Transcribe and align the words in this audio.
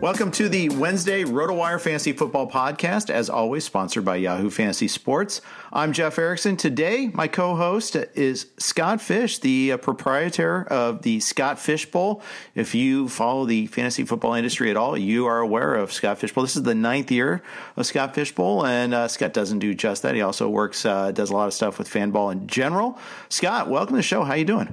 Welcome 0.00 0.30
to 0.30 0.48
the 0.48 0.70
Wednesday 0.70 1.24
RotoWire 1.24 1.78
Fantasy 1.78 2.12
Football 2.14 2.50
Podcast, 2.50 3.10
as 3.10 3.28
always, 3.28 3.64
sponsored 3.64 4.02
by 4.02 4.16
Yahoo 4.16 4.48
Fantasy 4.48 4.88
Sports. 4.88 5.42
I'm 5.74 5.92
Jeff 5.92 6.18
Erickson. 6.18 6.56
Today, 6.56 7.10
my 7.12 7.28
co 7.28 7.54
host 7.54 7.96
is 8.14 8.46
Scott 8.56 9.02
Fish, 9.02 9.40
the 9.40 9.72
uh, 9.72 9.76
proprietor 9.76 10.64
of 10.68 11.02
the 11.02 11.20
Scott 11.20 11.58
Fish 11.58 11.84
Bowl. 11.90 12.22
If 12.54 12.74
you 12.74 13.10
follow 13.10 13.44
the 13.44 13.66
fantasy 13.66 14.04
football 14.04 14.32
industry 14.32 14.70
at 14.70 14.78
all, 14.78 14.96
you 14.96 15.26
are 15.26 15.40
aware 15.40 15.74
of 15.74 15.92
Scott 15.92 16.16
Fish 16.16 16.32
Bowl. 16.32 16.44
This 16.44 16.56
is 16.56 16.62
the 16.62 16.74
ninth 16.74 17.10
year 17.10 17.42
of 17.76 17.84
Scott 17.84 18.14
Fish 18.14 18.34
Bowl, 18.34 18.64
and 18.64 18.94
uh, 18.94 19.06
Scott 19.06 19.34
doesn't 19.34 19.58
do 19.58 19.74
just 19.74 20.02
that. 20.04 20.14
He 20.14 20.22
also 20.22 20.48
works, 20.48 20.86
uh, 20.86 21.12
does 21.12 21.28
a 21.28 21.34
lot 21.34 21.46
of 21.46 21.52
stuff 21.52 21.78
with 21.78 21.90
fanball 21.90 22.32
in 22.32 22.46
general. 22.46 22.98
Scott, 23.28 23.68
welcome 23.68 23.96
to 23.96 23.98
the 23.98 24.02
show. 24.02 24.24
How 24.24 24.32
are 24.32 24.38
you 24.38 24.46
doing? 24.46 24.72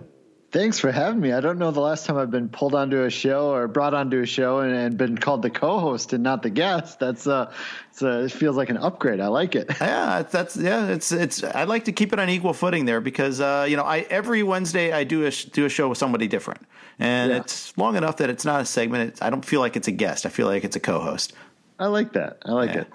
Thanks 0.57 0.79
for 0.79 0.91
having 0.91 1.21
me. 1.21 1.33
I 1.33 1.39
don't 1.39 1.59
know 1.59 1.69
the 1.69 1.81
last 1.81 2.07
time 2.07 2.17
I've 2.17 2.31
been 2.31 2.49
pulled 2.49 2.73
onto 2.73 3.03
a 3.03 3.11
show 3.11 3.53
or 3.53 3.67
brought 3.67 3.93
onto 3.93 4.21
a 4.21 4.25
show 4.25 4.57
and, 4.57 4.73
and 4.73 4.97
been 4.97 5.15
called 5.15 5.43
the 5.43 5.51
co-host 5.51 6.13
and 6.13 6.23
not 6.23 6.41
the 6.41 6.49
guest. 6.49 6.99
That's 6.99 7.27
uh, 7.27 7.53
a, 8.01 8.23
it 8.23 8.31
feels 8.31 8.57
like 8.57 8.71
an 8.71 8.77
upgrade. 8.77 9.19
I 9.19 9.27
like 9.27 9.53
it. 9.53 9.69
Yeah, 9.79 10.23
that's 10.23 10.57
yeah. 10.57 10.87
It's 10.87 11.11
it's. 11.11 11.43
I 11.43 11.65
like 11.65 11.85
to 11.85 11.91
keep 11.91 12.11
it 12.11 12.17
on 12.17 12.27
equal 12.27 12.53
footing 12.53 12.85
there 12.85 12.99
because 12.99 13.39
uh, 13.39 13.67
you 13.69 13.77
know 13.77 13.83
I 13.83 13.99
every 14.09 14.41
Wednesday 14.41 14.91
I 14.91 15.03
do 15.03 15.27
a 15.27 15.31
do 15.31 15.65
a 15.65 15.69
show 15.69 15.89
with 15.89 15.99
somebody 15.99 16.27
different, 16.27 16.65
and 16.97 17.29
yeah. 17.29 17.37
it's 17.37 17.77
long 17.77 17.95
enough 17.95 18.17
that 18.17 18.31
it's 18.31 18.43
not 18.43 18.59
a 18.59 18.65
segment. 18.65 19.09
It's, 19.09 19.21
I 19.21 19.29
don't 19.29 19.45
feel 19.45 19.59
like 19.59 19.75
it's 19.75 19.87
a 19.87 19.91
guest. 19.91 20.25
I 20.25 20.29
feel 20.29 20.47
like 20.47 20.63
it's 20.63 20.75
a 20.75 20.79
co-host. 20.79 21.33
I 21.77 21.85
like 21.85 22.13
that. 22.13 22.39
I 22.45 22.53
like 22.53 22.73
yeah. 22.73 22.81
it. 22.81 22.87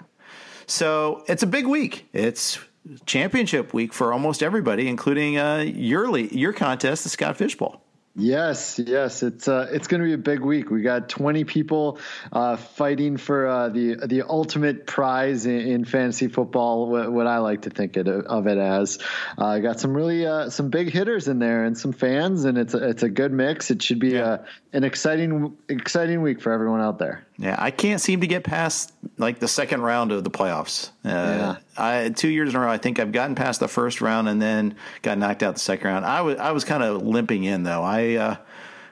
So 0.67 1.23
it's 1.29 1.43
a 1.43 1.47
big 1.47 1.65
week. 1.65 2.09
It's 2.11 2.59
championship 3.05 3.73
week 3.73 3.93
for 3.93 4.13
almost 4.13 4.43
everybody, 4.43 4.87
including 4.87 5.37
uh, 5.37 5.59
your 5.59 6.17
your 6.17 6.53
contest, 6.53 7.03
the 7.03 7.09
Scott 7.09 7.37
Fish 7.37 7.55
Bowl. 7.55 7.81
Yes, 8.15 8.77
yes, 8.77 9.23
it's 9.23 9.47
uh, 9.47 9.67
it's 9.71 9.87
going 9.87 10.01
to 10.01 10.05
be 10.05 10.13
a 10.13 10.19
big 10.19 10.41
week. 10.41 10.69
We 10.69 10.83
got 10.83 11.09
20 11.09 11.45
people 11.45 11.97
uh, 12.31 12.57
fighting 12.57 13.17
for 13.17 13.47
uh, 13.47 13.69
the 13.69 13.95
the 14.05 14.21
ultimate 14.21 14.85
prize 14.85 15.47
in, 15.47 15.59
in 15.61 15.85
fantasy 15.85 16.27
football. 16.27 16.89
What, 16.91 17.11
what, 17.11 17.25
I 17.25 17.39
like 17.39 17.63
to 17.63 17.71
think 17.71 17.97
it, 17.97 18.07
of 18.07 18.45
it 18.45 18.59
as. 18.59 18.99
I 19.35 19.57
uh, 19.57 19.59
got 19.59 19.79
some 19.79 19.97
really 19.97 20.27
uh, 20.27 20.51
some 20.51 20.69
big 20.69 20.91
hitters 20.91 21.27
in 21.27 21.39
there 21.39 21.65
and 21.65 21.75
some 21.75 21.91
fans, 21.91 22.45
and 22.45 22.59
it's 22.59 22.75
a, 22.75 22.89
it's 22.89 23.01
a 23.01 23.09
good 23.09 23.33
mix. 23.33 23.71
It 23.71 23.81
should 23.81 23.99
be 23.99 24.11
yeah. 24.11 24.19
a, 24.19 24.25
uh, 24.25 24.45
an 24.73 24.83
exciting 24.83 25.57
exciting 25.67 26.21
week 26.21 26.39
for 26.39 26.51
everyone 26.51 26.81
out 26.81 26.99
there. 26.99 27.25
Yeah, 27.37 27.55
I 27.57 27.71
can't 27.71 27.99
seem 27.99 28.21
to 28.21 28.27
get 28.27 28.43
past 28.43 28.93
like 29.17 29.39
the 29.39 29.47
second 29.47 29.81
round 29.81 30.11
of 30.11 30.23
the 30.23 30.29
playoffs. 30.29 30.89
Uh, 31.03 31.09
yeah. 31.09 31.55
I 31.77 32.09
two 32.09 32.29
years 32.29 32.49
in 32.49 32.55
a 32.55 32.59
row, 32.59 32.69
I 32.69 32.77
think 32.77 32.99
I've 32.99 33.11
gotten 33.11 33.35
past 33.35 33.59
the 33.59 33.67
first 33.67 34.01
round 34.01 34.29
and 34.29 34.41
then 34.41 34.75
got 35.01 35.17
knocked 35.17 35.41
out 35.41 35.55
the 35.55 35.59
second 35.59 35.87
round. 35.87 36.05
I 36.05 36.21
was 36.21 36.37
I 36.37 36.51
was 36.51 36.63
kind 36.63 36.83
of 36.83 37.01
limping 37.01 37.43
in 37.43 37.63
though. 37.63 37.81
I, 37.81 38.15
uh, 38.15 38.35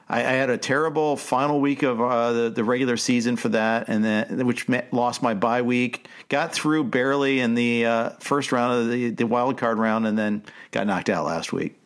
I, 0.10 0.20
I 0.20 0.32
had 0.32 0.50
a 0.50 0.58
terrible 0.58 1.18
final 1.18 1.62
week 1.62 1.84
of 1.84 2.02
uh, 2.02 2.34
the 2.34 2.50
the 2.50 2.64
regular 2.64 2.98
season 2.98 3.36
for 3.36 3.50
that, 3.50 3.90
and 3.90 4.04
then 4.04 4.46
which 4.48 4.68
met, 4.68 4.92
lost 4.92 5.22
my 5.22 5.36
bye 5.36 5.62
week. 5.62 6.08
Got 6.28 6.52
through 6.52 6.86
barely 6.86 7.42
in 7.42 7.54
the 7.54 7.86
uh, 7.86 8.10
first 8.20 8.52
round 8.52 8.82
of 8.82 8.90
the 8.90 9.12
the 9.12 9.28
wild 9.28 9.58
card 9.58 9.78
round, 9.78 10.08
and 10.08 10.18
then 10.18 10.44
got 10.72 10.88
knocked 10.88 11.10
out 11.10 11.26
last 11.26 11.54
week. 11.54 11.78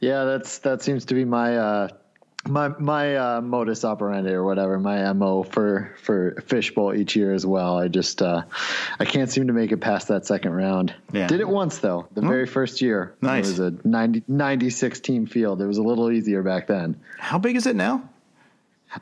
Yeah, 0.00 0.24
that's 0.24 0.58
that 0.58 0.82
seems 0.82 1.06
to 1.06 1.14
be 1.14 1.24
my 1.24 1.56
uh, 1.56 1.88
my 2.48 2.68
my 2.68 3.16
uh, 3.16 3.40
modus 3.40 3.84
operandi 3.84 4.32
or 4.32 4.44
whatever 4.44 4.78
my 4.78 5.12
mo 5.12 5.42
for 5.42 5.94
for 6.02 6.42
fishbowl 6.46 6.94
each 6.94 7.16
year 7.16 7.32
as 7.32 7.44
well. 7.44 7.78
I 7.78 7.88
just 7.88 8.22
uh, 8.22 8.42
i 8.98 9.04
can't 9.04 9.30
seem 9.30 9.46
to 9.46 9.52
make 9.52 9.72
it 9.72 9.78
past 9.78 10.08
that 10.08 10.26
second 10.26 10.52
round. 10.52 10.94
Yeah. 11.12 11.26
did 11.26 11.40
it 11.40 11.48
once 11.48 11.78
though 11.78 12.08
the 12.12 12.20
very 12.20 12.46
first 12.46 12.80
year. 12.80 13.14
Nice. 13.20 13.46
it 13.46 13.50
was 13.50 13.58
a 13.60 13.74
90, 13.84 14.24
96 14.28 15.00
team 15.00 15.26
field. 15.26 15.60
It 15.60 15.66
was 15.66 15.78
a 15.78 15.82
little 15.82 16.10
easier 16.10 16.42
back 16.42 16.66
then. 16.66 17.00
How 17.18 17.38
big 17.38 17.56
is 17.56 17.66
it 17.66 17.76
now? 17.76 18.08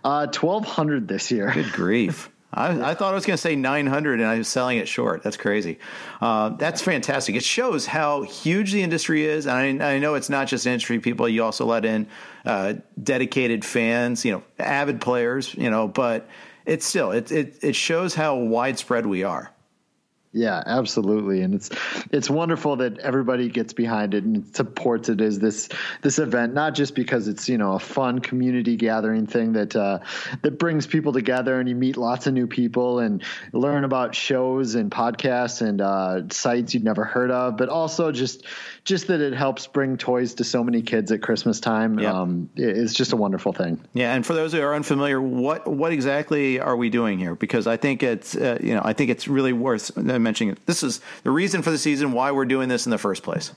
Uh 0.04 0.26
1200 0.26 1.08
this 1.08 1.30
year. 1.30 1.52
Good 1.52 1.72
grief 1.72 2.31
I, 2.54 2.90
I, 2.90 2.94
thought 2.94 3.12
I 3.12 3.14
was 3.14 3.24
going 3.24 3.36
to 3.36 3.40
say 3.40 3.56
900 3.56 4.20
and 4.20 4.28
I 4.28 4.38
was 4.38 4.48
selling 4.48 4.78
it 4.78 4.86
short. 4.86 5.22
That's 5.22 5.38
crazy. 5.38 5.78
Uh, 6.20 6.50
that's 6.50 6.82
fantastic. 6.82 7.34
It 7.34 7.44
shows 7.44 7.86
how 7.86 8.22
huge 8.22 8.72
the 8.72 8.82
industry 8.82 9.24
is. 9.24 9.46
And 9.46 9.82
I, 9.82 9.94
I 9.94 9.98
know 9.98 10.14
it's 10.14 10.28
not 10.28 10.48
just 10.48 10.66
industry 10.66 10.98
people. 11.00 11.28
You 11.28 11.44
also 11.44 11.64
let 11.64 11.84
in 11.84 12.06
uh, 12.44 12.74
dedicated 13.02 13.64
fans, 13.64 14.24
you 14.24 14.32
know, 14.32 14.42
avid 14.58 15.00
players, 15.00 15.54
you 15.54 15.70
know, 15.70 15.88
but 15.88 16.28
it's 16.66 16.84
still, 16.84 17.10
it, 17.12 17.32
it, 17.32 17.58
it 17.62 17.76
shows 17.76 18.14
how 18.14 18.36
widespread 18.36 19.06
we 19.06 19.24
are. 19.24 19.50
Yeah, 20.34 20.62
absolutely, 20.64 21.42
and 21.42 21.54
it's 21.54 21.68
it's 22.10 22.30
wonderful 22.30 22.76
that 22.76 22.98
everybody 23.00 23.50
gets 23.50 23.74
behind 23.74 24.14
it 24.14 24.24
and 24.24 24.54
supports 24.56 25.10
it 25.10 25.20
as 25.20 25.38
this 25.38 25.68
this 26.00 26.18
event, 26.18 26.54
not 26.54 26.74
just 26.74 26.94
because 26.94 27.28
it's 27.28 27.50
you 27.50 27.58
know 27.58 27.74
a 27.74 27.78
fun 27.78 28.20
community 28.20 28.76
gathering 28.76 29.26
thing 29.26 29.52
that 29.52 29.76
uh, 29.76 29.98
that 30.40 30.58
brings 30.58 30.86
people 30.86 31.12
together 31.12 31.60
and 31.60 31.68
you 31.68 31.74
meet 31.74 31.98
lots 31.98 32.26
of 32.26 32.32
new 32.32 32.46
people 32.46 32.98
and 32.98 33.22
learn 33.52 33.84
about 33.84 34.14
shows 34.14 34.74
and 34.74 34.90
podcasts 34.90 35.60
and 35.60 35.82
uh, 35.82 36.22
sites 36.30 36.72
you'd 36.72 36.84
never 36.84 37.04
heard 37.04 37.30
of, 37.30 37.58
but 37.58 37.68
also 37.68 38.10
just 38.10 38.46
just 38.84 39.08
that 39.08 39.20
it 39.20 39.34
helps 39.34 39.66
bring 39.66 39.98
toys 39.98 40.32
to 40.34 40.44
so 40.44 40.64
many 40.64 40.80
kids 40.80 41.12
at 41.12 41.20
Christmas 41.20 41.60
time. 41.60 41.98
Yep. 41.98 42.14
Um, 42.14 42.50
it's 42.56 42.94
just 42.94 43.12
a 43.12 43.16
wonderful 43.16 43.52
thing. 43.52 43.84
Yeah, 43.92 44.14
and 44.14 44.24
for 44.24 44.32
those 44.32 44.54
who 44.54 44.62
are 44.62 44.74
unfamiliar, 44.74 45.20
what 45.20 45.66
what 45.66 45.92
exactly 45.92 46.58
are 46.58 46.76
we 46.76 46.88
doing 46.88 47.18
here? 47.18 47.34
Because 47.34 47.66
I 47.66 47.76
think 47.76 48.02
it's 48.02 48.34
uh, 48.34 48.56
you 48.62 48.74
know 48.74 48.82
I 48.82 48.94
think 48.94 49.10
it's 49.10 49.28
really 49.28 49.52
worth 49.52 49.94
mentioning. 50.22 50.52
it. 50.52 50.66
This 50.66 50.82
is 50.82 51.00
the 51.22 51.30
reason 51.30 51.62
for 51.62 51.70
the 51.70 51.78
season, 51.78 52.12
why 52.12 52.30
we're 52.30 52.44
doing 52.44 52.68
this 52.68 52.86
in 52.86 52.90
the 52.90 52.98
first 52.98 53.22
place. 53.22 53.52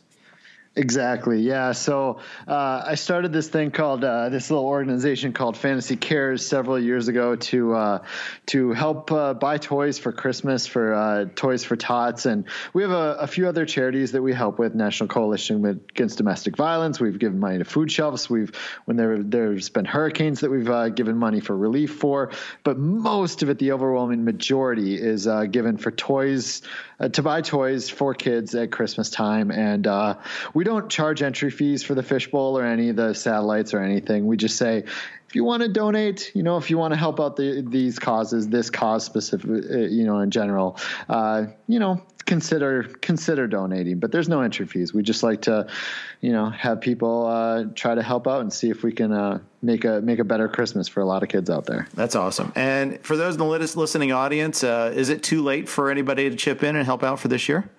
Exactly. 0.78 1.40
Yeah. 1.40 1.72
So 1.72 2.20
uh, 2.46 2.84
I 2.86 2.96
started 2.96 3.32
this 3.32 3.48
thing 3.48 3.72
called 3.72 4.04
uh, 4.04 4.28
this 4.28 4.52
little 4.52 4.66
organization 4.66 5.32
called 5.32 5.56
Fantasy 5.56 5.96
Cares 5.96 6.46
several 6.46 6.78
years 6.78 7.08
ago 7.08 7.38
to 7.38 7.74
uh, 7.74 8.04
to 8.48 8.74
help 8.74 9.10
uh, 9.10 9.36
buy 9.36 9.58
toys 9.58 9.98
for 9.98 10.12
Christmas 10.12 10.68
for 10.68 10.94
uh, 10.94 11.26
Toys 11.34 11.64
for 11.64 11.78
Tots, 11.78 12.26
and 12.26 12.44
we 12.74 12.82
have 12.82 12.92
a, 12.92 13.16
a, 13.22 13.28
few 13.28 13.48
other 13.48 13.66
charities 13.66 14.12
that 14.12 14.22
we 14.22 14.34
help 14.34 14.60
with. 14.60 14.76
National 14.76 15.08
Coalition 15.08 15.64
Against 15.66 16.18
Domestic 16.18 16.58
Violence. 16.58 17.00
We've 17.00 17.18
given 17.18 17.40
money 17.40 17.60
to 17.60 17.66
food 17.66 17.90
shelves. 17.90 18.30
We've 18.30 18.52
when 18.84 18.98
there 18.98 19.24
there's 19.24 19.70
been 19.70 19.86
hurricanes 19.86 20.42
that 20.42 20.52
we've 20.52 20.70
uh, 20.70 20.90
given 20.90 21.16
money 21.16 21.40
for 21.40 21.56
relief 21.56 21.96
for, 21.96 22.32
but 22.66 22.78
most 22.78 23.44
of 23.44 23.50
it, 23.50 23.60
the 23.60 23.72
overwhelming 23.72 24.26
majority, 24.26 24.96
is 24.96 25.26
given 25.52 25.78
for 25.78 25.92
toys 25.92 26.64
to 27.14 27.22
buy 27.22 27.42
toys 27.42 27.90
for 27.90 28.14
kids 28.14 28.56
at 28.56 28.72
Christmas 28.72 29.10
time, 29.10 29.52
and 29.52 29.88
we 30.54 30.65
don't 30.66 30.90
charge 30.90 31.22
entry 31.22 31.50
fees 31.50 31.84
for 31.84 31.96
the 31.96 32.04
fishbowl 32.04 32.58
or 32.58 32.66
any 32.66 32.90
of 32.90 32.98
the 32.98 33.14
satellites 33.14 33.74
or 33.74 33.80
anything. 33.80 34.26
We 34.26 34.36
just 34.36 34.58
say, 34.58 34.80
if 34.80 35.36
you 35.36 35.46
want 35.46 35.64
to 35.64 35.70
donate, 35.70 36.32
you 36.36 36.44
know, 36.44 36.58
if 36.58 36.70
you 36.70 36.78
want 36.78 36.94
to 36.94 36.98
help 36.98 37.22
out 37.22 37.38
the, 37.38 37.66
these 37.66 37.98
causes, 38.00 38.50
this 38.50 38.70
cause 38.70 39.06
specific, 39.06 39.50
uh, 39.50 39.78
you 39.78 40.04
know, 40.04 40.20
in 40.20 40.32
general, 40.32 40.78
uh, 41.08 41.46
you 41.68 41.80
know, 41.80 42.02
consider 42.26 42.84
consider 42.84 43.48
donating. 43.48 44.00
But 44.00 44.12
there's 44.12 44.28
no 44.28 44.42
entry 44.42 44.66
fees. 44.66 44.94
We 44.94 45.04
just 45.04 45.24
like 45.24 45.44
to, 45.44 45.68
you 46.22 46.32
know, 46.32 46.50
have 46.50 46.82
people 46.82 47.28
uh, 47.28 47.66
try 47.76 47.96
to 47.96 48.04
help 48.04 48.28
out 48.28 48.42
and 48.42 48.52
see 48.52 48.70
if 48.70 48.84
we 48.84 48.92
can 48.92 49.12
uh, 49.12 49.40
make 49.62 49.86
a 49.86 50.02
make 50.02 50.20
a 50.20 50.24
better 50.24 50.48
Christmas 50.48 50.88
for 50.88 51.02
a 51.02 51.06
lot 51.06 51.24
of 51.24 51.30
kids 51.30 51.50
out 51.50 51.66
there. 51.66 51.88
That's 51.94 52.16
awesome. 52.16 52.52
And 52.56 53.00
for 53.06 53.16
those 53.16 53.36
in 53.36 53.40
the 53.40 53.46
listening 53.46 54.12
audience, 54.12 54.64
uh, 54.64 54.92
is 54.96 55.10
it 55.10 55.24
too 55.24 55.44
late 55.44 55.70
for 55.70 55.92
anybody 55.92 56.30
to 56.30 56.36
chip 56.36 56.64
in 56.64 56.76
and 56.76 56.86
help 56.86 57.04
out 57.04 57.20
for 57.20 57.28
this 57.28 57.48
year? 57.48 57.70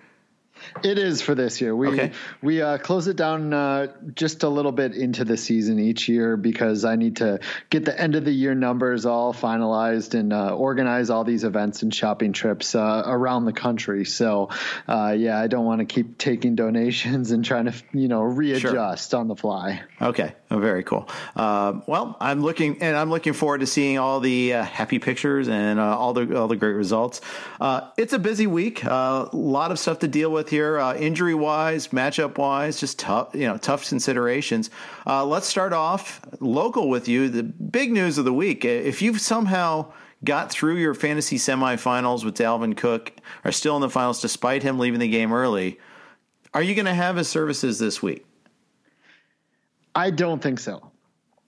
It 0.82 0.98
is 0.98 1.22
for 1.22 1.34
this 1.34 1.60
year. 1.60 1.74
We 1.74 1.88
okay. 1.88 2.12
we 2.42 2.62
uh, 2.62 2.78
close 2.78 3.06
it 3.08 3.16
down 3.16 3.52
uh, 3.52 3.88
just 4.14 4.42
a 4.42 4.48
little 4.48 4.72
bit 4.72 4.94
into 4.94 5.24
the 5.24 5.36
season 5.36 5.78
each 5.78 6.08
year 6.08 6.36
because 6.36 6.84
I 6.84 6.96
need 6.96 7.16
to 7.16 7.40
get 7.70 7.84
the 7.84 7.98
end 7.98 8.14
of 8.14 8.24
the 8.24 8.32
year 8.32 8.54
numbers 8.54 9.06
all 9.06 9.32
finalized 9.32 10.14
and 10.14 10.32
uh, 10.32 10.54
organize 10.54 11.10
all 11.10 11.24
these 11.24 11.44
events 11.44 11.82
and 11.82 11.94
shopping 11.94 12.32
trips 12.32 12.74
uh, 12.74 13.02
around 13.06 13.44
the 13.44 13.52
country. 13.52 14.04
So 14.04 14.50
uh, 14.88 15.14
yeah, 15.16 15.38
I 15.38 15.46
don't 15.46 15.64
want 15.64 15.80
to 15.80 15.86
keep 15.86 16.18
taking 16.18 16.54
donations 16.54 17.30
and 17.30 17.44
trying 17.44 17.66
to 17.66 17.74
you 17.92 18.08
know 18.08 18.22
readjust 18.22 19.10
sure. 19.10 19.20
on 19.20 19.28
the 19.28 19.36
fly. 19.36 19.82
Okay, 20.00 20.34
oh, 20.50 20.58
very 20.58 20.82
cool. 20.82 21.08
Uh, 21.34 21.80
well, 21.86 22.16
I'm 22.20 22.42
looking 22.42 22.82
and 22.82 22.96
I'm 22.96 23.10
looking 23.10 23.32
forward 23.32 23.58
to 23.58 23.66
seeing 23.66 23.98
all 23.98 24.20
the 24.20 24.50
happy 24.50 24.98
pictures 24.98 25.48
and 25.48 25.78
all 25.80 26.12
the 26.12 26.38
all 26.38 26.48
the 26.48 26.56
great 26.56 26.74
results. 26.74 27.20
it's 27.96 28.12
a 28.12 28.18
busy 28.18 28.46
week. 28.46 28.84
A 28.84 29.28
lot 29.32 29.70
of 29.70 29.78
stuff 29.78 30.00
to 30.00 30.08
deal 30.08 30.30
with 30.30 30.48
here 30.48 30.78
uh, 30.78 30.94
injury 30.96 31.34
wise, 31.34 31.88
matchup 31.88 32.38
wise, 32.38 32.80
just 32.80 32.98
tough, 32.98 33.34
you 33.34 33.46
know, 33.46 33.56
tough 33.56 33.88
considerations. 33.88 34.70
Uh, 35.06 35.24
let's 35.24 35.46
start 35.46 35.72
off 35.72 36.20
local 36.40 36.88
with 36.88 37.08
you. 37.08 37.28
The 37.28 37.42
big 37.42 37.92
news 37.92 38.18
of 38.18 38.24
the 38.24 38.32
week: 38.32 38.64
if 38.64 39.02
you've 39.02 39.20
somehow 39.20 39.92
got 40.24 40.50
through 40.50 40.76
your 40.76 40.94
fantasy 40.94 41.36
semifinals 41.36 42.24
with 42.24 42.36
Dalvin 42.36 42.76
Cook, 42.76 43.12
are 43.44 43.52
still 43.52 43.76
in 43.76 43.82
the 43.82 43.90
finals 43.90 44.20
despite 44.20 44.62
him 44.62 44.78
leaving 44.78 45.00
the 45.00 45.08
game 45.08 45.32
early, 45.32 45.78
are 46.54 46.62
you 46.62 46.74
going 46.74 46.86
to 46.86 46.94
have 46.94 47.16
his 47.16 47.28
services 47.28 47.78
this 47.78 48.02
week? 48.02 48.24
I 49.96 50.10
don't 50.10 50.42
think 50.42 50.60
so. 50.60 50.92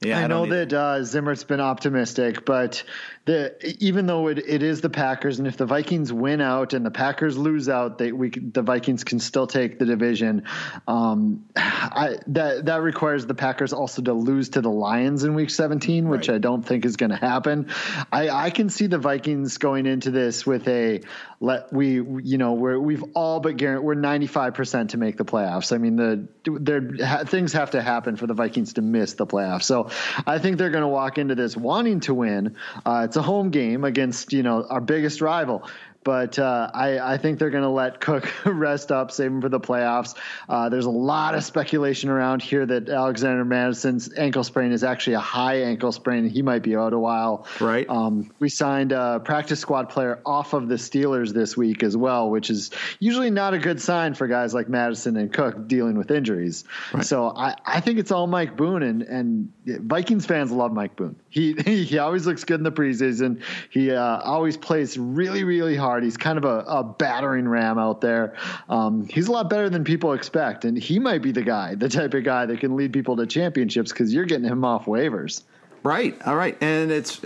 Yeah, 0.00 0.20
I, 0.20 0.24
I 0.24 0.26
know 0.28 0.46
that 0.46 0.72
uh, 0.72 1.04
Zimmer's 1.04 1.44
been 1.44 1.60
optimistic, 1.60 2.44
but 2.44 2.84
the 3.28 3.76
even 3.78 4.06
though 4.06 4.28
it, 4.28 4.38
it 4.38 4.62
is 4.62 4.80
the 4.80 4.88
Packers, 4.88 5.38
and 5.38 5.46
if 5.46 5.58
the 5.58 5.66
Vikings 5.66 6.10
win 6.10 6.40
out 6.40 6.72
and 6.72 6.84
the 6.84 6.90
Packers 6.90 7.36
lose 7.36 7.68
out, 7.68 7.98
they 7.98 8.10
we 8.10 8.30
the 8.30 8.62
Vikings 8.62 9.04
can 9.04 9.20
still 9.20 9.46
take 9.46 9.78
the 9.78 9.84
division. 9.84 10.44
Um, 10.86 11.44
I, 11.54 12.16
that 12.28 12.64
that 12.64 12.80
requires 12.80 13.26
the 13.26 13.34
Packers 13.34 13.74
also 13.74 14.00
to 14.00 14.14
lose 14.14 14.48
to 14.50 14.62
the 14.62 14.70
Lions 14.70 15.24
in 15.24 15.34
Week 15.34 15.50
17, 15.50 16.08
which 16.08 16.28
right. 16.28 16.36
I 16.36 16.38
don't 16.38 16.62
think 16.62 16.86
is 16.86 16.96
going 16.96 17.10
to 17.10 17.16
happen. 17.16 17.68
I, 18.10 18.30
I 18.30 18.48
can 18.48 18.70
see 18.70 18.86
the 18.86 18.96
Vikings 18.96 19.58
going 19.58 19.84
into 19.84 20.10
this 20.10 20.46
with 20.46 20.66
a 20.66 21.02
let 21.38 21.70
we 21.70 21.96
you 21.96 22.38
know 22.38 22.54
we're 22.54 22.78
we've 22.78 23.04
all 23.14 23.40
but 23.40 23.58
guaranteed 23.58 23.84
we're 23.84 23.94
95 23.94 24.54
percent 24.54 24.90
to 24.90 24.96
make 24.96 25.18
the 25.18 25.26
playoffs. 25.26 25.74
I 25.74 25.76
mean 25.76 25.96
the 25.96 26.28
there 26.44 26.80
things 27.26 27.52
have 27.52 27.72
to 27.72 27.82
happen 27.82 28.16
for 28.16 28.26
the 28.26 28.32
Vikings 28.32 28.72
to 28.74 28.82
miss 28.82 29.12
the 29.12 29.26
playoffs. 29.26 29.64
So 29.64 29.90
I 30.26 30.38
think 30.38 30.56
they're 30.56 30.70
going 30.70 30.80
to 30.80 30.88
walk 30.88 31.18
into 31.18 31.34
this 31.34 31.54
wanting 31.54 32.00
to 32.00 32.14
win. 32.14 32.56
Uh, 32.86 33.02
it's 33.04 33.17
a 33.18 33.22
home 33.22 33.50
game 33.50 33.84
against 33.84 34.32
you 34.32 34.42
know 34.42 34.64
our 34.70 34.80
biggest 34.80 35.20
rival. 35.20 35.68
But 36.08 36.38
uh, 36.38 36.70
I, 36.72 36.98
I, 37.00 37.18
think 37.18 37.38
they're 37.38 37.50
going 37.50 37.64
to 37.64 37.68
let 37.68 38.00
Cook 38.00 38.32
rest 38.46 38.90
up, 38.90 39.10
save 39.10 39.26
him 39.26 39.42
for 39.42 39.50
the 39.50 39.60
playoffs. 39.60 40.16
Uh, 40.48 40.70
there's 40.70 40.86
a 40.86 40.90
lot 40.90 41.34
of 41.34 41.44
speculation 41.44 42.08
around 42.08 42.40
here 42.40 42.64
that 42.64 42.88
Alexander 42.88 43.44
Mattison's 43.44 44.10
ankle 44.16 44.42
sprain 44.42 44.72
is 44.72 44.82
actually 44.82 45.12
a 45.12 45.20
high 45.20 45.64
ankle 45.64 45.92
sprain. 45.92 46.26
He 46.26 46.40
might 46.40 46.62
be 46.62 46.74
out 46.74 46.94
a 46.94 46.98
while. 46.98 47.46
Right. 47.60 47.86
Um, 47.90 48.30
we 48.38 48.48
signed 48.48 48.92
a 48.92 49.20
practice 49.20 49.60
squad 49.60 49.90
player 49.90 50.22
off 50.24 50.54
of 50.54 50.68
the 50.68 50.76
Steelers 50.76 51.34
this 51.34 51.58
week 51.58 51.82
as 51.82 51.94
well, 51.94 52.30
which 52.30 52.48
is 52.48 52.70
usually 53.00 53.28
not 53.28 53.52
a 53.52 53.58
good 53.58 53.78
sign 53.78 54.14
for 54.14 54.26
guys 54.26 54.54
like 54.54 54.66
Madison 54.66 55.14
and 55.18 55.30
Cook 55.30 55.68
dealing 55.68 55.98
with 55.98 56.10
injuries. 56.10 56.64
Right. 56.94 57.04
So 57.04 57.36
I, 57.36 57.54
I 57.66 57.80
think 57.80 57.98
it's 57.98 58.12
all 58.12 58.26
Mike 58.26 58.56
Boone, 58.56 58.82
and, 58.82 59.02
and 59.02 59.52
Vikings 59.66 60.24
fans 60.24 60.52
love 60.52 60.72
Mike 60.72 60.96
Boone. 60.96 61.16
He 61.28 61.52
he 61.66 61.98
always 61.98 62.26
looks 62.26 62.44
good 62.44 62.60
in 62.60 62.64
the 62.64 62.72
preseason. 62.72 63.42
He 63.68 63.90
uh, 63.90 64.20
always 64.20 64.56
plays 64.56 64.96
really 64.96 65.44
really 65.44 65.76
hard 65.76 65.97
He's 66.02 66.16
kind 66.16 66.38
of 66.38 66.44
a, 66.44 66.64
a 66.66 66.84
battering 66.84 67.48
ram 67.48 67.78
out 67.78 68.00
there. 68.00 68.34
Um, 68.68 69.06
he's 69.08 69.28
a 69.28 69.32
lot 69.32 69.50
better 69.50 69.68
than 69.68 69.84
people 69.84 70.12
expect, 70.12 70.64
and 70.64 70.78
he 70.78 70.98
might 70.98 71.22
be 71.22 71.32
the 71.32 71.42
guy, 71.42 71.74
the 71.74 71.88
type 71.88 72.14
of 72.14 72.24
guy 72.24 72.46
that 72.46 72.60
can 72.60 72.76
lead 72.76 72.92
people 72.92 73.16
to 73.16 73.26
championships 73.26 73.92
because 73.92 74.12
you're 74.12 74.24
getting 74.24 74.46
him 74.46 74.64
off 74.64 74.86
waivers. 74.86 75.42
Right. 75.82 76.20
All 76.26 76.36
right, 76.36 76.56
and 76.60 76.90
it's 76.90 77.20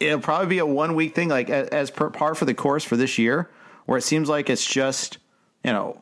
it'll 0.00 0.20
probably 0.20 0.48
be 0.48 0.58
a 0.58 0.66
one 0.66 0.94
week 0.94 1.14
thing, 1.14 1.28
like 1.28 1.50
as 1.50 1.90
per 1.90 2.10
par 2.10 2.34
for 2.34 2.44
the 2.44 2.54
course 2.54 2.84
for 2.84 2.96
this 2.96 3.18
year, 3.18 3.48
where 3.86 3.98
it 3.98 4.02
seems 4.02 4.28
like 4.28 4.50
it's 4.50 4.66
just 4.66 5.18
you 5.64 5.72
know 5.72 5.98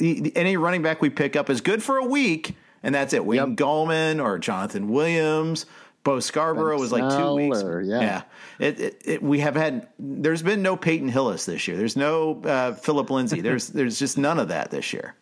any 0.00 0.56
running 0.56 0.82
back 0.82 1.00
we 1.00 1.10
pick 1.10 1.36
up 1.36 1.50
is 1.50 1.60
good 1.60 1.82
for 1.82 1.98
a 1.98 2.04
week, 2.04 2.56
and 2.82 2.94
that's 2.94 3.12
it. 3.12 3.24
William 3.24 3.56
yep. 3.58 4.20
Or 4.20 4.38
Jonathan 4.38 4.88
Williams 4.88 5.66
Bo 6.06 6.20
Scarborough 6.20 6.78
was 6.78 6.92
like 6.92 7.02
two 7.18 7.34
weeks. 7.34 7.62
yeah. 7.84 8.00
yeah. 8.00 8.22
It, 8.58 8.80
it, 8.80 9.02
it, 9.04 9.22
we 9.22 9.40
have 9.40 9.56
had. 9.56 9.88
There's 9.98 10.42
been 10.42 10.62
no 10.62 10.76
Peyton 10.76 11.08
Hillis 11.08 11.44
this 11.46 11.66
year. 11.66 11.76
There's 11.76 11.96
no 11.96 12.40
uh, 12.42 12.74
Phillip 12.74 13.10
Lindsay. 13.10 13.40
There's 13.40 13.68
there's 13.68 13.98
just 13.98 14.16
none 14.16 14.38
of 14.38 14.48
that 14.48 14.70
this 14.70 14.92
year 14.92 15.16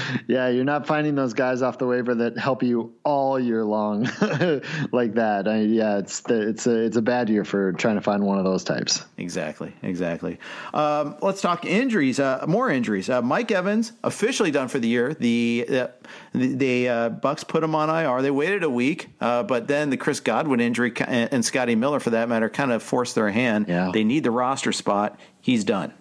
yeah, 0.26 0.48
you're 0.48 0.64
not 0.64 0.86
finding 0.86 1.14
those 1.14 1.34
guys 1.34 1.62
off 1.62 1.78
the 1.78 1.86
waiver 1.86 2.14
that 2.14 2.38
help 2.38 2.62
you 2.62 2.94
all 3.04 3.38
year 3.38 3.64
long 3.64 4.04
like 4.92 5.14
that. 5.14 5.44
I, 5.46 5.60
yeah, 5.60 5.98
it's 5.98 6.20
the, 6.20 6.48
it's 6.48 6.66
a 6.66 6.76
it's 6.76 6.96
a 6.96 7.02
bad 7.02 7.28
year 7.28 7.44
for 7.44 7.72
trying 7.72 7.96
to 7.96 8.00
find 8.00 8.24
one 8.24 8.38
of 8.38 8.44
those 8.44 8.64
types. 8.64 9.04
Exactly, 9.18 9.72
exactly. 9.82 10.38
Um, 10.74 11.16
let's 11.22 11.40
talk 11.40 11.64
injuries. 11.64 12.20
Uh, 12.20 12.44
more 12.48 12.70
injuries. 12.70 13.08
Uh, 13.08 13.22
Mike 13.22 13.50
Evans 13.50 13.92
officially 14.04 14.50
done 14.50 14.68
for 14.68 14.78
the 14.78 14.88
year. 14.88 15.14
The 15.14 15.66
uh, 15.68 15.86
the, 16.32 16.54
the 16.54 16.88
uh, 16.88 17.10
Bucs 17.10 17.46
put 17.46 17.62
him 17.62 17.74
on 17.74 17.90
IR. 17.90 18.22
They 18.22 18.30
waited 18.30 18.64
a 18.64 18.70
week, 18.70 19.08
uh, 19.20 19.42
but 19.42 19.68
then 19.68 19.90
the 19.90 19.96
Chris 19.96 20.20
Godwin 20.20 20.60
injury 20.60 20.92
and 21.06 21.44
Scotty 21.44 21.74
Miller, 21.74 22.00
for 22.00 22.10
that 22.10 22.28
matter, 22.28 22.48
kind 22.48 22.72
of 22.72 22.82
forced 22.82 23.14
their 23.14 23.30
hand. 23.30 23.66
Yeah. 23.68 23.90
They 23.92 24.04
need 24.04 24.24
the 24.24 24.30
roster 24.30 24.72
spot. 24.72 25.18
He's 25.40 25.64
done. 25.64 25.92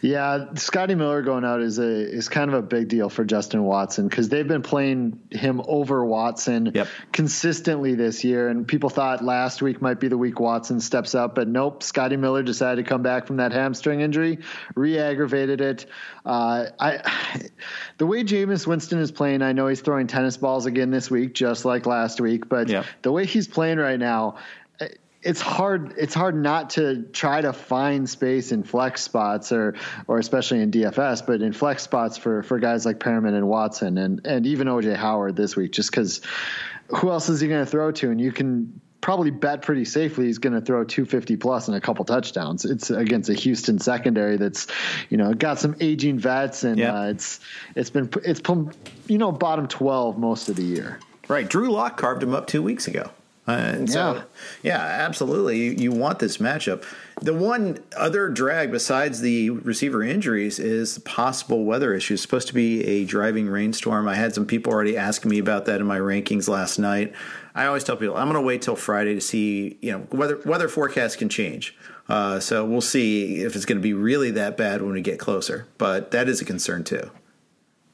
Yeah, 0.00 0.54
Scotty 0.54 0.96
Miller 0.96 1.22
going 1.22 1.44
out 1.44 1.60
is 1.60 1.78
a 1.78 1.84
is 1.84 2.28
kind 2.28 2.52
of 2.52 2.54
a 2.54 2.62
big 2.62 2.88
deal 2.88 3.08
for 3.08 3.24
Justin 3.24 3.62
Watson 3.62 4.08
because 4.08 4.28
they've 4.28 4.46
been 4.46 4.62
playing 4.62 5.20
him 5.30 5.62
over 5.66 6.04
Watson 6.04 6.72
yep. 6.74 6.88
consistently 7.12 7.94
this 7.94 8.24
year, 8.24 8.48
and 8.48 8.66
people 8.66 8.90
thought 8.90 9.24
last 9.24 9.62
week 9.62 9.80
might 9.80 10.00
be 10.00 10.08
the 10.08 10.18
week 10.18 10.40
Watson 10.40 10.80
steps 10.80 11.14
up, 11.14 11.34
but 11.34 11.46
nope. 11.46 11.82
Scotty 11.82 12.16
Miller 12.16 12.42
decided 12.42 12.84
to 12.84 12.88
come 12.88 13.02
back 13.02 13.26
from 13.26 13.36
that 13.36 13.52
hamstring 13.52 14.00
injury, 14.00 14.38
re-aggravated 14.74 15.60
it. 15.60 15.86
Uh, 16.26 16.66
I 16.80 17.00
the 17.98 18.06
way 18.06 18.24
Jameis 18.24 18.66
Winston 18.66 18.98
is 18.98 19.12
playing, 19.12 19.42
I 19.42 19.52
know 19.52 19.68
he's 19.68 19.80
throwing 19.80 20.08
tennis 20.08 20.36
balls 20.36 20.66
again 20.66 20.90
this 20.90 21.10
week, 21.10 21.34
just 21.34 21.64
like 21.64 21.86
last 21.86 22.20
week, 22.20 22.48
but 22.48 22.68
yep. 22.68 22.84
the 23.02 23.12
way 23.12 23.26
he's 23.26 23.46
playing 23.46 23.78
right 23.78 23.98
now 23.98 24.38
it's 25.22 25.40
hard 25.40 25.94
it's 25.96 26.14
hard 26.14 26.34
not 26.34 26.70
to 26.70 27.02
try 27.12 27.40
to 27.40 27.52
find 27.52 28.08
space 28.08 28.52
in 28.52 28.64
flex 28.64 29.02
spots 29.02 29.52
or 29.52 29.74
or 30.08 30.18
especially 30.18 30.60
in 30.60 30.70
DFS, 30.70 31.24
but 31.26 31.42
in 31.42 31.52
flex 31.52 31.82
spots 31.82 32.16
for 32.16 32.42
for 32.42 32.58
guys 32.58 32.84
like 32.84 32.98
Perriman 32.98 33.34
and 33.34 33.46
Watson 33.46 33.98
and 33.98 34.26
and 34.26 34.46
even 34.46 34.66
OJ 34.66 34.96
Howard 34.96 35.36
this 35.36 35.56
week, 35.56 35.72
just 35.72 35.90
because 35.90 36.20
who 36.88 37.10
else 37.10 37.28
is 37.28 37.40
he 37.40 37.48
going 37.48 37.64
to 37.64 37.70
throw 37.70 37.92
to? 37.92 38.10
And 38.10 38.20
you 38.20 38.32
can 38.32 38.80
probably 39.00 39.30
bet 39.30 39.62
pretty 39.62 39.84
safely 39.84 40.26
he's 40.26 40.38
going 40.38 40.52
to 40.52 40.60
throw 40.60 40.84
250 40.84 41.36
plus 41.36 41.68
and 41.68 41.76
a 41.76 41.80
couple 41.80 42.04
touchdowns. 42.04 42.64
It's 42.64 42.88
against 42.90 43.28
a 43.28 43.34
Houston 43.34 43.78
secondary 43.80 44.36
that's, 44.36 44.68
you 45.10 45.16
know, 45.16 45.34
got 45.34 45.58
some 45.58 45.76
aging 45.80 46.18
vets 46.18 46.64
and 46.64 46.80
uh, 46.80 47.06
it's 47.08 47.40
it's 47.74 47.90
been 47.90 48.08
it's 48.24 48.40
you 49.08 49.18
know 49.18 49.32
bottom 49.32 49.68
12 49.68 50.18
most 50.18 50.48
of 50.48 50.56
the 50.56 50.64
year. 50.64 51.00
Right, 51.28 51.48
Drew 51.48 51.70
Lock 51.70 51.96
carved 51.96 52.22
him 52.22 52.34
up 52.34 52.46
two 52.46 52.62
weeks 52.62 52.88
ago. 52.88 53.10
Uh, 53.46 53.50
and 53.52 53.88
yeah. 53.88 53.92
so, 53.92 54.22
yeah, 54.62 54.78
absolutely. 54.78 55.58
You, 55.58 55.70
you, 55.72 55.92
want 55.92 56.20
this 56.20 56.36
matchup. 56.36 56.84
The 57.22 57.34
one 57.34 57.82
other 57.96 58.28
drag 58.28 58.70
besides 58.70 59.20
the 59.20 59.50
receiver 59.50 60.04
injuries 60.04 60.60
is 60.60 60.98
possible 61.00 61.64
weather 61.64 61.92
issues. 61.92 62.18
It's 62.20 62.22
supposed 62.22 62.46
to 62.48 62.54
be 62.54 62.84
a 62.84 63.04
driving 63.04 63.48
rainstorm. 63.48 64.06
I 64.06 64.14
had 64.14 64.32
some 64.32 64.46
people 64.46 64.72
already 64.72 64.96
asking 64.96 65.30
me 65.30 65.40
about 65.40 65.64
that 65.64 65.80
in 65.80 65.86
my 65.88 65.98
rankings 65.98 66.48
last 66.48 66.78
night. 66.78 67.14
I 67.52 67.66
always 67.66 67.82
tell 67.82 67.96
people 67.96 68.16
I'm 68.16 68.26
going 68.30 68.40
to 68.40 68.46
wait 68.46 68.62
till 68.62 68.76
Friday 68.76 69.14
to 69.14 69.20
see. 69.20 69.76
You 69.82 69.92
know, 69.92 70.06
weather 70.12 70.40
weather 70.46 70.68
forecasts 70.68 71.16
can 71.16 71.28
change. 71.28 71.76
Uh, 72.08 72.38
so 72.38 72.64
we'll 72.64 72.80
see 72.80 73.42
if 73.42 73.56
it's 73.56 73.64
going 73.64 73.78
to 73.78 73.82
be 73.82 73.92
really 73.92 74.30
that 74.32 74.56
bad 74.56 74.82
when 74.82 74.92
we 74.92 75.00
get 75.00 75.18
closer. 75.18 75.66
But 75.78 76.12
that 76.12 76.28
is 76.28 76.40
a 76.40 76.44
concern 76.44 76.84
too. 76.84 77.10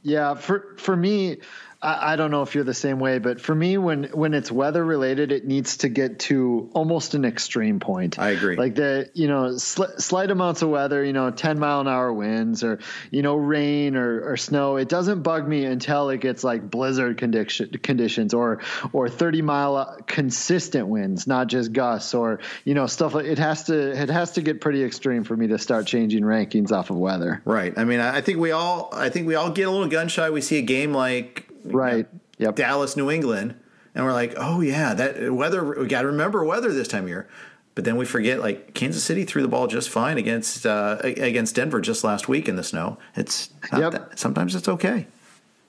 Yeah, 0.02 0.34
for 0.34 0.74
for 0.78 0.96
me, 0.96 1.38
I, 1.80 2.14
I, 2.14 2.16
don't 2.16 2.32
know 2.32 2.42
if 2.42 2.56
you're 2.56 2.64
the 2.64 2.74
same 2.74 2.98
way, 2.98 3.18
but 3.18 3.40
for 3.40 3.54
me, 3.54 3.78
when 3.78 4.04
when 4.04 4.34
it's 4.34 4.50
weather 4.50 4.84
related, 4.84 5.30
it 5.30 5.46
needs 5.46 5.78
to 5.78 5.88
get 5.88 6.18
to 6.20 6.70
almost 6.72 7.14
an 7.14 7.24
extreme 7.24 7.78
point. 7.78 8.18
I 8.18 8.30
agree. 8.30 8.56
Like 8.56 8.74
the 8.74 9.10
you 9.14 9.28
know 9.28 9.56
sl- 9.58 9.98
slight 9.98 10.32
amounts 10.32 10.62
of 10.62 10.70
weather, 10.70 11.04
you 11.04 11.12
know, 11.12 11.30
10 11.30 11.58
mile 11.60 11.80
an 11.80 11.86
hour 11.86 12.12
winds 12.12 12.64
or 12.64 12.80
you 13.12 13.22
know 13.22 13.36
rain 13.36 13.94
or, 13.94 14.32
or 14.32 14.36
snow. 14.36 14.76
It 14.76 14.88
doesn't 14.88 15.22
bug 15.22 15.46
me 15.46 15.64
until 15.66 16.10
it 16.10 16.20
gets 16.20 16.42
like 16.42 16.68
blizzard 16.68 17.16
condition, 17.16 17.70
conditions 17.80 18.34
or 18.34 18.60
or 18.92 19.08
30 19.08 19.42
mile 19.42 19.76
uh, 19.76 19.96
consistent 20.06 20.88
winds, 20.88 21.28
not 21.28 21.46
just 21.46 21.72
gusts 21.72 22.12
or 22.12 22.40
you 22.64 22.74
know 22.74 22.88
stuff 22.88 23.14
like 23.14 23.26
it 23.26 23.38
has 23.38 23.64
to 23.64 23.92
it 23.92 24.10
has 24.10 24.32
to 24.32 24.42
get 24.42 24.60
pretty 24.60 24.82
extreme 24.82 25.22
for 25.22 25.36
me 25.36 25.46
to 25.46 25.58
start 25.58 25.86
changing 25.86 26.24
rankings 26.24 26.72
off 26.72 26.90
of 26.90 26.96
weather. 26.96 27.40
Right. 27.44 27.72
I 27.76 27.84
mean, 27.84 28.00
I 28.00 28.20
think 28.20 28.38
we 28.38 28.50
all 28.50 28.88
I 28.92 29.10
think 29.10 29.28
we 29.28 29.36
all 29.36 29.50
get 29.50 29.68
a 29.68 29.70
little 29.70 29.86
gun 29.86 30.08
shy. 30.08 30.28
We 30.30 30.40
see 30.40 30.58
a 30.58 30.62
game 30.62 30.92
like 30.92 31.47
right? 31.64 32.06
Yep. 32.38 32.56
Dallas, 32.56 32.96
New 32.96 33.10
England, 33.10 33.54
and 33.94 34.04
we're 34.04 34.12
like, 34.12 34.34
oh 34.36 34.60
yeah, 34.60 34.94
that 34.94 35.32
weather. 35.32 35.64
We 35.64 35.86
got 35.86 36.02
to 36.02 36.08
remember 36.08 36.44
weather 36.44 36.72
this 36.72 36.88
time 36.88 37.04
of 37.04 37.08
year. 37.08 37.28
But 37.74 37.84
then 37.84 37.96
we 37.96 38.06
forget, 38.06 38.40
like 38.40 38.74
Kansas 38.74 39.04
City 39.04 39.24
threw 39.24 39.40
the 39.40 39.48
ball 39.48 39.68
just 39.68 39.88
fine 39.88 40.18
against 40.18 40.66
uh, 40.66 40.98
against 41.02 41.54
Denver 41.54 41.80
just 41.80 42.02
last 42.02 42.28
week 42.28 42.48
in 42.48 42.56
the 42.56 42.64
snow. 42.64 42.98
It's 43.14 43.50
yep. 43.72 43.92
That, 43.92 44.18
sometimes 44.18 44.54
it's 44.56 44.68
okay. 44.68 45.06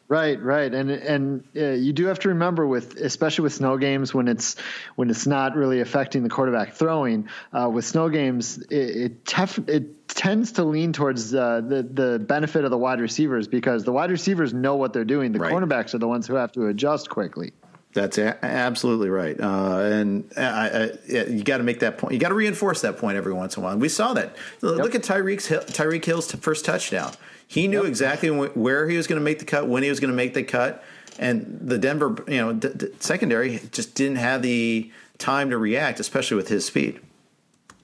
Right, 0.10 0.42
right, 0.42 0.74
and 0.74 0.90
and 0.90 1.44
uh, 1.56 1.66
you 1.66 1.94
do 1.94 2.08
have 2.08 2.18
to 2.22 2.30
remember 2.30 2.66
with 2.66 2.96
especially 2.96 3.44
with 3.44 3.54
snow 3.54 3.78
games 3.78 4.12
when 4.12 4.28
it's 4.28 4.56
when 4.96 5.12
it's 5.12 5.28
not 5.28 5.56
really 5.56 5.82
affecting 5.82 6.24
the 6.24 6.30
quarterback 6.30 6.74
throwing. 6.74 7.30
Uh, 7.54 7.70
with 7.72 7.86
snow 7.86 8.10
games, 8.10 8.58
it 8.58 8.74
it, 8.74 9.26
tef- 9.26 9.70
it 9.70 10.08
tends 10.08 10.54
to 10.54 10.64
lean 10.64 10.94
towards 10.94 11.32
uh, 11.36 11.62
the 11.62 11.84
the 11.84 12.18
benefit 12.18 12.66
of 12.66 12.72
the 12.72 12.78
wide 12.78 13.00
receivers 13.00 13.48
because 13.48 13.84
the 13.84 13.92
wide 13.92 14.10
receivers 14.10 14.52
know 14.52 14.78
what 14.78 14.94
they're 14.94 15.06
doing. 15.06 15.32
The 15.32 15.42
right. 15.42 15.54
cornerbacks 15.54 15.94
are 15.94 16.00
the 16.00 16.08
ones 16.08 16.26
who 16.26 16.34
have 16.34 16.54
to 16.54 16.66
adjust 16.66 17.08
quickly. 17.12 17.54
That's 17.94 18.18
a- 18.18 18.44
absolutely 18.44 19.12
right, 19.12 19.40
uh, 19.40 19.78
and 19.78 20.32
I, 20.36 20.42
I, 20.42 20.92
you 21.08 21.44
got 21.44 21.58
to 21.60 21.64
make 21.64 21.82
that 21.82 22.00
point. 22.00 22.16
You 22.16 22.20
got 22.20 22.30
to 22.30 22.36
reinforce 22.36 22.82
that 22.82 22.98
point 22.98 23.16
every 23.16 23.34
once 23.34 23.58
in 23.58 23.62
a 23.62 23.64
while. 23.64 23.78
We 23.78 23.90
saw 23.90 24.14
that. 24.14 24.36
Yep. 24.64 24.78
Look 24.78 24.96
at 24.96 25.04
Tyreek's 25.04 25.50
Tyreek 25.50 26.06
Hill's 26.06 26.32
first 26.32 26.66
touchdown. 26.66 27.14
He 27.50 27.68
knew 27.68 27.80
yep. 27.80 27.88
exactly 27.88 28.30
where 28.30 28.88
he 28.88 28.96
was 28.96 29.08
going 29.08 29.20
to 29.20 29.24
make 29.24 29.40
the 29.40 29.46
cut, 29.46 29.68
when 29.68 29.82
he 29.82 29.90
was 29.90 30.00
going 30.00 30.12
to 30.12 30.16
make 30.16 30.36
the 30.36 30.44
cut, 30.44 30.84
and 31.18 31.60
the 31.60 31.80
Denver, 31.80 32.24
you 32.28 32.38
know, 32.38 32.54
d- 32.54 32.70
d- 32.78 32.90
secondary 33.00 33.60
just 33.72 33.96
didn't 33.96 34.18
have 34.18 34.44
the 34.44 34.92
time 35.18 35.50
to 35.50 35.58
react, 35.58 36.00
especially 36.00 36.38
with 36.38 36.48
his 36.48 36.64
speed. 36.64 37.00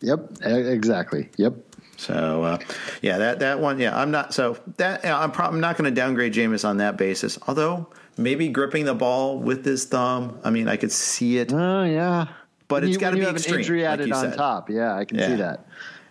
Yep, 0.02 0.38
exactly. 0.44 1.30
Yep. 1.38 1.56
So 1.98 2.44
uh, 2.44 2.60
yeah, 3.02 3.18
that 3.18 3.40
that 3.40 3.60
one, 3.60 3.80
yeah, 3.80 4.00
I'm 4.00 4.12
not 4.12 4.36
so 4.36 4.56
that 4.78 5.04
you 5.04 5.10
know, 5.10 5.18
I'm, 5.18 5.32
pro- 5.32 5.48
I'm 5.48 5.60
not 5.60 5.78
going 5.78 5.90
to 5.90 6.00
downgrade 6.00 6.34
Jameis 6.34 6.64
on 6.64 6.78
that 6.78 6.96
basis. 6.96 7.40
Although 7.48 7.88
maybe 8.18 8.50
gripping 8.50 8.86
the 8.86 8.94
ball 8.94 9.40
with 9.40 9.66
his 9.66 9.86
thumb, 9.86 10.40
I 10.44 10.52
mean, 10.52 10.68
I 10.68 10.78
could 10.78 10.92
see 10.92 11.40
it. 11.40 11.52
Oh 11.52 11.86
yeah, 11.86 12.28
but 12.68 12.84
when 12.84 12.90
it's 12.92 12.98
got 13.00 13.12
to 13.12 13.18
be 13.18 13.24
extreme. 13.24 13.56
An 13.56 13.60
injury 13.62 13.82
like 13.82 13.94
added 13.94 14.12
on 14.12 14.30
said. 14.30 14.38
top, 14.38 14.70
yeah, 14.70 14.96
I 14.96 15.06
can 15.06 15.18
yeah. 15.18 15.28
see 15.28 15.36
that. 15.38 15.66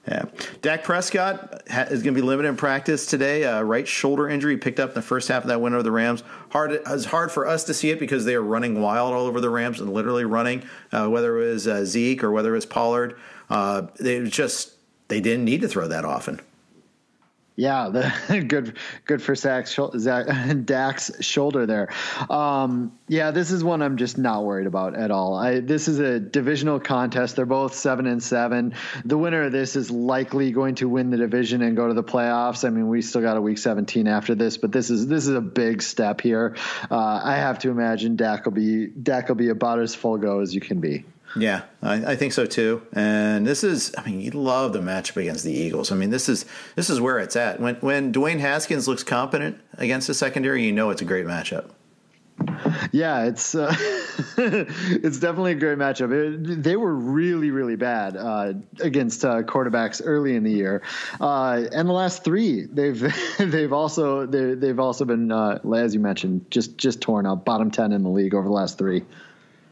Yeah. 0.06 0.26
Dak 0.60 0.84
Prescott 0.84 1.62
is 1.66 2.02
going 2.02 2.14
to 2.14 2.20
be 2.20 2.20
limited 2.20 2.48
in 2.48 2.56
practice 2.56 3.06
today. 3.06 3.44
Uh, 3.44 3.62
right 3.62 3.88
shoulder 3.88 4.28
injury 4.28 4.58
picked 4.58 4.78
up 4.78 4.90
in 4.90 4.94
the 4.94 5.02
first 5.02 5.28
half 5.28 5.44
of 5.44 5.48
that 5.48 5.62
win 5.62 5.72
over 5.72 5.82
the 5.82 5.90
Rams. 5.90 6.22
Hard, 6.50 6.72
it's 6.72 7.06
hard 7.06 7.32
for 7.32 7.46
us 7.46 7.64
to 7.64 7.74
see 7.74 7.90
it 7.90 7.98
because 7.98 8.26
they 8.26 8.34
are 8.34 8.42
running 8.42 8.80
wild 8.82 9.14
all 9.14 9.24
over 9.24 9.40
the 9.40 9.48
Rams 9.48 9.80
and 9.80 9.92
literally 9.92 10.26
running, 10.26 10.62
uh, 10.92 11.08
whether 11.08 11.40
it 11.40 11.52
was 11.52 11.66
uh, 11.66 11.86
Zeke 11.86 12.22
or 12.22 12.30
whether 12.30 12.50
it 12.50 12.56
was 12.56 12.66
Pollard. 12.66 13.16
Uh, 13.48 13.86
they 13.98 14.22
just 14.24 14.72
they 15.08 15.20
didn't 15.20 15.46
need 15.46 15.62
to 15.62 15.68
throw 15.68 15.88
that 15.88 16.04
often. 16.04 16.40
Yeah, 17.56 17.88
the, 17.90 18.44
good 18.48 18.76
good 19.04 19.22
for 19.22 19.36
Zach's, 19.36 19.78
Zach, 19.98 20.26
Dak's 20.64 21.12
shoulder 21.20 21.66
there. 21.66 21.92
Um, 22.28 22.98
yeah, 23.06 23.30
this 23.30 23.52
is 23.52 23.62
one 23.62 23.80
I'm 23.80 23.96
just 23.96 24.18
not 24.18 24.44
worried 24.44 24.66
about 24.66 24.96
at 24.96 25.12
all. 25.12 25.36
I, 25.36 25.60
this 25.60 25.86
is 25.86 26.00
a 26.00 26.18
divisional 26.18 26.80
contest. 26.80 27.36
They're 27.36 27.46
both 27.46 27.74
seven 27.74 28.06
and 28.06 28.20
seven. 28.20 28.74
The 29.04 29.16
winner 29.16 29.42
of 29.44 29.52
this 29.52 29.76
is 29.76 29.88
likely 29.90 30.50
going 30.50 30.76
to 30.76 30.88
win 30.88 31.10
the 31.10 31.16
division 31.16 31.62
and 31.62 31.76
go 31.76 31.86
to 31.86 31.94
the 31.94 32.02
playoffs. 32.02 32.64
I 32.64 32.70
mean, 32.70 32.88
we 32.88 33.02
still 33.02 33.22
got 33.22 33.36
a 33.36 33.40
week 33.40 33.58
17 33.58 34.08
after 34.08 34.34
this, 34.34 34.58
but 34.58 34.72
this 34.72 34.90
is 34.90 35.06
this 35.06 35.28
is 35.28 35.34
a 35.34 35.40
big 35.40 35.80
step 35.80 36.20
here. 36.20 36.56
Uh, 36.90 37.20
I 37.22 37.36
have 37.36 37.60
to 37.60 37.70
imagine 37.70 38.16
Dak 38.16 38.46
will 38.46 38.52
be 38.52 38.86
Dak 38.86 39.28
will 39.28 39.36
be 39.36 39.50
about 39.50 39.78
as 39.78 39.94
full 39.94 40.18
go 40.18 40.40
as 40.40 40.52
you 40.52 40.60
can 40.60 40.80
be. 40.80 41.04
Yeah, 41.36 41.62
I, 41.82 42.12
I, 42.12 42.16
think 42.16 42.32
so 42.32 42.46
too. 42.46 42.86
And 42.92 43.46
this 43.46 43.64
is, 43.64 43.92
I 43.98 44.04
mean, 44.04 44.20
you 44.20 44.30
love 44.30 44.72
the 44.72 44.80
matchup 44.80 45.16
against 45.16 45.44
the 45.44 45.52
Eagles. 45.52 45.90
I 45.90 45.96
mean, 45.96 46.10
this 46.10 46.28
is 46.28 46.46
this 46.76 46.88
is 46.88 47.00
where 47.00 47.18
it's 47.18 47.34
at. 47.34 47.60
When 47.60 47.74
when 47.76 48.12
Dwayne 48.12 48.38
Haskins 48.38 48.86
looks 48.86 49.02
competent 49.02 49.60
against 49.78 50.06
the 50.06 50.14
secondary, 50.14 50.64
you 50.64 50.72
know 50.72 50.90
it's 50.90 51.02
a 51.02 51.04
great 51.04 51.26
matchup. 51.26 51.70
Yeah, 52.92 53.24
it's 53.24 53.54
uh, 53.54 53.74
it's 54.38 55.18
definitely 55.18 55.52
a 55.52 55.56
great 55.56 55.78
matchup. 55.78 56.12
It, 56.12 56.62
they 56.62 56.76
were 56.76 56.94
really 56.94 57.50
really 57.50 57.76
bad 57.76 58.16
uh, 58.16 58.54
against 58.80 59.24
uh, 59.24 59.42
quarterbacks 59.42 60.02
early 60.04 60.34
in 60.34 60.42
the 60.42 60.50
year, 60.50 60.82
uh, 61.20 61.62
and 61.72 61.88
the 61.88 61.92
last 61.92 62.24
three 62.24 62.66
they've 62.66 63.12
they've 63.38 63.72
also 63.72 64.26
they, 64.26 64.66
have 64.66 64.80
also 64.80 65.04
been 65.04 65.30
uh, 65.30 65.58
as 65.76 65.94
you 65.94 66.00
mentioned 66.00 66.50
just 66.50 66.76
just 66.76 67.00
torn 67.00 67.26
up 67.26 67.44
bottom 67.44 67.70
ten 67.70 67.92
in 67.92 68.02
the 68.02 68.10
league 68.10 68.34
over 68.34 68.46
the 68.46 68.54
last 68.54 68.78
three. 68.78 69.04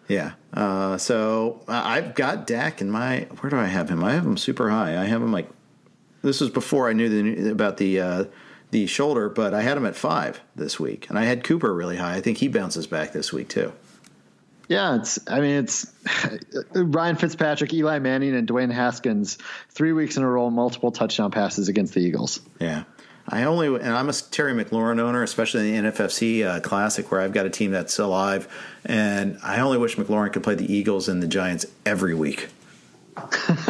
Yeah. 0.08 0.32
Uh, 0.52 0.98
so 0.98 1.62
I've 1.68 2.14
got 2.14 2.46
Dak 2.46 2.80
in 2.80 2.90
my. 2.90 3.26
Where 3.40 3.50
do 3.50 3.56
I 3.56 3.66
have 3.66 3.88
him? 3.88 4.04
I 4.04 4.12
have 4.12 4.26
him 4.26 4.36
super 4.36 4.70
high. 4.70 5.00
I 5.00 5.04
have 5.04 5.22
him 5.22 5.32
like. 5.32 5.48
This 6.22 6.40
was 6.40 6.50
before 6.50 6.88
I 6.88 6.92
knew 6.92 7.08
the, 7.08 7.50
about 7.50 7.78
the 7.78 8.00
uh, 8.00 8.24
the 8.70 8.86
shoulder, 8.86 9.28
but 9.28 9.54
I 9.54 9.62
had 9.62 9.76
him 9.76 9.86
at 9.86 9.96
five 9.96 10.40
this 10.56 10.78
week, 10.78 11.08
and 11.08 11.18
I 11.18 11.24
had 11.24 11.44
Cooper 11.44 11.72
really 11.72 11.96
high. 11.96 12.16
I 12.16 12.20
think 12.20 12.38
he 12.38 12.48
bounces 12.48 12.86
back 12.86 13.12
this 13.12 13.32
week 13.32 13.48
too. 13.48 13.72
Yeah, 14.68 14.96
it's. 14.96 15.18
I 15.28 15.40
mean, 15.40 15.56
it's 15.56 15.92
Ryan 16.74 17.16
Fitzpatrick, 17.16 17.72
Eli 17.74 17.98
Manning, 17.98 18.34
and 18.34 18.48
Dwayne 18.48 18.72
Haskins. 18.72 19.38
Three 19.70 19.92
weeks 19.92 20.16
in 20.16 20.22
a 20.22 20.28
row, 20.28 20.50
multiple 20.50 20.92
touchdown 20.92 21.30
passes 21.30 21.68
against 21.68 21.94
the 21.94 22.00
Eagles. 22.00 22.40
Yeah, 22.58 22.84
I 23.28 23.44
only, 23.44 23.68
and 23.68 23.90
I'm 23.90 24.08
a 24.08 24.12
Terry 24.12 24.52
McLaurin 24.52 24.98
owner, 24.98 25.22
especially 25.22 25.74
in 25.74 25.84
the 25.84 25.90
NFFC 25.90 26.44
uh, 26.44 26.60
Classic, 26.60 27.10
where 27.10 27.20
I've 27.20 27.32
got 27.32 27.46
a 27.46 27.50
team 27.50 27.70
that's 27.70 27.98
alive, 27.98 28.48
and 28.84 29.38
I 29.42 29.60
only 29.60 29.78
wish 29.78 29.96
McLaurin 29.96 30.32
could 30.32 30.42
play 30.42 30.54
the 30.54 30.70
Eagles 30.72 31.08
and 31.08 31.22
the 31.22 31.28
Giants 31.28 31.66
every 31.86 32.14
week. 32.14 32.48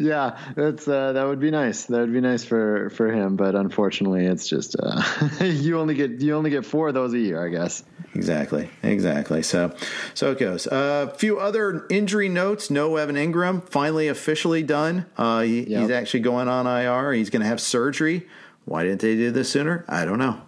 yeah, 0.00 0.36
that's 0.56 0.88
uh, 0.88 1.12
that 1.12 1.24
would 1.24 1.38
be 1.38 1.52
nice. 1.52 1.84
That 1.86 2.00
would 2.00 2.12
be 2.12 2.20
nice 2.20 2.44
for 2.44 2.90
for 2.90 3.12
him, 3.12 3.36
but 3.36 3.54
unfortunately, 3.54 4.26
it's 4.26 4.48
just 4.48 4.74
uh, 4.78 5.00
you 5.44 5.78
only 5.78 5.94
get 5.94 6.20
you 6.20 6.34
only 6.34 6.50
get 6.50 6.66
four 6.66 6.88
of 6.88 6.94
those 6.94 7.14
a 7.14 7.18
year, 7.18 7.44
I 7.44 7.48
guess. 7.48 7.84
Exactly, 8.14 8.68
exactly. 8.82 9.42
So, 9.42 9.72
so 10.14 10.32
it 10.32 10.38
goes. 10.38 10.66
A 10.66 10.72
uh, 10.72 11.14
few 11.14 11.38
other 11.38 11.86
injury 11.90 12.28
notes. 12.28 12.70
No 12.70 12.96
Evan 12.96 13.14
Engram, 13.14 13.68
finally 13.68 14.08
officially 14.08 14.64
done. 14.64 15.06
Uh, 15.16 15.42
he, 15.42 15.70
yep. 15.70 15.82
He's 15.82 15.90
actually 15.90 16.20
going 16.20 16.48
on 16.48 16.66
IR. 16.66 17.12
He's 17.12 17.30
going 17.30 17.42
to 17.42 17.48
have 17.48 17.60
surgery. 17.60 18.26
Why 18.64 18.82
didn't 18.82 19.00
they 19.00 19.14
do 19.14 19.30
this 19.30 19.50
sooner? 19.50 19.84
I 19.86 20.04
don't 20.04 20.18
know. 20.18 20.40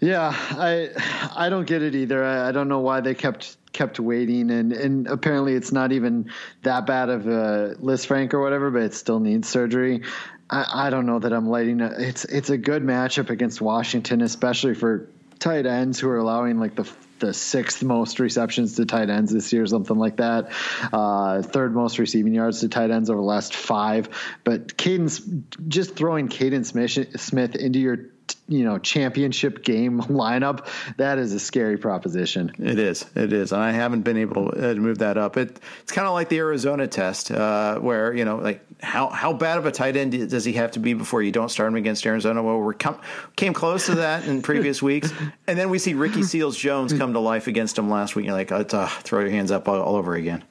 Yeah, 0.00 0.32
I 0.32 0.90
I 1.34 1.48
don't 1.48 1.66
get 1.66 1.82
it 1.82 1.96
either. 1.96 2.24
I, 2.24 2.48
I 2.48 2.52
don't 2.52 2.68
know 2.68 2.80
why 2.80 3.00
they 3.00 3.14
kept 3.14 3.56
kept 3.74 4.00
waiting, 4.00 4.50
and 4.50 4.72
and 4.72 5.06
apparently 5.06 5.52
it's 5.52 5.72
not 5.72 5.92
even 5.92 6.30
that 6.62 6.86
bad 6.86 7.10
of 7.10 7.26
a 7.26 7.76
Lisfranc 7.80 8.32
or 8.32 8.40
whatever, 8.40 8.70
but 8.70 8.82
it 8.82 8.94
still 8.94 9.20
needs 9.20 9.48
surgery. 9.48 10.02
I, 10.48 10.86
I 10.86 10.90
don't 10.90 11.04
know 11.04 11.18
that 11.18 11.32
I'm 11.32 11.48
lighting. 11.48 11.82
A, 11.82 11.90
it's 11.98 12.24
it's 12.24 12.48
a 12.48 12.56
good 12.56 12.82
matchup 12.82 13.28
against 13.28 13.60
Washington, 13.60 14.22
especially 14.22 14.74
for 14.74 15.08
tight 15.38 15.66
ends 15.66 16.00
who 16.00 16.08
are 16.08 16.18
allowing 16.18 16.58
like 16.58 16.74
the 16.74 16.90
the 17.18 17.32
sixth 17.32 17.82
most 17.82 18.20
receptions 18.20 18.76
to 18.76 18.84
tight 18.84 19.08
ends 19.08 19.32
this 19.32 19.52
year, 19.52 19.66
something 19.66 19.96
like 19.96 20.16
that. 20.16 20.52
Uh, 20.92 21.42
third 21.42 21.74
most 21.74 21.98
receiving 21.98 22.34
yards 22.34 22.60
to 22.60 22.68
tight 22.68 22.90
ends 22.90 23.08
over 23.08 23.20
the 23.20 23.26
last 23.26 23.54
five. 23.54 24.08
But 24.42 24.76
Kaden's, 24.76 25.20
just 25.68 25.96
throwing 25.96 26.28
Smith, 26.28 27.20
Smith 27.20 27.56
into 27.56 27.78
your 27.78 27.98
you 28.48 28.64
know 28.64 28.78
championship 28.78 29.64
game 29.64 30.00
lineup 30.02 30.66
that 30.96 31.18
is 31.18 31.32
a 31.32 31.40
scary 31.40 31.76
proposition. 31.76 32.52
It 32.58 32.78
is. 32.78 33.04
It 33.14 33.32
is. 33.32 33.52
And 33.52 33.62
i 33.62 33.72
haven't 33.72 34.02
been 34.02 34.16
able 34.16 34.50
to 34.50 34.72
uh, 34.72 34.74
move 34.74 34.98
that 34.98 35.16
up. 35.16 35.36
It, 35.36 35.60
it's 35.82 35.92
kind 35.92 36.06
of 36.06 36.14
like 36.14 36.28
the 36.28 36.38
arizona 36.38 36.86
test 36.86 37.30
uh, 37.30 37.78
where 37.78 38.14
you 38.14 38.24
know 38.24 38.36
like 38.36 38.64
how 38.82 39.08
how 39.08 39.32
bad 39.32 39.58
of 39.58 39.66
a 39.66 39.72
tight 39.72 39.96
end 39.96 40.12
does 40.30 40.44
he 40.44 40.52
have 40.54 40.72
to 40.72 40.78
be 40.78 40.94
before 40.94 41.22
you 41.22 41.32
don't 41.32 41.50
start 41.50 41.68
him 41.68 41.76
against 41.76 42.04
arizona? 42.06 42.42
Well 42.42 42.60
we 42.60 42.74
come, 42.74 43.00
came 43.36 43.54
close 43.54 43.86
to 43.86 43.96
that 43.96 44.26
in 44.26 44.42
previous 44.42 44.82
weeks. 44.90 45.12
And 45.46 45.58
then 45.58 45.70
we 45.70 45.78
see 45.78 45.94
ricky 45.94 46.22
seals 46.22 46.56
jones 46.56 46.92
come 46.92 47.12
to 47.12 47.20
life 47.20 47.46
against 47.46 47.78
him 47.78 47.88
last 47.90 48.16
week 48.16 48.26
you're 48.26 48.34
like 48.34 48.52
oh, 48.52 48.64
uh, 48.70 48.88
throw 48.88 49.20
your 49.20 49.30
hands 49.30 49.50
up 49.50 49.68
all, 49.68 49.80
all 49.80 49.96
over 49.96 50.14
again 50.14 50.44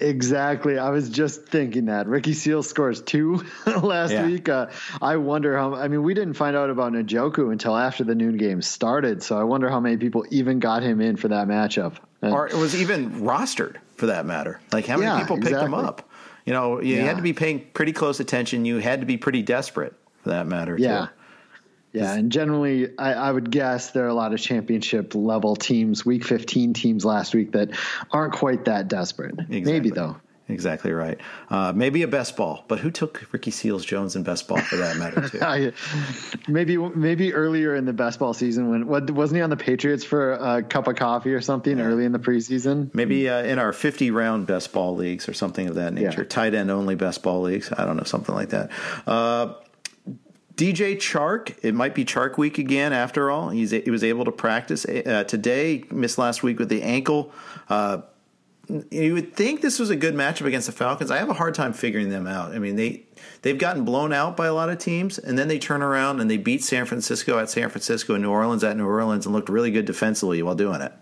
Exactly. 0.00 0.78
I 0.78 0.90
was 0.90 1.10
just 1.10 1.46
thinking 1.46 1.86
that 1.86 2.06
Ricky 2.06 2.32
Seals 2.32 2.68
scores 2.68 3.02
two 3.02 3.44
last 3.66 4.12
yeah. 4.12 4.26
week. 4.26 4.48
Uh, 4.48 4.66
I 5.02 5.16
wonder 5.16 5.56
how. 5.56 5.74
I 5.74 5.88
mean, 5.88 6.02
we 6.02 6.14
didn't 6.14 6.34
find 6.34 6.56
out 6.56 6.70
about 6.70 6.92
Njoku 6.92 7.50
until 7.50 7.76
after 7.76 8.04
the 8.04 8.14
noon 8.14 8.36
game 8.36 8.62
started, 8.62 9.22
so 9.22 9.38
I 9.38 9.42
wonder 9.42 9.68
how 9.68 9.80
many 9.80 9.96
people 9.96 10.24
even 10.30 10.60
got 10.60 10.82
him 10.82 11.00
in 11.00 11.16
for 11.16 11.28
that 11.28 11.48
matchup. 11.48 11.96
And, 12.22 12.32
or 12.32 12.46
it 12.46 12.54
was 12.54 12.80
even 12.80 13.22
rostered 13.22 13.76
for 13.96 14.06
that 14.06 14.24
matter. 14.24 14.60
Like 14.72 14.86
how 14.86 14.96
many 14.96 15.06
yeah, 15.06 15.20
people 15.20 15.36
picked 15.36 15.48
exactly. 15.48 15.66
him 15.66 15.74
up? 15.74 16.08
You 16.44 16.52
know, 16.52 16.80
you 16.80 16.96
yeah. 16.96 17.02
had 17.02 17.16
to 17.16 17.22
be 17.22 17.32
paying 17.32 17.66
pretty 17.74 17.92
close 17.92 18.20
attention. 18.20 18.64
You 18.64 18.78
had 18.78 19.00
to 19.00 19.06
be 19.06 19.18
pretty 19.18 19.42
desperate 19.42 19.94
for 20.22 20.30
that 20.30 20.46
matter. 20.46 20.76
Yeah. 20.78 21.06
Too. 21.06 21.12
Yeah, 21.98 22.14
and 22.14 22.32
generally, 22.32 22.96
I, 22.98 23.12
I, 23.14 23.32
would 23.32 23.50
guess 23.50 23.90
there 23.90 24.04
are 24.04 24.08
a 24.08 24.14
lot 24.14 24.32
of 24.32 24.40
championship 24.40 25.14
level 25.14 25.56
teams, 25.56 26.04
Week 26.04 26.24
15 26.24 26.72
teams 26.74 27.04
last 27.04 27.34
week 27.34 27.52
that 27.52 27.70
aren't 28.10 28.34
quite 28.34 28.64
that 28.66 28.88
desperate. 28.88 29.38
Exactly. 29.38 29.62
Maybe 29.72 29.90
though. 29.90 30.16
Exactly 30.50 30.92
right. 30.92 31.18
Uh, 31.50 31.74
maybe 31.76 32.02
a 32.02 32.08
best 32.08 32.34
ball, 32.34 32.64
but 32.68 32.78
who 32.78 32.90
took 32.90 33.26
Ricky 33.32 33.50
Seals 33.50 33.84
Jones 33.84 34.16
in 34.16 34.22
best 34.22 34.48
ball 34.48 34.58
for 34.58 34.76
that 34.76 34.96
matter 34.96 35.28
too? 35.28 35.72
maybe 36.48 36.78
maybe 36.78 37.34
earlier 37.34 37.74
in 37.74 37.84
the 37.84 37.92
best 37.92 38.18
ball 38.18 38.32
season 38.32 38.70
when 38.70 38.86
what, 38.86 39.10
wasn't 39.10 39.36
he 39.36 39.42
on 39.42 39.50
the 39.50 39.58
Patriots 39.58 40.04
for 40.04 40.32
a 40.32 40.62
cup 40.62 40.88
of 40.88 40.96
coffee 40.96 41.34
or 41.34 41.42
something 41.42 41.76
yeah. 41.76 41.84
early 41.84 42.06
in 42.06 42.12
the 42.12 42.18
preseason? 42.18 42.92
Maybe 42.94 43.28
uh, 43.28 43.42
in 43.42 43.58
our 43.58 43.74
fifty 43.74 44.10
round 44.10 44.46
best 44.46 44.72
ball 44.72 44.96
leagues 44.96 45.28
or 45.28 45.34
something 45.34 45.68
of 45.68 45.74
that 45.74 45.92
nature, 45.92 46.22
yeah. 46.22 46.28
tight 46.28 46.54
end 46.54 46.70
only 46.70 46.94
best 46.94 47.22
ball 47.22 47.42
leagues. 47.42 47.70
I 47.70 47.84
don't 47.84 47.98
know 47.98 48.04
something 48.04 48.34
like 48.34 48.48
that. 48.50 48.70
Uh, 49.06 49.52
DJ 50.58 50.96
Chark, 50.96 51.54
it 51.62 51.72
might 51.72 51.94
be 51.94 52.04
Chark 52.04 52.36
week 52.36 52.58
again 52.58 52.92
after 52.92 53.30
all. 53.30 53.50
He's 53.50 53.70
he 53.70 53.90
was 53.92 54.02
able 54.02 54.24
to 54.24 54.32
practice 54.32 54.84
uh, 54.84 55.22
today, 55.22 55.84
missed 55.92 56.18
last 56.18 56.42
week 56.42 56.58
with 56.58 56.68
the 56.68 56.82
ankle. 56.82 57.32
Uh, 57.68 57.98
you 58.90 59.14
would 59.14 59.34
think 59.34 59.60
this 59.60 59.78
was 59.78 59.88
a 59.88 59.94
good 59.94 60.14
matchup 60.14 60.46
against 60.46 60.66
the 60.66 60.72
Falcons. 60.72 61.12
I 61.12 61.18
have 61.18 61.28
a 61.28 61.34
hard 61.34 61.54
time 61.54 61.72
figuring 61.72 62.10
them 62.10 62.26
out. 62.26 62.50
I 62.52 62.58
mean, 62.58 62.74
they 62.74 63.04
they've 63.42 63.56
gotten 63.56 63.84
blown 63.84 64.12
out 64.12 64.36
by 64.36 64.48
a 64.48 64.52
lot 64.52 64.68
of 64.68 64.78
teams, 64.78 65.16
and 65.16 65.38
then 65.38 65.46
they 65.46 65.60
turn 65.60 65.80
around 65.80 66.18
and 66.18 66.28
they 66.28 66.36
beat 66.36 66.64
San 66.64 66.86
Francisco 66.86 67.38
at 67.38 67.48
San 67.48 67.68
Francisco 67.68 68.14
and 68.14 68.24
New 68.24 68.30
Orleans 68.30 68.64
at 68.64 68.76
New 68.76 68.86
Orleans 68.86 69.26
and 69.26 69.34
looked 69.34 69.48
really 69.48 69.70
good 69.70 69.84
defensively 69.84 70.42
while 70.42 70.56
doing 70.56 70.80
it. 70.80 70.92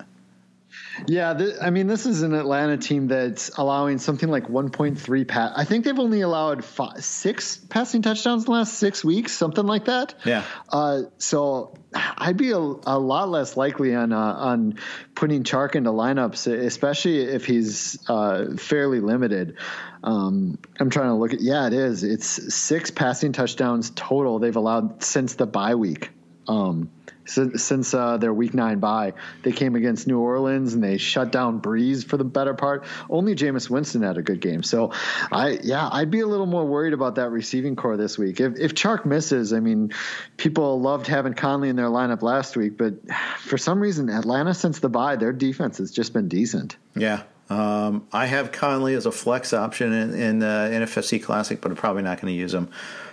Yeah, 1.06 1.34
th- 1.34 1.56
I 1.60 1.70
mean, 1.70 1.86
this 1.86 2.06
is 2.06 2.22
an 2.22 2.34
Atlanta 2.34 2.76
team 2.76 3.08
that's 3.08 3.50
allowing 3.56 3.98
something 3.98 4.28
like 4.28 4.48
1.3 4.48 5.28
pass. 5.28 5.52
I 5.56 5.64
think 5.64 5.84
they've 5.84 5.98
only 5.98 6.22
allowed 6.22 6.64
five, 6.64 7.04
six 7.04 7.56
passing 7.56 8.02
touchdowns 8.02 8.42
in 8.42 8.46
the 8.46 8.52
last 8.52 8.74
six 8.74 9.04
weeks, 9.04 9.32
something 9.32 9.66
like 9.66 9.86
that. 9.86 10.14
Yeah. 10.24 10.44
Uh, 10.68 11.02
so 11.18 11.74
I'd 11.94 12.36
be 12.36 12.52
a, 12.52 12.58
a, 12.58 12.98
lot 12.98 13.28
less 13.28 13.56
likely 13.56 13.94
on 13.94 14.12
uh, 14.12 14.18
on 14.18 14.78
putting 15.14 15.44
Chark 15.44 15.74
into 15.74 15.90
lineups, 15.90 16.46
especially 16.46 17.20
if 17.22 17.44
he's 17.44 17.98
uh, 18.08 18.56
fairly 18.56 19.00
limited. 19.00 19.56
Um, 20.02 20.58
I'm 20.78 20.90
trying 20.90 21.08
to 21.08 21.14
look 21.14 21.32
at. 21.32 21.40
Yeah, 21.40 21.66
it 21.66 21.72
is. 21.72 22.04
It's 22.04 22.54
six 22.54 22.90
passing 22.90 23.32
touchdowns 23.32 23.90
total 23.90 24.38
they've 24.38 24.56
allowed 24.56 25.02
since 25.02 25.34
the 25.34 25.46
bye 25.46 25.74
week. 25.74 26.10
Um, 26.48 26.90
since, 27.26 27.94
uh, 27.94 28.16
their 28.16 28.32
week 28.32 28.54
nine 28.54 28.78
bye. 28.78 29.12
They 29.42 29.52
came 29.52 29.74
against 29.74 30.06
New 30.06 30.18
Orleans 30.20 30.74
and 30.74 30.82
they 30.82 30.98
shut 30.98 31.32
down 31.32 31.60
Brees 31.60 32.04
for 32.04 32.16
the 32.16 32.24
better 32.24 32.54
part. 32.54 32.84
Only 33.10 33.34
Jameis 33.34 33.68
Winston 33.68 34.02
had 34.02 34.16
a 34.16 34.22
good 34.22 34.40
game. 34.40 34.62
So 34.62 34.92
I 35.30 35.58
yeah, 35.62 35.88
I'd 35.90 36.10
be 36.10 36.20
a 36.20 36.26
little 36.26 36.46
more 36.46 36.64
worried 36.64 36.92
about 36.92 37.16
that 37.16 37.30
receiving 37.30 37.76
corps 37.76 37.96
this 37.96 38.18
week. 38.18 38.40
If 38.40 38.58
if 38.58 38.74
Chark 38.74 39.04
misses, 39.04 39.52
I 39.52 39.60
mean, 39.60 39.92
people 40.36 40.80
loved 40.80 41.06
having 41.06 41.34
Conley 41.34 41.68
in 41.68 41.76
their 41.76 41.88
lineup 41.88 42.22
last 42.22 42.56
week, 42.56 42.76
but 42.76 42.94
for 43.38 43.58
some 43.58 43.80
reason 43.80 44.08
Atlanta 44.08 44.54
since 44.54 44.78
the 44.78 44.88
bye, 44.88 45.16
their 45.16 45.32
defense 45.32 45.78
has 45.78 45.90
just 45.90 46.12
been 46.12 46.28
decent. 46.28 46.76
Yeah, 46.94 47.22
um, 47.48 48.06
I 48.12 48.26
have 48.26 48.50
Conley 48.50 48.94
as 48.94 49.06
a 49.06 49.12
flex 49.12 49.52
option 49.52 49.92
in, 49.92 50.14
in 50.14 50.38
the 50.40 50.46
NFFC 50.46 51.22
Classic, 51.22 51.60
but 51.60 51.70
I'm 51.70 51.76
probably 51.76 52.02
not 52.02 52.20
going 52.20 52.32
to 52.32 52.38
use 52.38 52.52
him. 52.52 52.68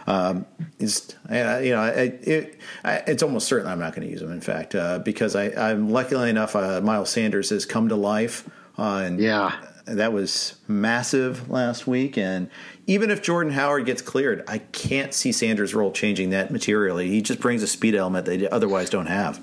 Um, 0.06 0.46
it's 0.80 1.16
uh, 1.32 1.62
you 1.64 1.72
know 1.72 1.86
it, 1.86 2.28
it, 2.28 2.60
it's 2.84 3.24
almost 3.24 3.48
certain 3.48 3.68
I'm 3.68 3.80
not 3.80 3.96
going 3.96 4.06
to 4.08 4.12
use 4.12 4.22
him. 4.22 4.32
In 4.32 4.42
fact, 4.42 4.76
uh, 4.76 5.00
because 5.00 5.36
I, 5.36 5.72
am 5.72 5.90
luckily 5.90 6.30
enough, 6.30 6.56
uh, 6.56 6.82
Miles 6.82 7.10
Sanders 7.10 7.52
has 7.52 7.66
come 7.66 7.90
to 7.90 7.96
life, 7.96 8.50
uh, 8.78 9.04
and 9.06 9.20
yeah, 9.20 9.56
that 9.86 10.12
was 10.12 10.56
massive 10.68 11.50
last 11.50 11.88
week. 11.88 12.18
And 12.18 12.50
even 12.88 13.12
if 13.12 13.22
Jordan 13.22 13.54
Howard 13.54 13.86
gets 13.86 14.02
cleared, 14.02 14.44
I 14.48 14.58
can't 14.58 15.14
see 15.14 15.32
Sanders' 15.32 15.74
role 15.74 15.92
changing 15.92 16.32
that 16.32 16.52
materially. 16.52 17.10
He 17.10 17.22
just 17.22 17.40
brings 17.40 17.64
a 17.64 17.68
speed 17.68 17.96
element 17.96 18.26
they 18.26 18.50
otherwise 18.50 18.90
don't 18.90 19.06
have. 19.08 19.40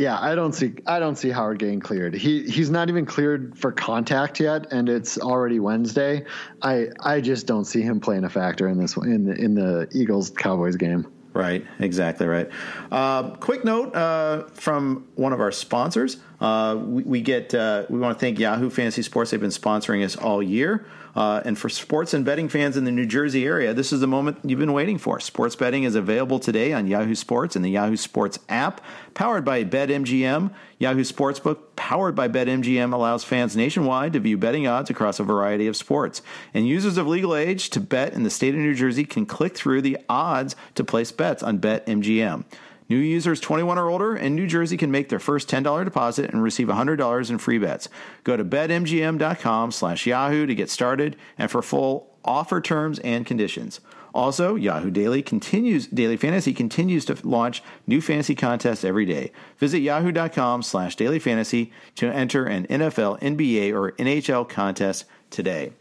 Yeah, 0.00 0.18
I 0.18 0.34
don't 0.34 0.54
see 0.54 0.72
I 0.86 0.98
don't 0.98 1.16
see 1.16 1.28
Howard 1.28 1.58
getting 1.58 1.78
cleared. 1.78 2.14
He 2.14 2.48
he's 2.48 2.70
not 2.70 2.88
even 2.88 3.04
cleared 3.04 3.58
for 3.58 3.70
contact 3.70 4.40
yet, 4.40 4.72
and 4.72 4.88
it's 4.88 5.18
already 5.18 5.60
Wednesday. 5.60 6.24
I 6.62 6.86
I 7.00 7.20
just 7.20 7.46
don't 7.46 7.66
see 7.66 7.82
him 7.82 8.00
playing 8.00 8.24
a 8.24 8.30
factor 8.30 8.66
in 8.66 8.78
this 8.78 8.96
in 8.96 9.26
the 9.26 9.34
in 9.34 9.54
the 9.54 9.88
Eagles 9.92 10.30
Cowboys 10.30 10.76
game. 10.76 11.06
Right, 11.34 11.66
exactly 11.80 12.26
right. 12.26 12.48
Uh, 12.90 13.36
quick 13.36 13.62
note 13.62 13.94
uh, 13.94 14.44
from 14.54 15.06
one 15.16 15.34
of 15.34 15.40
our 15.40 15.52
sponsors. 15.52 16.16
Uh, 16.40 16.76
we, 16.82 17.02
we, 17.04 17.20
get 17.20 17.54
uh, 17.54 17.84
we 17.88 17.98
want 18.00 18.18
to 18.18 18.20
thank 18.20 18.38
Yahoo 18.38 18.68
Fantasy 18.68 19.02
Sports. 19.02 19.30
They've 19.30 19.40
been 19.40 19.50
sponsoring 19.50 20.04
us 20.04 20.16
all 20.16 20.42
year. 20.42 20.86
Uh, 21.14 21.42
and 21.44 21.58
for 21.58 21.68
sports 21.68 22.14
and 22.14 22.24
betting 22.24 22.48
fans 22.48 22.76
in 22.76 22.84
the 22.84 22.92
New 22.92 23.06
Jersey 23.06 23.44
area, 23.44 23.74
this 23.74 23.92
is 23.92 24.00
the 24.00 24.06
moment 24.06 24.38
you've 24.44 24.58
been 24.58 24.72
waiting 24.72 24.98
for. 24.98 25.20
Sports 25.20 25.56
betting 25.56 25.84
is 25.84 25.94
available 25.94 26.38
today 26.38 26.72
on 26.72 26.86
Yahoo 26.86 27.14
Sports 27.14 27.56
and 27.56 27.64
the 27.64 27.70
Yahoo 27.70 27.96
Sports 27.96 28.38
app, 28.48 28.80
powered 29.14 29.44
by 29.44 29.64
BetMGM. 29.64 30.52
Yahoo 30.78 31.04
Sportsbook, 31.04 31.58
powered 31.76 32.14
by 32.14 32.28
BetMGM, 32.28 32.92
allows 32.92 33.24
fans 33.24 33.56
nationwide 33.56 34.12
to 34.12 34.20
view 34.20 34.38
betting 34.38 34.66
odds 34.66 34.90
across 34.90 35.20
a 35.20 35.24
variety 35.24 35.66
of 35.66 35.76
sports. 35.76 36.22
And 36.54 36.66
users 36.66 36.96
of 36.96 37.06
legal 37.06 37.34
age 37.34 37.70
to 37.70 37.80
bet 37.80 38.12
in 38.12 38.22
the 38.22 38.30
state 38.30 38.54
of 38.54 38.60
New 38.60 38.74
Jersey 38.74 39.04
can 39.04 39.26
click 39.26 39.56
through 39.56 39.82
the 39.82 39.98
odds 40.08 40.56
to 40.76 40.84
place 40.84 41.12
bets 41.12 41.42
on 41.42 41.58
BetMGM. 41.58 42.44
New 42.90 42.98
users 42.98 43.38
21 43.38 43.78
or 43.78 43.88
older 43.88 44.16
in 44.16 44.34
New 44.34 44.48
Jersey 44.48 44.76
can 44.76 44.90
make 44.90 45.08
their 45.08 45.20
first 45.20 45.48
$10 45.48 45.84
deposit 45.84 46.30
and 46.30 46.42
receive 46.42 46.66
$100 46.66 47.30
in 47.30 47.38
free 47.38 47.58
bets. 47.58 47.88
Go 48.24 48.36
to 48.36 48.44
betmgm.com 48.44 49.70
slash 49.70 50.06
yahoo 50.06 50.44
to 50.44 50.54
get 50.56 50.68
started 50.68 51.16
and 51.38 51.50
for 51.50 51.62
full 51.62 52.10
offer 52.24 52.60
terms 52.60 52.98
and 52.98 53.24
conditions. 53.24 53.80
Also, 54.12 54.56
Yahoo 54.56 54.90
Daily 54.90 55.22
continues 55.22 55.86
Daily 55.86 56.16
Fantasy 56.16 56.52
continues 56.52 57.04
to 57.04 57.16
launch 57.22 57.62
new 57.86 58.00
fantasy 58.00 58.34
contests 58.34 58.84
every 58.84 59.06
day. 59.06 59.30
Visit 59.58 59.78
yahoo.com 59.78 60.62
slash 60.62 60.96
daily 60.96 61.20
fantasy 61.20 61.72
to 61.94 62.12
enter 62.12 62.44
an 62.44 62.66
NFL, 62.66 63.20
NBA, 63.20 63.72
or 63.72 63.92
NHL 63.92 64.48
contest 64.48 65.04
today. 65.30 65.72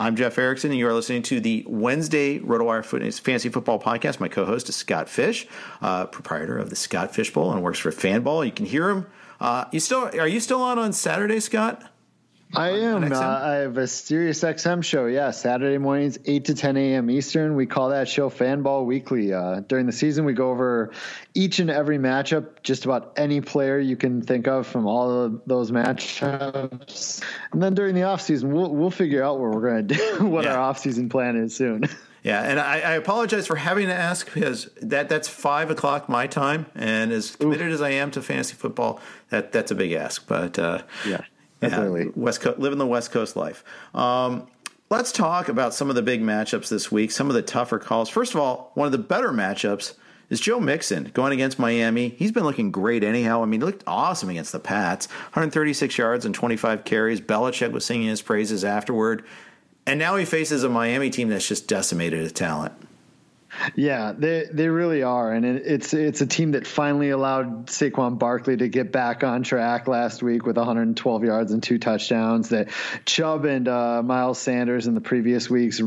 I'm 0.00 0.16
Jeff 0.16 0.38
Erickson, 0.38 0.70
and 0.70 0.78
you 0.78 0.88
are 0.88 0.94
listening 0.94 1.20
to 1.24 1.40
the 1.40 1.62
Wednesday 1.68 2.38
RotoWire 2.38 2.82
Fantasy 3.20 3.50
Football 3.50 3.78
Podcast. 3.78 4.18
My 4.18 4.28
co-host 4.28 4.70
is 4.70 4.74
Scott 4.74 5.10
Fish, 5.10 5.46
uh, 5.82 6.06
proprietor 6.06 6.56
of 6.56 6.70
the 6.70 6.76
Scott 6.76 7.14
Fish 7.14 7.30
Bowl, 7.30 7.52
and 7.52 7.62
works 7.62 7.78
for 7.78 7.90
Fanball. 7.90 8.46
You 8.46 8.50
can 8.50 8.64
hear 8.64 8.88
him. 8.88 9.06
Uh, 9.42 9.66
you 9.72 9.78
still 9.78 10.04
are 10.18 10.26
you 10.26 10.40
still 10.40 10.62
on 10.62 10.78
on 10.78 10.94
Saturday, 10.94 11.38
Scott? 11.38 11.82
I 12.54 12.70
am. 12.70 13.12
Uh, 13.12 13.18
I 13.18 13.54
have 13.56 13.78
a 13.78 13.86
Sirius 13.86 14.42
XM 14.42 14.82
show. 14.82 15.06
Yeah, 15.06 15.30
Saturday 15.30 15.78
mornings, 15.78 16.18
eight 16.26 16.46
to 16.46 16.54
ten 16.54 16.76
a.m. 16.76 17.08
Eastern. 17.08 17.54
We 17.54 17.66
call 17.66 17.90
that 17.90 18.08
show 18.08 18.28
Fanball 18.28 18.86
Weekly. 18.86 19.32
Uh, 19.32 19.60
during 19.60 19.86
the 19.86 19.92
season, 19.92 20.24
we 20.24 20.32
go 20.32 20.50
over 20.50 20.90
each 21.32 21.60
and 21.60 21.70
every 21.70 21.98
matchup, 21.98 22.62
just 22.62 22.84
about 22.84 23.12
any 23.16 23.40
player 23.40 23.78
you 23.78 23.96
can 23.96 24.22
think 24.22 24.48
of 24.48 24.66
from 24.66 24.86
all 24.86 25.10
of 25.10 25.42
those 25.46 25.70
matchups. 25.70 27.22
And 27.52 27.62
then 27.62 27.74
during 27.74 27.94
the 27.94 28.02
off 28.02 28.20
season, 28.20 28.52
we'll 28.52 28.74
we'll 28.74 28.90
figure 28.90 29.22
out 29.22 29.38
what 29.40 29.52
we're 29.52 29.70
going 29.70 29.86
to 29.88 29.94
do, 29.94 30.26
what 30.26 30.44
yeah. 30.44 30.54
our 30.54 30.60
off 30.60 30.78
season 30.78 31.08
plan 31.08 31.36
is 31.36 31.54
soon. 31.54 31.84
Yeah, 32.22 32.42
and 32.42 32.60
I, 32.60 32.80
I, 32.80 32.92
apologize 32.96 33.46
for 33.46 33.56
having 33.56 33.86
to 33.86 33.94
ask 33.94 34.30
because 34.34 34.68
that 34.82 35.08
that's 35.08 35.26
five 35.26 35.70
o'clock 35.70 36.06
my 36.06 36.26
time, 36.26 36.66
and 36.74 37.12
as 37.12 37.34
committed 37.34 37.68
Oof. 37.68 37.74
as 37.74 37.80
I 37.80 37.92
am 37.92 38.10
to 38.10 38.20
fantasy 38.20 38.54
football, 38.54 39.00
that 39.30 39.52
that's 39.52 39.70
a 39.70 39.74
big 39.74 39.92
ask. 39.92 40.26
But 40.26 40.58
uh, 40.58 40.82
yeah, 41.06 41.22
yeah, 41.62 42.04
West 42.14 42.40
Coast, 42.40 42.58
living 42.58 42.78
the 42.78 42.86
West 42.86 43.10
Coast 43.10 43.36
life. 43.36 43.64
Um, 43.94 44.46
let's 44.88 45.12
talk 45.12 45.48
about 45.48 45.74
some 45.74 45.88
of 45.88 45.96
the 45.96 46.02
big 46.02 46.22
matchups 46.22 46.68
this 46.68 46.90
week. 46.90 47.10
Some 47.10 47.28
of 47.28 47.34
the 47.34 47.42
tougher 47.42 47.78
calls. 47.78 48.08
First 48.08 48.34
of 48.34 48.40
all, 48.40 48.72
one 48.74 48.86
of 48.86 48.92
the 48.92 48.98
better 48.98 49.30
matchups 49.30 49.94
is 50.30 50.40
Joe 50.40 50.60
Mixon 50.60 51.10
going 51.12 51.32
against 51.32 51.58
Miami. 51.58 52.10
He's 52.10 52.32
been 52.32 52.44
looking 52.44 52.70
great 52.70 53.04
anyhow. 53.04 53.42
I 53.42 53.46
mean, 53.46 53.60
he 53.60 53.66
looked 53.66 53.84
awesome 53.86 54.30
against 54.30 54.52
the 54.52 54.60
Pats. 54.60 55.06
136 55.08 55.98
yards 55.98 56.24
and 56.24 56.34
25 56.34 56.84
carries. 56.84 57.20
Belichick 57.20 57.72
was 57.72 57.84
singing 57.84 58.08
his 58.08 58.22
praises 58.22 58.64
afterward. 58.64 59.24
And 59.86 59.98
now 59.98 60.16
he 60.16 60.24
faces 60.24 60.62
a 60.62 60.68
Miami 60.68 61.10
team 61.10 61.28
that's 61.28 61.48
just 61.48 61.66
decimated 61.66 62.20
his 62.20 62.32
talent. 62.32 62.72
Yeah, 63.74 64.12
they 64.16 64.46
they 64.50 64.68
really 64.68 65.02
are, 65.02 65.32
and 65.32 65.44
it, 65.44 65.62
it's 65.66 65.92
it's 65.92 66.20
a 66.20 66.26
team 66.26 66.52
that 66.52 66.66
finally 66.66 67.10
allowed 67.10 67.66
Saquon 67.66 68.18
Barkley 68.18 68.56
to 68.56 68.68
get 68.68 68.92
back 68.92 69.24
on 69.24 69.42
track 69.42 69.88
last 69.88 70.22
week 70.22 70.46
with 70.46 70.56
112 70.56 71.24
yards 71.24 71.52
and 71.52 71.62
two 71.62 71.78
touchdowns. 71.78 72.50
That 72.50 72.68
Chubb 73.04 73.44
and 73.44 73.66
uh, 73.66 74.02
Miles 74.02 74.38
Sanders 74.38 74.86
in 74.86 74.94
the 74.94 75.00
previous 75.00 75.50
weeks 75.50 75.80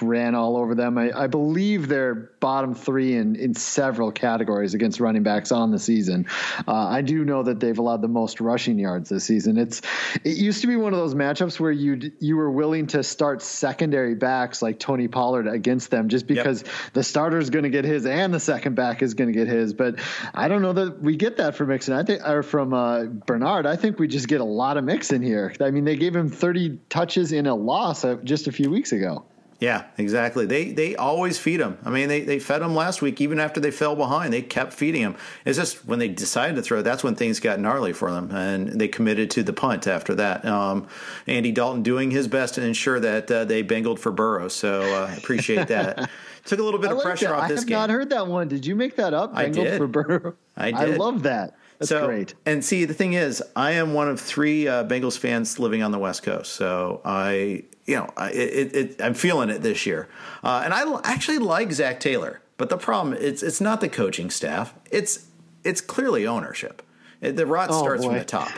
ran 0.00 0.34
all 0.34 0.56
over 0.56 0.74
them. 0.74 0.96
I, 0.96 1.12
I, 1.14 1.26
believe 1.26 1.88
they're 1.88 2.14
bottom 2.14 2.74
three 2.74 3.14
in 3.14 3.36
in 3.36 3.54
several 3.54 4.12
categories 4.12 4.74
against 4.74 4.98
running 4.98 5.22
backs 5.22 5.52
on 5.52 5.70
the 5.70 5.78
season. 5.78 6.26
Uh, 6.66 6.72
I 6.72 7.02
do 7.02 7.24
know 7.24 7.42
that 7.42 7.60
they've 7.60 7.78
allowed 7.78 8.00
the 8.00 8.08
most 8.08 8.40
rushing 8.40 8.78
yards 8.78 9.10
this 9.10 9.24
season. 9.24 9.58
It's 9.58 9.82
it 10.24 10.36
used 10.38 10.62
to 10.62 10.66
be 10.66 10.76
one 10.76 10.94
of 10.94 10.98
those 10.98 11.14
matchups 11.14 11.60
where 11.60 11.72
you 11.72 12.12
you 12.18 12.36
were 12.36 12.50
willing 12.50 12.86
to 12.88 13.02
start 13.02 13.42
secondary 13.42 14.14
backs 14.14 14.62
like 14.62 14.78
Tony 14.78 15.08
Pollard 15.08 15.46
against 15.46 15.90
them 15.90 16.08
just 16.08 16.26
because 16.26 16.62
yep. 16.62 16.72
the 16.94 17.09
starter 17.10 17.38
is 17.38 17.50
going 17.50 17.64
to 17.64 17.70
get 17.70 17.84
his 17.84 18.06
and 18.06 18.32
the 18.32 18.40
second 18.40 18.74
back 18.74 19.02
is 19.02 19.14
going 19.14 19.32
to 19.32 19.38
get 19.38 19.48
his. 19.48 19.72
But 19.72 19.96
I 20.32 20.48
don't 20.48 20.62
know 20.62 20.72
that 20.72 21.02
we 21.02 21.16
get 21.16 21.36
that 21.36 21.54
from 21.54 21.68
Mixon. 21.68 21.94
I 21.94 22.02
think, 22.02 22.26
or 22.26 22.42
from 22.42 22.72
uh, 22.72 23.04
Bernard. 23.04 23.66
I 23.66 23.76
think 23.76 23.98
we 23.98 24.08
just 24.08 24.28
get 24.28 24.40
a 24.40 24.44
lot 24.44 24.76
of 24.76 24.84
Mixon 24.84 25.22
here. 25.22 25.52
I 25.60 25.70
mean, 25.70 25.84
they 25.84 25.96
gave 25.96 26.16
him 26.16 26.28
30 26.30 26.78
touches 26.88 27.32
in 27.32 27.46
a 27.46 27.54
loss 27.54 28.04
uh, 28.04 28.16
just 28.24 28.46
a 28.46 28.52
few 28.52 28.70
weeks 28.70 28.92
ago. 28.92 29.24
Yeah, 29.60 29.84
exactly. 29.98 30.46
They 30.46 30.72
they 30.72 30.96
always 30.96 31.38
feed 31.38 31.60
him. 31.60 31.76
I 31.84 31.90
mean, 31.90 32.08
they, 32.08 32.22
they 32.22 32.38
fed 32.38 32.62
him 32.62 32.74
last 32.74 33.02
week, 33.02 33.20
even 33.20 33.38
after 33.38 33.60
they 33.60 33.70
fell 33.70 33.94
behind. 33.94 34.32
They 34.32 34.40
kept 34.40 34.72
feeding 34.72 35.02
him. 35.02 35.16
It's 35.44 35.58
just 35.58 35.84
when 35.84 35.98
they 35.98 36.08
decided 36.08 36.56
to 36.56 36.62
throw, 36.62 36.80
that's 36.80 37.04
when 37.04 37.14
things 37.14 37.40
got 37.40 37.60
gnarly 37.60 37.92
for 37.92 38.10
them, 38.10 38.30
and 38.30 38.80
they 38.80 38.88
committed 38.88 39.30
to 39.32 39.42
the 39.42 39.52
punt 39.52 39.86
after 39.86 40.14
that. 40.14 40.46
Um, 40.46 40.88
Andy 41.26 41.52
Dalton 41.52 41.82
doing 41.82 42.10
his 42.10 42.26
best 42.26 42.54
to 42.54 42.64
ensure 42.64 43.00
that 43.00 43.30
uh, 43.30 43.44
they 43.44 43.60
bengled 43.60 44.00
for 44.00 44.10
Burrow. 44.10 44.48
So 44.48 44.80
I 44.80 45.12
uh, 45.12 45.16
appreciate 45.18 45.68
that. 45.68 46.08
Took 46.44 46.58
a 46.58 46.62
little 46.62 46.80
bit 46.80 46.88
I 46.88 46.92
of 46.92 46.96
like 46.98 47.04
pressure 47.04 47.28
that. 47.28 47.34
off 47.34 47.48
this 47.48 47.64
game. 47.64 47.76
I 47.76 47.80
have 47.80 47.88
game. 47.88 47.94
not 47.94 48.00
heard 48.00 48.10
that 48.10 48.26
one. 48.26 48.48
Did 48.48 48.66
you 48.66 48.74
make 48.74 48.96
that 48.96 49.14
up? 49.14 49.32
I 49.34 49.48
did. 49.48 49.78
For 49.78 49.86
Burrow? 49.86 50.34
I 50.56 50.70
did. 50.72 50.74
I 50.74 50.84
love 50.96 51.22
that. 51.24 51.56
That's 51.78 51.88
so, 51.88 52.06
great. 52.06 52.34
And 52.44 52.62
see, 52.62 52.84
the 52.84 52.92
thing 52.94 53.14
is, 53.14 53.42
I 53.56 53.72
am 53.72 53.94
one 53.94 54.08
of 54.08 54.20
three 54.20 54.68
uh, 54.68 54.84
Bengals 54.84 55.16
fans 55.16 55.58
living 55.58 55.82
on 55.82 55.92
the 55.92 55.98
West 55.98 56.22
Coast, 56.22 56.52
so 56.52 57.00
I, 57.06 57.64
you 57.86 57.96
know, 57.96 58.10
I, 58.18 58.30
it, 58.32 58.76
it, 58.76 59.02
I'm 59.02 59.14
feeling 59.14 59.48
it 59.48 59.62
this 59.62 59.86
year. 59.86 60.06
Uh, 60.44 60.60
and 60.62 60.74
I 60.74 61.00
actually 61.04 61.38
like 61.38 61.72
Zac 61.72 61.98
Taylor, 61.98 62.42
but 62.58 62.68
the 62.68 62.76
problem 62.76 63.16
it's 63.18 63.42
it's 63.42 63.62
not 63.62 63.80
the 63.80 63.88
coaching 63.88 64.28
staff. 64.28 64.74
It's 64.90 65.26
it's 65.64 65.80
clearly 65.80 66.26
ownership. 66.26 66.82
It, 67.22 67.36
the 67.36 67.46
rot 67.46 67.70
oh, 67.72 67.80
starts 67.80 68.02
boy. 68.02 68.10
from 68.10 68.18
the 68.18 68.24
top. 68.24 68.50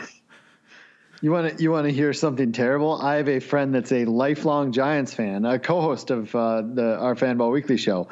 You 1.23 1.31
want 1.31 1.57
to 1.57 1.63
you 1.63 1.71
want 1.71 1.87
to 1.87 1.93
hear 1.93 2.11
something 2.11 2.51
terrible? 2.51 3.01
I 3.01 3.15
have 3.15 3.29
a 3.29 3.39
friend 3.39 3.73
that's 3.73 3.93
a 3.93 4.03
lifelong 4.03 4.73
Giants 4.73 5.13
fan, 5.13 5.45
a 5.45 5.57
co-host 5.57 6.11
of 6.11 6.35
uh, 6.35 6.63
the 6.63 6.97
our 6.97 7.15
Fanball 7.15 7.49
Weekly 7.49 7.77
show. 7.77 8.09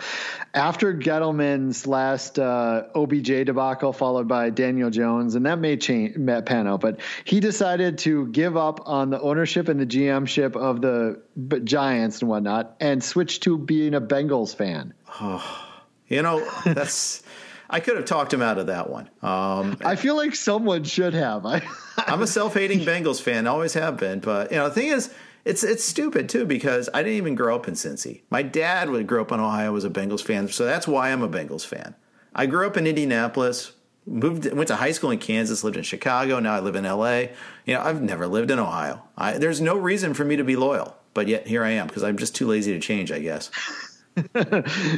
After 0.53 0.93
Gettleman's 0.93 1.85
last 1.85 2.39
uh, 2.39 2.83
OBJ 2.95 3.47
debacle, 3.47 3.91
followed 3.91 4.29
by 4.29 4.49
Daniel 4.49 4.89
Jones, 4.89 5.35
and 5.35 5.45
that 5.45 5.59
may 5.59 5.75
change 5.75 6.15
Matt 6.15 6.45
Pano, 6.45 6.79
but 6.79 7.01
he 7.25 7.41
decided 7.41 7.97
to 7.97 8.27
give 8.27 8.55
up 8.55 8.87
on 8.87 9.09
the 9.09 9.19
ownership 9.19 9.67
and 9.67 9.77
the 9.77 9.85
GMship 9.85 10.55
of 10.55 10.79
the 10.79 11.21
Giants 11.65 12.21
and 12.21 12.29
whatnot, 12.29 12.77
and 12.79 13.03
switch 13.03 13.41
to 13.41 13.57
being 13.57 13.93
a 13.93 13.99
Bengals 13.99 14.55
fan. 14.55 14.93
Oh, 15.19 15.67
you 16.07 16.21
know 16.21 16.49
that's. 16.63 17.23
I 17.71 17.79
could 17.79 17.95
have 17.95 18.05
talked 18.05 18.33
him 18.33 18.41
out 18.41 18.57
of 18.57 18.67
that 18.67 18.89
one. 18.89 19.09
Um, 19.21 19.77
I 19.83 19.95
feel 19.95 20.15
like 20.17 20.35
someone 20.35 20.83
should 20.83 21.13
have. 21.13 21.45
I, 21.45 21.61
I'm 21.97 22.21
a 22.21 22.27
self-hating 22.37 22.81
Bengals 22.81 23.21
fan, 23.21 23.47
always 23.47 23.73
have 23.73 23.97
been. 23.97 24.19
But 24.19 24.51
you 24.51 24.57
know, 24.57 24.67
the 24.67 24.75
thing 24.75 24.89
is, 24.89 25.13
it's 25.45 25.63
it's 25.63 25.83
stupid 25.83 26.29
too 26.29 26.45
because 26.45 26.89
I 26.93 27.01
didn't 27.01 27.17
even 27.17 27.35
grow 27.35 27.55
up 27.55 27.67
in 27.67 27.73
Cincy. 27.73 28.21
My 28.29 28.43
dad 28.43 28.89
would 28.89 29.07
grow 29.07 29.21
up 29.21 29.31
in 29.31 29.39
Ohio, 29.39 29.71
was 29.71 29.85
a 29.85 29.89
Bengals 29.89 30.21
fan, 30.21 30.49
so 30.49 30.65
that's 30.65 30.87
why 30.87 31.11
I'm 31.11 31.23
a 31.23 31.29
Bengals 31.29 31.65
fan. 31.65 31.95
I 32.35 32.45
grew 32.45 32.67
up 32.67 32.77
in 32.77 32.85
Indianapolis, 32.85 33.71
moved 34.05 34.51
went 34.53 34.67
to 34.67 34.75
high 34.75 34.91
school 34.91 35.09
in 35.09 35.19
Kansas, 35.19 35.63
lived 35.63 35.77
in 35.77 35.83
Chicago. 35.83 36.39
Now 36.39 36.55
I 36.55 36.59
live 36.59 36.75
in 36.75 36.85
L.A. 36.85 37.31
You 37.65 37.75
know, 37.75 37.81
I've 37.81 38.01
never 38.01 38.27
lived 38.27 38.51
in 38.51 38.59
Ohio. 38.59 39.01
I, 39.17 39.37
there's 39.37 39.61
no 39.61 39.77
reason 39.77 40.13
for 40.13 40.25
me 40.25 40.35
to 40.35 40.43
be 40.43 40.55
loyal, 40.55 40.95
but 41.13 41.27
yet 41.27 41.47
here 41.47 41.63
I 41.63 41.71
am 41.71 41.87
because 41.87 42.03
I'm 42.03 42.17
just 42.17 42.35
too 42.35 42.47
lazy 42.47 42.73
to 42.73 42.79
change, 42.79 43.11
I 43.11 43.19
guess. 43.19 43.49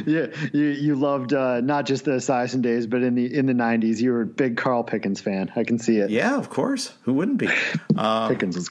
Yeah, 0.06 0.26
you 0.52 0.64
you 0.64 0.94
loved 0.96 1.32
uh, 1.32 1.60
not 1.60 1.86
just 1.86 2.04
the 2.04 2.12
Esiason 2.12 2.62
days, 2.62 2.86
but 2.86 3.02
in 3.02 3.14
the 3.14 3.32
in 3.32 3.46
the 3.46 3.52
'90s, 3.52 4.00
you 4.00 4.12
were 4.12 4.22
a 4.22 4.26
big 4.26 4.56
Carl 4.56 4.82
Pickens 4.82 5.20
fan. 5.20 5.52
I 5.56 5.64
can 5.64 5.78
see 5.78 5.98
it. 5.98 6.10
Yeah, 6.10 6.36
of 6.36 6.50
course. 6.50 6.92
Who 7.02 7.14
wouldn't 7.14 7.38
be? 7.38 7.48
Um, 7.96 8.28
Pickens 8.28 8.56
was. 8.56 8.70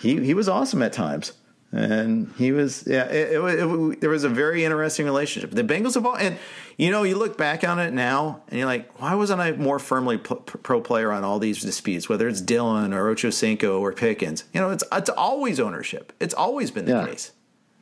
He 0.00 0.24
he 0.24 0.34
was 0.34 0.48
awesome 0.48 0.82
at 0.82 0.92
times, 0.92 1.32
and 1.72 2.32
he 2.36 2.52
was 2.52 2.84
yeah. 2.86 3.04
It, 3.06 3.32
it, 3.32 3.40
it, 3.40 4.00
there 4.00 4.10
was 4.10 4.22
a 4.22 4.28
very 4.28 4.64
interesting 4.64 5.04
relationship. 5.04 5.50
The 5.50 5.64
Bengals 5.64 5.94
have 5.94 6.06
all, 6.06 6.16
and 6.16 6.38
you 6.76 6.90
know, 6.90 7.02
you 7.02 7.16
look 7.16 7.36
back 7.36 7.64
on 7.64 7.80
it 7.80 7.92
now, 7.92 8.42
and 8.48 8.58
you're 8.58 8.68
like, 8.68 9.00
why 9.00 9.14
wasn't 9.14 9.40
I 9.40 9.52
more 9.52 9.80
firmly 9.80 10.16
pro 10.18 10.80
player 10.80 11.10
on 11.10 11.24
all 11.24 11.40
these 11.40 11.60
disputes? 11.60 12.08
Whether 12.08 12.28
it's 12.28 12.40
Dillon 12.40 12.94
or 12.94 13.08
Ocho 13.08 13.30
Cinco 13.30 13.80
or 13.80 13.92
Pickens, 13.92 14.44
you 14.54 14.60
know, 14.60 14.70
it's 14.70 14.84
it's 14.92 15.10
always 15.10 15.58
ownership. 15.58 16.12
It's 16.20 16.34
always 16.34 16.70
been 16.70 16.84
the 16.84 16.92
yeah. 16.92 17.06
case. 17.06 17.32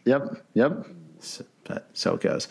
Yep. 0.06 0.44
Yep. 0.54 0.86
So, 1.20 1.44
so 1.92 2.14
it 2.14 2.20
goes. 2.20 2.48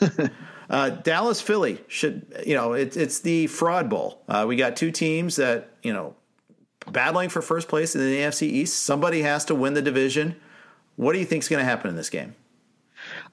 uh, 0.70 0.90
Dallas 0.90 1.40
Philly 1.40 1.80
should 1.88 2.42
you 2.46 2.54
know 2.54 2.72
it, 2.72 2.96
it's 2.96 3.20
the 3.20 3.46
fraud 3.46 3.88
bowl. 3.88 4.22
Uh, 4.28 4.44
we 4.48 4.56
got 4.56 4.76
two 4.76 4.90
teams 4.90 5.36
that 5.36 5.70
you 5.82 5.92
know 5.92 6.14
battling 6.90 7.28
for 7.28 7.42
first 7.42 7.68
place 7.68 7.94
in 7.94 8.00
the 8.00 8.18
AFC 8.18 8.42
East. 8.42 8.82
Somebody 8.82 9.22
has 9.22 9.44
to 9.46 9.54
win 9.54 9.74
the 9.74 9.82
division. 9.82 10.36
What 10.96 11.12
do 11.12 11.18
you 11.18 11.24
think 11.24 11.42
is 11.42 11.48
going 11.48 11.60
to 11.60 11.64
happen 11.64 11.90
in 11.90 11.96
this 11.96 12.10
game? 12.10 12.34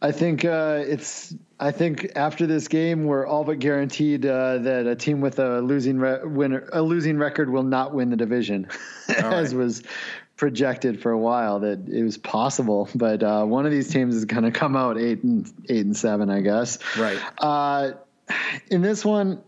I 0.01 0.11
think 0.11 0.45
uh, 0.45 0.83
it's. 0.85 1.33
I 1.59 1.71
think 1.71 2.11
after 2.15 2.45
this 2.45 2.67
game, 2.67 3.05
we're 3.05 3.25
all 3.25 3.45
but 3.45 3.59
guaranteed 3.59 4.25
uh, 4.25 4.57
that 4.59 4.85
a 4.85 4.95
team 4.95 5.21
with 5.21 5.39
a 5.39 5.61
losing 5.61 5.97
re- 5.97 6.19
winner, 6.23 6.67
a 6.73 6.81
losing 6.81 7.17
record, 7.17 7.49
will 7.49 7.63
not 7.63 7.93
win 7.93 8.09
the 8.09 8.17
division, 8.17 8.67
as 9.17 9.55
was 9.55 9.83
projected 10.35 11.01
for 11.01 11.11
a 11.11 11.17
while 11.17 11.59
that 11.61 11.87
it 11.87 12.03
was 12.03 12.17
possible, 12.17 12.89
but 12.95 13.23
uh, 13.23 13.43
one 13.45 13.65
of 13.65 13.71
these 13.71 13.89
teams 13.89 14.15
is 14.15 14.25
going 14.25 14.43
to 14.43 14.51
come 14.51 14.75
out 14.75 14.97
eight 14.97 15.23
and 15.23 15.51
eight 15.69 15.85
and 15.85 15.95
seven, 15.95 16.29
I 16.29 16.41
guess. 16.41 16.79
Right. 16.97 17.19
Uh, 17.37 17.91
in 18.69 18.81
this 18.81 19.03
one, 19.03 19.43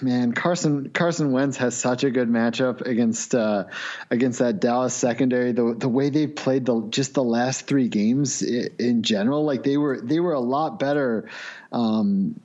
man, 0.00 0.32
Carson 0.32 0.90
Carson 0.90 1.32
Wentz 1.32 1.56
has 1.58 1.76
such 1.76 2.04
a 2.04 2.10
good 2.10 2.28
matchup 2.28 2.82
against 2.82 3.34
uh, 3.34 3.64
against 4.10 4.40
that 4.40 4.60
Dallas 4.60 4.94
secondary. 4.94 5.52
The 5.52 5.74
the 5.74 5.88
way 5.88 6.10
they 6.10 6.26
played 6.26 6.66
the 6.66 6.86
just 6.90 7.14
the 7.14 7.24
last 7.24 7.66
three 7.66 7.88
games 7.88 8.42
in 8.42 9.02
general, 9.02 9.44
like 9.44 9.62
they 9.62 9.76
were 9.76 10.00
they 10.00 10.20
were 10.20 10.34
a 10.34 10.40
lot 10.40 10.78
better. 10.78 11.28
Um, 11.72 12.40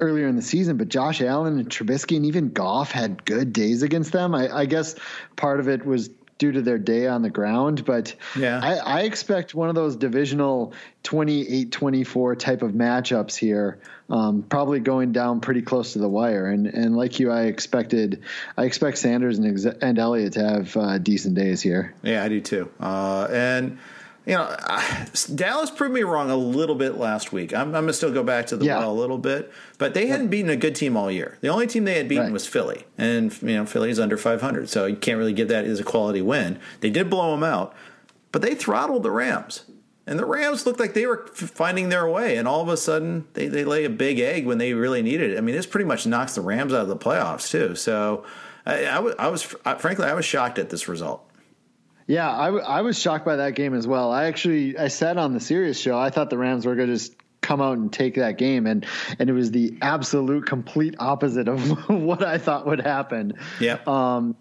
earlier 0.00 0.28
in 0.28 0.36
the 0.36 0.42
season, 0.42 0.76
but 0.76 0.88
Josh 0.88 1.22
Allen 1.22 1.58
and 1.58 1.68
Trubisky 1.68 2.16
and 2.16 2.26
even 2.26 2.50
Goff 2.50 2.90
had 2.90 3.24
good 3.24 3.54
days 3.54 3.82
against 3.82 4.12
them. 4.12 4.34
I, 4.34 4.54
I 4.54 4.66
guess 4.66 4.96
part 5.34 5.60
of 5.60 5.68
it 5.68 5.86
was 5.86 6.10
due 6.38 6.52
to 6.52 6.62
their 6.62 6.78
day 6.78 7.06
on 7.06 7.22
the 7.22 7.30
ground. 7.30 7.84
But 7.84 8.14
yeah, 8.36 8.60
I, 8.62 8.76
I 8.76 9.00
expect 9.02 9.54
one 9.54 9.68
of 9.68 9.74
those 9.74 9.96
divisional 9.96 10.74
28 11.02 11.70
24 11.70 12.36
type 12.36 12.62
of 12.62 12.72
matchups 12.72 13.36
here, 13.36 13.78
um, 14.10 14.42
probably 14.42 14.80
going 14.80 15.12
down 15.12 15.40
pretty 15.40 15.62
close 15.62 15.94
to 15.94 15.98
the 15.98 16.08
wire. 16.08 16.46
And, 16.46 16.66
and 16.66 16.96
like 16.96 17.18
you, 17.20 17.30
I 17.30 17.44
expected, 17.44 18.22
I 18.56 18.64
expect 18.64 18.98
Sanders 18.98 19.38
and, 19.38 19.66
and 19.82 19.98
Elliott 19.98 20.34
to 20.34 20.44
have 20.44 20.76
uh, 20.76 20.98
decent 20.98 21.34
days 21.34 21.62
here. 21.62 21.94
Yeah, 22.02 22.22
I 22.22 22.28
do 22.28 22.40
too. 22.40 22.70
Uh, 22.80 23.28
and 23.30 23.78
you 24.26 24.34
know, 24.34 24.56
Dallas 25.36 25.70
proved 25.70 25.94
me 25.94 26.02
wrong 26.02 26.30
a 26.30 26.36
little 26.36 26.74
bit 26.74 26.98
last 26.98 27.32
week. 27.32 27.54
I'm, 27.54 27.68
I'm 27.68 27.72
going 27.72 27.86
to 27.86 27.92
still 27.92 28.12
go 28.12 28.24
back 28.24 28.48
to 28.48 28.56
the 28.56 28.64
yeah. 28.64 28.78
well 28.78 28.90
a 28.90 28.98
little 28.98 29.18
bit, 29.18 29.52
but 29.78 29.94
they 29.94 30.08
hadn't 30.08 30.28
beaten 30.28 30.50
a 30.50 30.56
good 30.56 30.74
team 30.74 30.96
all 30.96 31.10
year. 31.10 31.38
The 31.42 31.48
only 31.48 31.68
team 31.68 31.84
they 31.84 31.96
had 31.96 32.08
beaten 32.08 32.24
right. 32.24 32.32
was 32.32 32.44
Philly, 32.44 32.84
and 32.98 33.32
you 33.40 33.54
know 33.54 33.66
Philly's 33.66 34.00
under 34.00 34.16
500, 34.18 34.68
so 34.68 34.86
you 34.86 34.96
can't 34.96 35.16
really 35.16 35.32
give 35.32 35.46
that 35.48 35.64
as 35.64 35.78
a 35.78 35.84
quality 35.84 36.22
win. 36.22 36.58
They 36.80 36.90
did 36.90 37.08
blow 37.08 37.30
them 37.30 37.44
out, 37.44 37.72
but 38.32 38.42
they 38.42 38.56
throttled 38.56 39.04
the 39.04 39.12
Rams. 39.12 39.64
And 40.08 40.20
the 40.20 40.24
Rams 40.26 40.66
looked 40.66 40.78
like 40.78 40.94
they 40.94 41.06
were 41.06 41.26
finding 41.28 41.88
their 41.88 42.08
way, 42.08 42.36
and 42.36 42.48
all 42.48 42.60
of 42.60 42.68
a 42.68 42.76
sudden 42.76 43.26
they, 43.34 43.46
they 43.46 43.64
lay 43.64 43.84
a 43.84 43.90
big 43.90 44.18
egg 44.18 44.44
when 44.46 44.58
they 44.58 44.72
really 44.72 45.02
needed 45.02 45.32
it. 45.32 45.38
I 45.38 45.40
mean, 45.40 45.54
this 45.54 45.66
pretty 45.66 45.86
much 45.86 46.06
knocks 46.06 46.34
the 46.34 46.40
Rams 46.40 46.72
out 46.72 46.82
of 46.82 46.88
the 46.88 46.96
playoffs 46.96 47.50
too. 47.50 47.74
So 47.74 48.24
I, 48.64 48.84
I, 48.84 48.98
was, 48.98 49.14
I 49.18 49.28
was 49.28 49.42
frankly 49.42 50.06
I 50.06 50.14
was 50.14 50.24
shocked 50.24 50.58
at 50.58 50.70
this 50.70 50.88
result. 50.88 51.25
Yeah, 52.06 52.30
I, 52.30 52.46
w- 52.46 52.64
I 52.64 52.82
was 52.82 52.98
shocked 52.98 53.24
by 53.24 53.36
that 53.36 53.54
game 53.54 53.74
as 53.74 53.86
well. 53.86 54.12
I 54.12 54.26
actually 54.26 54.78
I 54.78 54.88
said 54.88 55.16
on 55.16 55.34
the 55.34 55.40
Sirius 55.40 55.78
show 55.78 55.98
I 55.98 56.10
thought 56.10 56.30
the 56.30 56.38
Rams 56.38 56.66
were 56.66 56.76
going 56.76 56.88
to 56.88 56.94
just 56.94 57.14
come 57.40 57.60
out 57.60 57.78
and 57.78 57.92
take 57.92 58.16
that 58.16 58.38
game 58.38 58.66
and 58.66 58.86
and 59.18 59.30
it 59.30 59.32
was 59.32 59.50
the 59.50 59.76
absolute 59.82 60.46
complete 60.46 60.96
opposite 60.98 61.48
of 61.48 61.88
what 61.88 62.22
I 62.22 62.38
thought 62.38 62.66
would 62.66 62.80
happen. 62.80 63.34
Yeah. 63.60 63.78
Um 63.86 64.36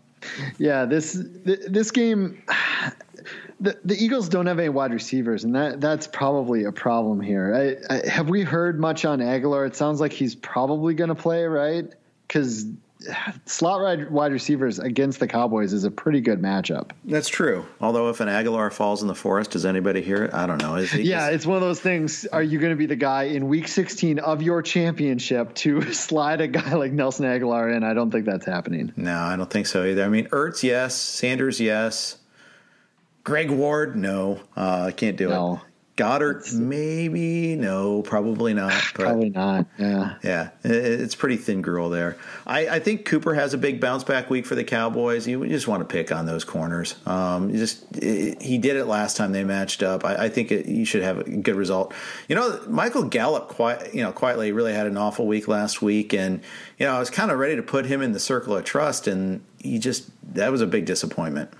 yeah, 0.58 0.86
this 0.86 1.17
this 1.45 1.91
game 1.91 2.43
the, 3.60 3.78
the 3.86 3.95
Eagles 3.95 4.30
don't 4.30 4.47
have 4.47 4.60
any 4.60 4.69
wide 4.69 4.91
receivers, 4.91 5.43
and 5.43 5.56
that 5.56 5.82
that's 5.82 6.08
probably 6.08 6.65
a 6.65 6.71
problem 6.71 7.21
here. 7.21 7.78
I, 7.89 7.95
I, 7.95 8.08
have 8.08 8.30
we 8.30 8.43
heard 8.43 8.80
much 8.80 9.06
on 9.06 9.19
Agholor? 9.19 9.65
It 9.65 9.75
sounds 9.75 9.99
like 10.01 10.12
he's 10.13 10.36
probably 10.36 10.93
going 10.93 11.10
to 11.10 11.15
play, 11.15 11.45
right? 11.45 11.86
Because 12.28 12.65
slot 13.46 14.12
wide 14.12 14.32
receivers 14.32 14.80
against 14.80 15.20
the 15.20 15.28
Cowboys 15.28 15.74
is 15.74 15.84
a 15.84 15.91
pretty 15.91 16.22
good 16.22 16.41
matchup. 16.41 16.91
That's 17.04 17.30
true. 17.30 17.65
Although 17.82 18.10
if 18.10 18.20
an 18.20 18.28
Agholor 18.28 18.72
falls 18.72 19.02
in 19.02 19.08
the 19.08 19.15
forest, 19.15 19.52
does 19.52 19.65
anybody 19.65 20.02
hear 20.02 20.24
it? 20.24 20.34
I 20.34 20.46
don't 20.46 20.62
know. 20.62 20.78
yeah, 20.78 21.30
it's 21.30 21.46
one 21.46 21.56
of 21.56 21.62
those 21.62 21.80
things. 21.80 22.26
Are 22.28 22.44
you 22.44 22.60
going 22.60 22.72
to 22.72 22.78
be 22.78 22.86
the 22.86 22.96
guy 22.96 23.24
in 23.24 23.48
Week 23.48 23.68
16 23.68 24.20
of 24.20 24.41
your 24.41 24.62
championship 24.62 25.54
to 25.56 25.82
slide 25.94 26.41
a 26.41 26.48
guy 26.48 26.74
like 26.74 26.91
Nelson 26.91 27.26
Agholor 27.26 27.76
in? 27.76 27.84
I 27.84 27.94
don't 27.94 28.12
think 28.12 28.26
that's 28.26 28.46
happening. 28.46 28.94
No, 28.96 29.18
I 29.18 29.36
don't 29.36 29.50
think 29.50 29.68
so 29.68 29.86
either. 29.86 30.04
I 30.04 30.10
mean, 30.10 30.28
Ertz, 30.28 30.63
yes. 30.63 30.96
Sanders, 30.96 31.60
yes. 31.60 32.18
Greg 33.24 33.50
Ward, 33.50 33.96
no, 33.96 34.39
uh, 34.56 34.86
I 34.88 34.91
can't 34.91 35.18
do 35.18 35.30
no. 35.30 35.56
it. 35.56 35.60
Goedert, 35.95 36.53
maybe 36.53 37.55
no, 37.55 38.01
probably 38.01 38.53
not. 38.53 38.73
probably 38.93 39.29
not. 39.29 39.65
Yeah, 39.77 40.15
yeah, 40.21 40.49
it's 40.63 41.15
pretty 41.15 41.38
thin 41.38 41.62
gruel 41.62 41.89
there. 41.89 42.17
I, 42.45 42.67
I, 42.67 42.79
think 42.79 43.05
Cooper 43.05 43.34
has 43.34 43.53
a 43.53 43.58
big 43.58 43.79
bounce 43.79 44.03
back 44.03 44.29
week 44.29 44.45
for 44.45 44.55
the 44.55 44.65
Cowboys. 44.65 45.25
You 45.25 45.47
just 45.47 45.69
want 45.69 45.88
to 45.88 45.91
pick 45.91 46.12
on 46.12 46.25
those 46.25 46.43
corners. 46.43 46.95
Um, 47.05 47.53
just 47.53 47.86
it, 47.95 48.41
he 48.41 48.58
did 48.58 48.75
it 48.75 48.86
last 48.86 49.15
time 49.15 49.31
they 49.31 49.45
matched 49.45 49.84
up. 49.84 50.03
I, 50.03 50.25
I 50.25 50.29
think 50.29 50.51
it, 50.51 50.65
you 50.65 50.84
should 50.84 51.01
have 51.01 51.19
a 51.19 51.23
good 51.23 51.55
result. 51.55 51.93
You 52.27 52.36
know, 52.36 52.62
Michael 52.67 53.03
Gallup, 53.03 53.47
quite 53.47 53.93
you 53.93 54.03
know, 54.03 54.12
quietly 54.12 54.51
really 54.51 54.73
had 54.73 54.88
an 54.88 54.97
awful 54.97 55.25
week 55.25 55.47
last 55.47 55.81
week, 55.81 56.13
and 56.13 56.41
you 56.77 56.88
know, 56.88 56.93
I 56.93 56.99
was 56.99 57.10
kind 57.10 57.31
of 57.31 57.39
ready 57.39 57.55
to 57.55 57.63
put 57.63 57.86
him 57.86 58.01
in 58.01 58.12
the 58.12 58.19
circle 58.19 58.58
of 58.58 58.65
trust, 58.65 59.08
and 59.08 59.41
he 59.60 59.79
just 59.79 60.10
that 60.36 60.51
was 60.51 60.60
a 60.60 60.67
big 60.67 60.86
disappointment. 60.86 61.51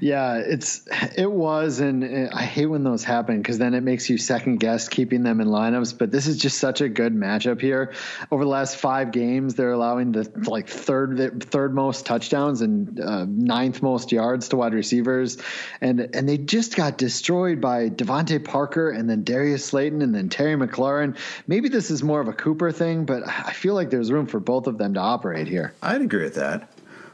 Yeah, 0.00 0.36
it's 0.36 0.86
it 1.16 1.30
was, 1.30 1.80
and 1.80 2.30
I 2.32 2.42
hate 2.42 2.66
when 2.66 2.84
those 2.84 3.04
happen 3.04 3.40
because 3.40 3.58
then 3.58 3.74
it 3.74 3.82
makes 3.82 4.08
you 4.08 4.18
second 4.18 4.58
guess 4.58 4.88
keeping 4.88 5.22
them 5.22 5.40
in 5.40 5.48
lineups. 5.48 5.96
But 5.96 6.10
this 6.10 6.26
is 6.26 6.36
just 6.36 6.58
such 6.58 6.80
a 6.80 6.88
good 6.88 7.14
matchup 7.14 7.60
here. 7.60 7.92
Over 8.30 8.44
the 8.44 8.50
last 8.50 8.76
five 8.76 9.12
games, 9.12 9.54
they're 9.54 9.72
allowing 9.72 10.12
the 10.12 10.30
like 10.46 10.68
third 10.68 11.44
third 11.50 11.74
most 11.74 12.06
touchdowns 12.06 12.60
and 12.60 13.00
uh, 13.00 13.26
ninth 13.28 13.82
most 13.82 14.12
yards 14.12 14.48
to 14.50 14.56
wide 14.56 14.74
receivers, 14.74 15.38
and 15.80 16.00
and 16.14 16.28
they 16.28 16.38
just 16.38 16.76
got 16.76 16.98
destroyed 16.98 17.60
by 17.60 17.88
DeVante 17.88 18.44
Parker 18.44 18.90
and 18.90 19.08
then 19.08 19.24
Darius 19.24 19.64
Slayton 19.64 20.02
and 20.02 20.14
then 20.14 20.28
Terry 20.28 20.56
McLaurin. 20.56 21.16
Maybe 21.46 21.68
this 21.68 21.90
is 21.90 22.02
more 22.02 22.20
of 22.20 22.28
a 22.28 22.32
Cooper 22.32 22.72
thing, 22.72 23.04
but 23.04 23.22
I 23.26 23.52
feel 23.52 23.74
like 23.74 23.90
there's 23.90 24.10
room 24.10 24.26
for 24.26 24.40
both 24.40 24.66
of 24.66 24.78
them 24.78 24.94
to 24.94 25.00
operate 25.00 25.48
here. 25.48 25.74
I'd 25.82 26.02
agree 26.02 26.24
with 26.24 26.34
that. 26.34 26.71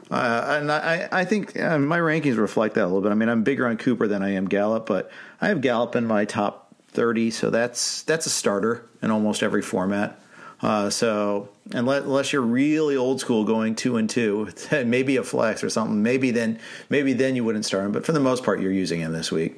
Uh, 0.09 0.57
and 0.59 0.71
I, 0.71 1.07
I 1.11 1.25
think 1.25 1.59
uh, 1.59 1.77
my 1.77 1.99
rankings 1.99 2.37
reflect 2.37 2.75
that 2.75 2.83
a 2.83 2.87
little 2.87 3.01
bit. 3.01 3.11
I 3.11 3.15
mean, 3.15 3.29
I'm 3.29 3.43
bigger 3.43 3.67
on 3.67 3.77
Cooper 3.77 4.07
than 4.07 4.23
I 4.23 4.33
am 4.33 4.47
Gallup, 4.47 4.85
but 4.85 5.11
I 5.39 5.49
have 5.49 5.61
Gallup 5.61 5.95
in 5.95 6.05
my 6.07 6.25
top 6.25 6.73
30, 6.89 7.31
so 7.31 7.49
that's 7.49 8.01
that's 8.03 8.25
a 8.25 8.29
starter 8.29 8.89
in 9.01 9.11
almost 9.11 9.43
every 9.43 9.61
format. 9.61 10.19
Uh, 10.61 10.89
so 10.89 11.49
unless, 11.71 12.03
unless 12.03 12.33
you're 12.33 12.41
really 12.41 12.97
old 12.97 13.19
school, 13.19 13.45
going 13.45 13.75
two 13.75 13.97
and 13.97 14.09
two, 14.09 14.49
maybe 14.71 15.17
a 15.17 15.23
flex 15.23 15.63
or 15.63 15.69
something, 15.69 16.01
maybe 16.03 16.31
then 16.31 16.59
maybe 16.89 17.13
then 17.13 17.35
you 17.35 17.43
wouldn't 17.43 17.65
start 17.65 17.85
him. 17.85 17.91
But 17.91 18.05
for 18.05 18.11
the 18.11 18.19
most 18.19 18.43
part, 18.43 18.59
you're 18.59 18.71
using 18.71 18.99
him 18.99 19.13
this 19.13 19.31
week. 19.31 19.55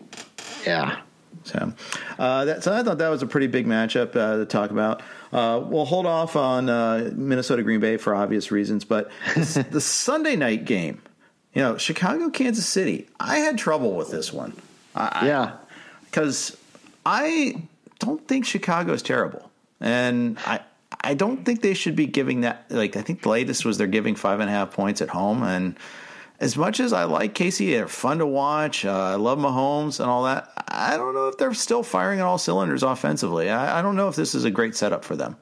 Yeah. 0.66 1.02
So, 1.44 1.74
uh, 2.20 2.46
that, 2.46 2.64
so 2.64 2.74
I 2.74 2.84
thought 2.84 3.00
that 3.00 3.10
was 3.10 3.24
a 3.24 3.28
pretty 3.28 3.48
big 3.48 3.66
matchup 3.66 4.16
uh, 4.16 4.38
to 4.38 4.46
talk 4.46 4.72
about. 4.72 5.02
Uh, 5.34 5.62
we'll 5.64 5.86
hold 5.86 6.06
off 6.06 6.36
on 6.36 6.70
uh, 6.70 7.12
Minnesota 7.16 7.64
Green 7.64 7.80
Bay 7.80 7.98
for 7.98 8.14
obvious 8.14 8.52
reasons, 8.52 8.86
but 8.86 9.12
the 9.36 9.82
Sunday 9.82 10.36
night 10.36 10.66
game, 10.66 11.02
you 11.54 11.62
know, 11.62 11.78
Chicago 11.78 12.30
Kansas 12.30 12.68
City. 12.68 13.08
I 13.20 13.38
had 13.38 13.58
trouble 13.58 13.94
with 13.94 14.12
this 14.12 14.32
one. 14.32 14.54
I, 14.96 15.26
yeah, 15.26 15.58
because 16.06 16.58
I 17.06 17.64
don't 18.00 18.26
think 18.28 18.46
Chicago 18.46 18.94
is 18.94 19.02
terrible, 19.02 19.50
and 19.80 20.38
I 20.46 20.62
I 21.04 21.14
don't 21.14 21.46
think 21.46 21.62
they 21.62 21.74
should 21.74 21.96
be 21.96 22.06
giving 22.06 22.42
that. 22.42 22.66
Like 22.70 22.96
I 22.96 23.02
think 23.02 23.22
the 23.22 23.30
latest 23.30 23.66
was 23.66 23.78
they're 23.78 23.88
giving 23.88 24.16
five 24.16 24.40
and 24.40 24.50
a 24.50 24.54
half 24.54 24.72
points 24.72 25.02
at 25.02 25.10
home, 25.10 25.44
and 25.44 25.78
as 26.42 26.58
much 26.58 26.80
as 26.80 26.92
I 26.92 27.04
like 27.04 27.36
KC, 27.36 27.70
they're 27.72 27.88
fun 27.88 28.18
to 28.18 28.26
watch. 28.26 28.84
Uh, 28.84 28.92
I 28.92 29.16
love 29.16 29.38
Mahomes 29.38 30.00
and 30.00 30.10
all 30.10 30.24
that. 30.24 30.52
I 30.68 30.98
don't 30.98 31.14
know 31.14 31.28
if 31.28 31.38
they're 31.38 31.54
still 31.54 31.84
firing 31.84 32.20
on 32.20 32.26
all 32.26 32.40
cylinders 32.40 32.82
offensively. 32.82 33.52
I, 33.52 33.78
I 33.78 33.82
don't 33.84 33.96
know 33.96 34.08
if 34.08 34.16
this 34.16 34.34
is 34.34 34.44
a 34.44 34.52
great 34.52 34.76
setup 34.76 35.06
for 35.06 35.16
them. 35.16 35.38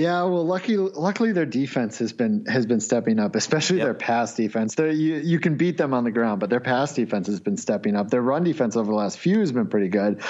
Yeah, 0.00 0.22
well, 0.22 0.46
lucky, 0.46 0.78
luckily 0.78 1.32
their 1.32 1.46
defense 1.46 1.98
has 1.98 2.12
been 2.12 2.46
has 2.46 2.64
been 2.64 2.80
stepping 2.80 3.18
up, 3.18 3.36
especially 3.36 3.78
yep. 3.78 3.86
their 3.86 3.94
pass 3.94 4.34
defense. 4.34 4.74
They're, 4.74 4.90
you 4.90 5.16
you 5.16 5.38
can 5.38 5.56
beat 5.56 5.76
them 5.76 5.92
on 5.92 6.04
the 6.04 6.10
ground, 6.10 6.40
but 6.40 6.48
their 6.48 6.60
pass 6.60 6.94
defense 6.94 7.26
has 7.26 7.38
been 7.38 7.58
stepping 7.58 7.96
up. 7.96 8.08
Their 8.08 8.22
run 8.22 8.42
defense 8.42 8.76
over 8.76 8.90
the 8.90 8.96
last 8.96 9.18
few 9.18 9.40
has 9.40 9.52
been 9.52 9.66
pretty 9.66 9.88
good. 9.88 10.22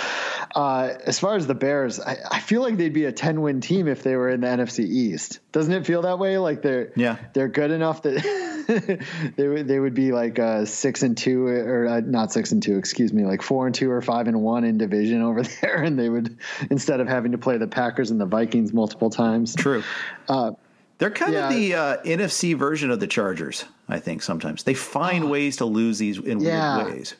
Uh, 0.54 0.94
as 1.06 1.20
far 1.20 1.36
as 1.36 1.46
the 1.46 1.54
Bears, 1.54 2.00
I, 2.00 2.16
I, 2.30 2.40
feel 2.40 2.62
like 2.62 2.76
they'd 2.76 2.92
be 2.92 3.04
a 3.04 3.12
ten 3.12 3.40
win 3.42 3.60
team 3.60 3.86
if 3.86 4.02
they 4.02 4.16
were 4.16 4.28
in 4.28 4.40
the 4.40 4.48
NFC 4.48 4.80
East. 4.80 5.38
Doesn't 5.52 5.72
it 5.72 5.86
feel 5.86 6.02
that 6.02 6.18
way? 6.18 6.38
Like 6.38 6.62
they're 6.62 6.92
yeah 6.96 7.18
they're 7.32 7.48
good 7.48 7.70
enough 7.70 8.02
that 8.02 8.20
they 9.36 9.48
would 9.48 9.68
they 9.68 9.78
would 9.78 9.94
be 9.94 10.12
like 10.12 10.38
uh, 10.38 10.64
six 10.64 11.02
and 11.02 11.16
two 11.16 11.46
or 11.46 11.86
uh, 11.86 12.00
not 12.00 12.32
six 12.32 12.52
and 12.52 12.62
two, 12.62 12.76
excuse 12.78 13.12
me, 13.12 13.24
like 13.24 13.42
four 13.42 13.66
and 13.66 13.74
two 13.74 13.90
or 13.90 14.02
five 14.02 14.26
and 14.26 14.40
one 14.40 14.64
in 14.64 14.78
division 14.78 15.22
over 15.22 15.42
there, 15.60 15.82
and 15.82 15.98
they 15.98 16.08
would 16.08 16.38
instead 16.70 17.00
of 17.00 17.08
having 17.08 17.32
to 17.32 17.38
play 17.38 17.58
the 17.58 17.66
Packers 17.66 18.10
and 18.10 18.20
the 18.20 18.26
Vikings 18.26 18.72
multiple 18.72 19.10
times. 19.10 19.54
True. 19.60 19.82
Uh, 20.28 20.52
They're 20.98 21.10
kind 21.10 21.32
yeah. 21.32 21.48
of 21.48 21.54
the 21.54 21.74
uh, 21.74 21.96
NFC 22.02 22.56
version 22.56 22.90
of 22.90 23.00
the 23.00 23.06
Chargers. 23.06 23.64
I 23.88 23.98
think 23.98 24.22
sometimes 24.22 24.64
they 24.64 24.74
find 24.74 25.30
ways 25.30 25.56
to 25.56 25.64
lose 25.64 25.98
these 25.98 26.18
in 26.18 26.40
yeah. 26.40 26.76
weird 26.76 26.94
ways. 26.94 27.14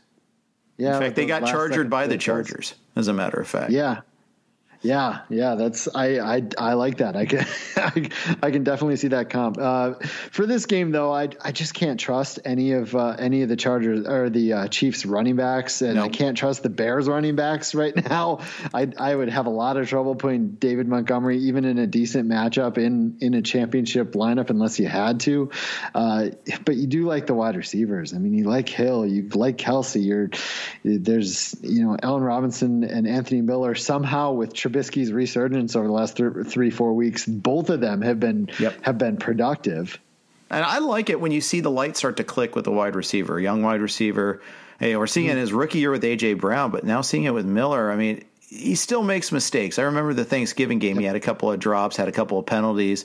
Yeah. 0.77 0.95
In 0.95 1.03
fact, 1.03 1.17
they 1.17 1.27
got 1.27 1.47
charged 1.47 1.91
by 1.91 2.07
the 2.07 2.17
Chargers, 2.17 2.75
as 2.97 3.09
a 3.09 3.13
matter 3.13 3.39
of 3.41 3.49
fact. 3.49 3.71
Yeah. 3.71 4.01
Yeah, 4.83 5.21
yeah, 5.29 5.57
that's 5.57 5.89
I 5.95 6.19
I, 6.21 6.43
I 6.57 6.73
like 6.73 6.99
that. 6.99 7.15
I 7.15 7.27
can 7.27 7.47
I, 8.43 8.51
can 8.51 8.65
definitely 8.65 8.97
see 8.97 9.09
that 9.09 9.29
comp. 9.29 9.59
Uh, 9.59 9.95
for 10.31 10.47
this 10.47 10.65
game 10.65 10.91
though, 10.91 11.13
I 11.13 11.29
I 11.43 11.53
just 11.53 11.75
can't 11.75 12.01
trust 12.01 12.39
any 12.47 12.73
of 12.73 12.97
uh, 12.97 13.17
any 13.19 13.43
of 13.43 13.51
the 13.51 13.57
Chargers 13.57 14.07
or 14.07 14.31
the 14.31 14.55
uh, 14.55 14.69
Chiefs 14.69 15.05
running 15.05 15.37
backs, 15.37 15.83
and 15.83 15.97
nope. 15.97 16.07
I 16.07 16.09
can't 16.09 16.37
trust 16.37 16.63
the 16.63 16.71
Bears 16.71 17.09
running 17.09 17.37
backs 17.37 17.75
right 17.75 17.95
now. 18.09 18.41
I 18.73 18.91
I 18.97 19.15
would 19.15 19.29
have 19.29 19.45
a 19.45 19.51
lot 19.51 19.77
of 19.77 19.87
trouble 19.87 20.15
putting 20.15 20.53
David 20.53 20.89
Montgomery 20.89 21.37
even 21.41 21.67
in 21.67 21.77
a 21.77 21.87
decent 21.87 22.27
matchup 22.27 22.79
in 22.79 23.19
in 23.21 23.35
a 23.35 23.43
championship 23.43 24.13
lineup 24.13 24.49
unless 24.49 24.81
you 24.81 24.89
had 24.89 25.21
to. 25.21 25.51
Uh, 25.95 26.29
but 26.65 26.77
you 26.77 26.87
do 26.87 27.05
like 27.05 27.27
the 27.27 27.35
wide 27.35 27.57
receivers. 27.57 28.15
I 28.15 28.19
mean, 28.19 28.33
you 28.33 28.45
like 28.45 28.71
Hill, 28.71 29.07
you 29.07 29.29
like 29.29 29.59
Kelce. 29.59 30.03
You're 30.03 30.31
there's 30.83 31.55
you 31.61 31.85
know 31.85 31.99
Allen 32.03 32.23
Robinson 32.23 32.83
and 32.85 33.07
Anthony 33.07 33.43
Miller 33.43 33.75
somehow 33.75 34.33
with. 34.33 34.55
Trubisky's 34.71 35.13
resurgence 35.13 35.77
over 35.77 35.87
the 35.87 35.93
last 35.93 36.17
th- 36.17 36.47
three 36.47 36.71
four 36.71 36.95
weeks, 36.95 37.27
both 37.27 37.71
of 37.71 37.81
them 37.81 38.03
have 38.03 38.21
been 38.21 38.51
yep. 38.59 38.83
have 38.83 38.99
been 38.99 39.17
productive. 39.17 39.99
And 40.51 40.65
I 40.65 40.79
like 40.79 41.11
it 41.11 41.21
when 41.21 41.33
you 41.33 41.41
see 41.41 41.61
the 41.61 41.71
light 41.71 41.97
start 41.97 42.17
to 42.17 42.25
click 42.25 42.57
with 42.57 42.65
the 42.65 42.73
wide 42.73 42.97
receiver, 42.97 43.39
young 43.39 43.63
wide 43.63 43.81
receiver. 43.81 44.43
Hey, 44.81 44.97
we're 44.97 45.07
seeing 45.07 45.29
mm-hmm. 45.29 45.39
it 45.39 45.41
his 45.41 45.53
rookie 45.53 45.79
year 45.79 45.91
with 45.91 46.03
AJ 46.03 46.41
Brown, 46.41 46.71
but 46.71 46.85
now 46.85 47.03
seeing 47.03 47.25
it 47.25 47.35
with 47.35 47.47
Miller. 47.47 47.91
I 47.91 47.97
mean, 47.97 48.25
he 48.41 48.75
still 48.75 49.03
makes 49.03 49.31
mistakes. 49.31 49.79
I 49.79 49.83
remember 49.83 50.15
the 50.15 50.25
Thanksgiving 50.25 50.79
game; 50.79 50.99
he 50.99 51.05
had 51.05 51.17
a 51.17 51.21
couple 51.21 51.53
of 51.53 51.61
drops, 51.61 51.97
had 51.97 52.09
a 52.09 52.13
couple 52.13 52.39
of 52.39 52.47
penalties, 52.47 53.05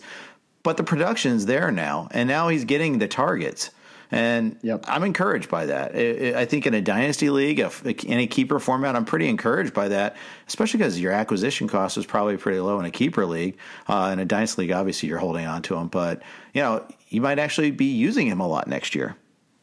but 0.64 0.78
the 0.78 0.84
production's 0.84 1.46
there 1.46 1.72
now, 1.72 2.08
and 2.12 2.28
now 2.28 2.48
he's 2.48 2.66
getting 2.66 2.98
the 2.98 3.08
targets. 3.08 3.70
And 4.12 4.58
yep. 4.62 4.86
I'm 4.88 5.04
encouraged 5.04 5.50
by 5.50 5.66
that. 5.66 5.96
I 5.96 6.46
think 6.46 6.68
in 6.68 6.74
a 6.74 6.82
dynasty 6.82 7.30
league, 7.30 7.60
in 7.60 8.20
a 8.20 8.28
keeper 8.28 8.60
format, 8.60 8.96
I'm 8.96 9.06
pretty 9.06 9.28
encouraged 9.28 9.74
by 9.74 9.88
that, 9.90 10.16
especially 10.48 10.78
because 10.80 11.00
your 11.00 11.12
acquisition 11.12 11.68
cost 11.68 11.98
is 11.98 12.06
probably 12.06 12.38
pretty 12.38 12.60
low 12.60 12.80
in 12.80 12.86
a 12.86 12.92
keeper 12.92 13.26
league. 13.26 13.58
Uh, 13.88 14.12
in 14.14 14.20
a 14.20 14.26
dynasty 14.26 14.64
league, 14.64 14.72
obviously 14.72 15.10
you're 15.10 15.18
holding 15.18 15.46
on 15.46 15.62
to 15.64 15.76
him, 15.76 15.88
but 15.88 16.22
you 16.54 16.62
know 16.62 16.86
you 17.10 17.22
might 17.22 17.40
actually 17.40 17.72
be 17.72 17.86
using 17.86 18.28
him 18.28 18.40
a 18.40 18.48
lot 18.48 18.68
next 18.68 18.96
year. 18.96 19.16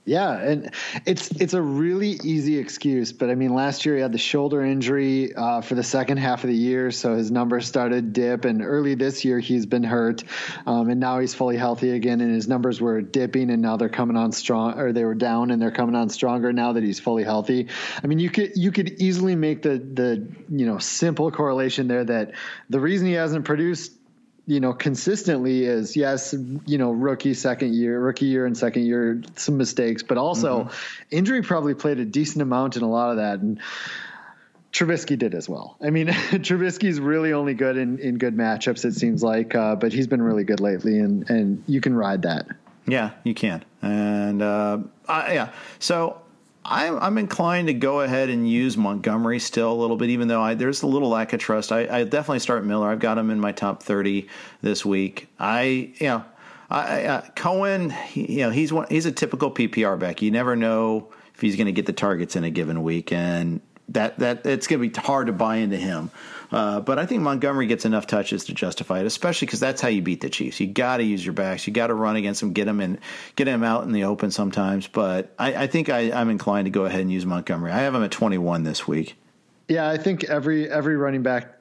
Yeah, 0.05 0.37
and 0.37 0.75
it's 1.07 1.31
it's 1.41 1.55
a 1.55 1.63
really 1.63 2.19
easy 2.25 2.59
excuse, 2.59 3.13
but 3.13 3.31
I 3.31 3.37
mean, 3.37 3.55
last 3.55 3.87
year 3.87 3.95
he 3.95 4.03
had 4.03 4.11
the 4.11 4.19
shoulder 4.19 4.65
injury 4.65 5.33
uh, 5.33 5.61
for 5.61 5.77
the 5.77 5.85
second 5.85 6.17
half 6.17 6.43
of 6.43 6.51
the 6.51 6.57
year, 6.57 6.91
so 6.91 7.15
his 7.15 7.31
numbers 7.31 7.67
started 7.67 8.13
dip. 8.13 8.45
And 8.45 8.63
early 8.63 8.97
this 8.97 9.25
year 9.25 9.39
he's 9.39 9.65
been 9.65 9.85
hurt, 9.85 10.25
um, 10.67 10.91
and 10.91 10.99
now 10.99 11.21
he's 11.21 11.35
fully 11.35 11.57
healthy 11.57 11.91
again, 11.91 12.21
and 12.21 12.35
his 12.35 12.49
numbers 12.49 12.81
were 12.81 13.01
dipping, 13.01 13.49
and 13.51 13.63
now 13.63 13.77
they're 13.77 13.89
coming 13.89 14.17
on 14.17 14.33
strong, 14.33 14.77
or 14.77 14.93
they 14.93 15.05
were 15.05 15.15
down, 15.15 15.53
and 15.53 15.63
they're 15.63 15.71
coming 15.71 15.95
on 15.95 16.09
stronger 16.09 16.53
now 16.53 16.73
that 16.73 16.83
he's 16.83 16.99
fully 16.99 17.23
healthy. 17.23 17.69
I 18.03 18.07
mean, 18.09 18.19
you 18.19 18.31
could 18.31 18.57
you 18.57 18.73
could 18.73 19.01
easily 19.01 19.37
make 19.37 19.63
the 19.63 19.79
the 19.79 20.27
you 20.49 20.67
know 20.67 20.79
simple 20.79 21.31
correlation 21.31 21.87
there 21.87 22.03
that 22.03 22.33
the 22.69 22.81
reason 22.81 23.07
he 23.07 23.13
hasn't 23.13 23.45
produced 23.45 23.93
you 24.47 24.61
know, 24.61 24.73
consistently 24.73 25.65
is 25.65 25.97
yes, 25.97 26.35
you 26.67 26.79
know, 26.79 26.91
rookie 26.91 27.35
second 27.35 27.75
year, 27.75 27.99
rookie 27.99 28.27
year 28.27 28.45
and 28.45 28.57
second 28.57 28.85
year, 28.85 29.23
some 29.37 29.57
mistakes, 29.57 30.03
but 30.03 30.19
also 30.19 30.65
mm-hmm. 30.65 30.77
injury 31.11 31.43
probably 31.43 31.75
played 31.75 32.01
a 32.01 32.05
decent 32.05 32.43
amount 32.43 32.77
in 32.77 32.83
a 32.83 32.91
lot 32.91 33.11
of 33.11 33.17
that. 33.19 33.39
And 33.39 33.61
Trubisky 34.73 35.19
did 35.19 35.35
as 35.35 35.49
well. 35.49 35.77
I 35.81 35.91
mean, 35.91 36.07
Trubisky's 36.09 36.99
really 36.99 37.33
only 37.33 37.55
good 37.55 37.77
in, 37.77 37.99
in 37.99 38.19
good 38.19 38.37
matchups, 38.37 38.85
it 38.85 38.95
seems 38.95 39.23
like, 39.23 39.55
uh, 39.55 39.77
but 39.77 39.93
he's 39.93 40.07
been 40.07 40.23
really 40.23 40.45
good 40.45 40.61
lately, 40.61 40.99
and, 40.99 41.29
and 41.29 41.63
you 41.67 41.81
can 41.81 41.95
ride 41.95 42.23
that. 42.23 42.47
Yeah, 42.87 43.11
you 43.23 43.35
can. 43.35 43.65
And 43.81 44.43
uh, 44.43 44.79
I, 45.07 45.35
yeah, 45.35 45.53
so 45.79 46.22
I'm, 46.65 46.99
I'm 46.99 47.19
inclined 47.19 47.69
to 47.69 47.75
go 47.75 48.01
ahead 48.01 48.29
and 48.29 48.49
use 48.49 48.77
Montgomery 48.77 49.39
still 49.41 49.73
a 49.73 49.75
little 49.75 49.97
bit, 49.97 50.11
even 50.11 50.29
though 50.29 50.41
I, 50.41 50.55
there's 50.55 50.83
a 50.83 50.87
little 50.87 51.09
lack 51.09 51.33
of 51.33 51.41
trust. 51.41 51.73
I, 51.73 51.81
I, 51.89 52.05
definitely 52.05 52.39
start 52.39 52.65
Miller. 52.65 52.89
I've 52.89 53.01
got 53.01 53.19
him 53.19 53.31
in 53.31 53.41
my 53.41 53.53
top 53.53 53.83
30 53.83 54.29
this 54.61 54.85
week. 54.85 55.29
I, 55.41 55.93
you 55.97 56.07
know, 56.07 56.25
I, 56.71 57.05
uh, 57.05 57.21
Cohen, 57.35 57.91
he, 57.91 58.35
you 58.35 58.41
know, 58.41 58.51
he's 58.51 58.73
one, 58.73 58.87
he's 58.89 59.07
a 59.07 59.13
typical 59.13 59.51
PPR 59.51 59.99
back. 59.99 60.23
You 60.23 60.31
never 60.31 60.55
know 60.55 61.09
if 61.35 61.41
he's 61.41 61.57
going 61.57 61.67
to 61.67 61.73
get 61.73 61.87
the 61.87 61.93
targets 61.93 62.37
in 62.37 62.45
a 62.45 62.51
given 62.51 62.83
week, 62.83 63.13
and 63.13 63.61
that 63.89 64.19
that 64.19 64.47
it's 64.47 64.67
going 64.67 64.81
to 64.83 64.89
be 64.89 65.01
hard 65.01 65.27
to 65.27 65.33
buy 65.33 65.57
into 65.57 65.77
him. 65.77 66.11
Uh, 66.53 66.81
but 66.81 66.99
I 66.99 67.07
think 67.07 67.23
Montgomery 67.23 67.67
gets 67.67 67.87
enough 67.87 68.07
touches 68.07 68.45
to 68.45 68.53
justify 68.53 69.01
it, 69.01 69.07
especially 69.07 69.47
because 69.47 69.61
that's 69.61 69.81
how 69.81 69.89
you 69.89 70.03
beat 70.03 70.21
the 70.21 70.29
Chiefs. 70.29 70.61
You 70.61 70.67
got 70.67 70.99
to 70.99 71.03
use 71.03 71.25
your 71.25 71.33
backs. 71.33 71.67
You 71.67 71.73
got 71.73 71.87
to 71.87 71.95
run 71.95 72.15
against 72.15 72.41
them, 72.41 72.53
get 72.53 72.67
them 72.67 72.81
in, 72.81 72.99
get 73.37 73.47
them 73.47 73.65
out 73.65 73.85
in 73.85 73.93
the 73.93 74.05
open 74.05 74.31
sometimes. 74.31 74.87
But 74.87 75.35
I, 75.39 75.55
I 75.55 75.67
think 75.67 75.89
I, 75.89 76.13
I'm 76.13 76.29
inclined 76.29 76.67
to 76.67 76.71
go 76.71 76.85
ahead 76.85 77.01
and 77.01 77.11
use 77.11 77.25
Montgomery. 77.25 77.73
I 77.73 77.79
have 77.79 77.95
him 77.95 78.03
at 78.03 78.11
21 78.11 78.65
this 78.65 78.87
week. 78.87 79.17
Yeah, 79.69 79.89
I 79.89 79.97
think 79.97 80.25
every 80.25 80.69
every 80.69 80.97
running 80.97 81.23
back 81.23 81.59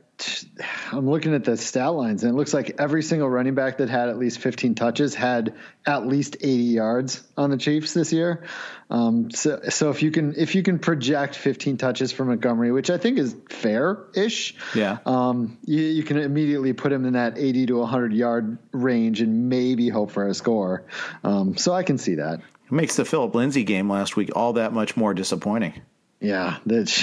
I'm 0.91 1.09
looking 1.09 1.33
at 1.33 1.43
the 1.43 1.57
stat 1.57 1.93
lines, 1.93 2.23
and 2.23 2.33
it 2.33 2.35
looks 2.35 2.53
like 2.53 2.75
every 2.79 3.03
single 3.03 3.29
running 3.29 3.55
back 3.55 3.77
that 3.77 3.89
had 3.89 4.09
at 4.09 4.17
least 4.17 4.39
15 4.39 4.75
touches 4.75 5.15
had 5.15 5.55
at 5.85 6.05
least 6.07 6.37
80 6.41 6.51
yards 6.63 7.23
on 7.37 7.49
the 7.49 7.57
Chiefs 7.57 7.93
this 7.93 8.11
year. 8.11 8.43
Um, 8.89 9.31
so, 9.31 9.61
so 9.69 9.89
if 9.89 10.03
you 10.03 10.11
can 10.11 10.35
if 10.35 10.55
you 10.55 10.63
can 10.63 10.79
project 10.79 11.35
15 11.35 11.77
touches 11.77 12.11
for 12.11 12.25
Montgomery, 12.25 12.71
which 12.71 12.89
I 12.89 12.97
think 12.97 13.17
is 13.17 13.35
fair-ish, 13.49 14.55
yeah, 14.75 14.97
um, 15.05 15.57
you, 15.65 15.81
you 15.81 16.03
can 16.03 16.17
immediately 16.17 16.73
put 16.73 16.91
him 16.91 17.05
in 17.05 17.13
that 17.13 17.37
80 17.37 17.67
to 17.67 17.77
100 17.79 18.13
yard 18.13 18.57
range 18.71 19.21
and 19.21 19.49
maybe 19.49 19.89
hope 19.89 20.11
for 20.11 20.27
a 20.27 20.33
score. 20.33 20.83
Um, 21.23 21.57
so 21.57 21.73
I 21.73 21.83
can 21.83 21.97
see 21.97 22.15
that. 22.15 22.39
It 22.39 22.71
makes 22.71 22.95
the 22.95 23.05
Phillip 23.05 23.35
Lindsay 23.35 23.63
game 23.63 23.89
last 23.89 24.15
week 24.15 24.31
all 24.35 24.53
that 24.53 24.73
much 24.73 24.97
more 24.97 25.13
disappointing. 25.13 25.81
Yeah, 26.21 26.59
that's 26.65 26.93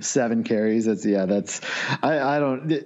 seven 0.06 0.42
carries. 0.42 0.84
That's 0.84 1.06
yeah. 1.06 1.26
That's 1.26 1.60
I. 2.02 2.18
I 2.18 2.38
don't. 2.40 2.82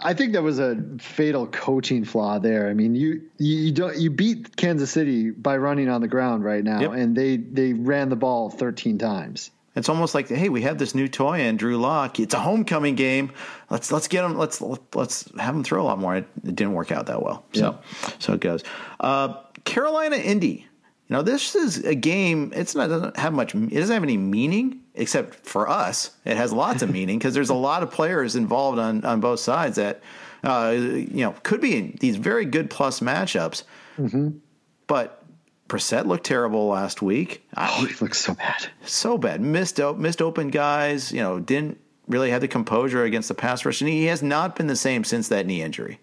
I 0.00 0.14
think 0.14 0.32
that 0.32 0.42
was 0.42 0.58
a 0.58 0.76
fatal 0.98 1.46
coaching 1.46 2.04
flaw 2.04 2.38
there. 2.38 2.68
I 2.68 2.74
mean, 2.74 2.94
you 2.94 3.22
you 3.36 3.70
don't 3.70 3.98
you 3.98 4.10
beat 4.10 4.56
Kansas 4.56 4.90
City 4.90 5.30
by 5.30 5.58
running 5.58 5.90
on 5.90 6.00
the 6.00 6.08
ground 6.08 6.42
right 6.42 6.64
now, 6.64 6.80
yep. 6.80 6.92
and 6.92 7.14
they 7.14 7.36
they 7.36 7.74
ran 7.74 8.08
the 8.08 8.16
ball 8.16 8.48
13 8.48 8.96
times. 8.98 9.50
It's 9.76 9.88
almost 9.88 10.14
like, 10.14 10.28
hey, 10.28 10.48
we 10.48 10.62
have 10.62 10.78
this 10.78 10.94
new 10.94 11.06
toy 11.06 11.40
and 11.40 11.58
Drew 11.58 11.76
Lock. 11.76 12.18
It's 12.18 12.34
a 12.34 12.40
homecoming 12.40 12.94
game. 12.94 13.30
Let's 13.70 13.92
let's 13.92 14.08
get 14.08 14.24
him. 14.24 14.36
Let's 14.36 14.60
let's 14.94 15.30
have 15.38 15.54
him 15.54 15.64
throw 15.64 15.82
a 15.82 15.84
lot 15.84 15.98
more. 15.98 16.16
It, 16.16 16.26
it 16.44 16.56
didn't 16.56 16.72
work 16.72 16.90
out 16.90 17.06
that 17.06 17.22
well. 17.22 17.44
So 17.52 17.60
yep. 17.60 17.84
so 18.18 18.32
it 18.32 18.40
goes. 18.40 18.64
Uh, 18.98 19.34
Carolina 19.64 20.16
Indy. 20.16 20.66
You 21.08 21.16
know, 21.16 21.22
this 21.22 21.54
is 21.54 21.78
a 21.84 21.94
game. 21.94 22.52
It's 22.54 22.74
not 22.74 22.88
doesn't 22.88 23.16
have 23.16 23.32
much. 23.32 23.54
It 23.54 23.70
doesn't 23.70 23.94
have 23.94 24.02
any 24.02 24.18
meaning 24.18 24.80
except 24.94 25.46
for 25.46 25.68
us. 25.68 26.10
It 26.26 26.36
has 26.36 26.52
lots 26.52 26.82
of 26.82 26.90
meaning 26.92 27.18
because 27.18 27.32
there's 27.32 27.48
a 27.48 27.54
lot 27.54 27.82
of 27.82 27.90
players 27.90 28.36
involved 28.36 28.78
on 28.78 29.04
on 29.04 29.20
both 29.20 29.40
sides 29.40 29.76
that 29.76 30.02
uh, 30.44 30.74
you 30.76 31.22
know 31.22 31.34
could 31.42 31.62
be 31.62 31.96
these 31.98 32.16
very 32.16 32.44
good 32.44 32.68
plus 32.68 33.00
matchups. 33.00 33.62
Mm-hmm. 33.96 34.38
But 34.86 35.24
Brissett 35.66 36.04
looked 36.04 36.24
terrible 36.24 36.66
last 36.66 37.00
week. 37.00 37.48
Oh, 37.56 37.86
he 37.86 37.94
looked 38.04 38.16
so 38.16 38.34
bad, 38.34 38.68
so 38.84 39.16
bad. 39.16 39.40
Missed 39.40 39.80
out, 39.80 39.98
missed 39.98 40.20
open 40.20 40.48
guys. 40.48 41.10
You 41.10 41.22
know, 41.22 41.40
didn't 41.40 41.80
really 42.06 42.30
have 42.30 42.42
the 42.42 42.48
composure 42.48 43.04
against 43.04 43.28
the 43.28 43.34
pass 43.34 43.64
rush, 43.64 43.80
and 43.80 43.88
he 43.88 44.04
has 44.06 44.22
not 44.22 44.56
been 44.56 44.66
the 44.66 44.76
same 44.76 45.04
since 45.04 45.28
that 45.28 45.46
knee 45.46 45.62
injury. 45.62 46.00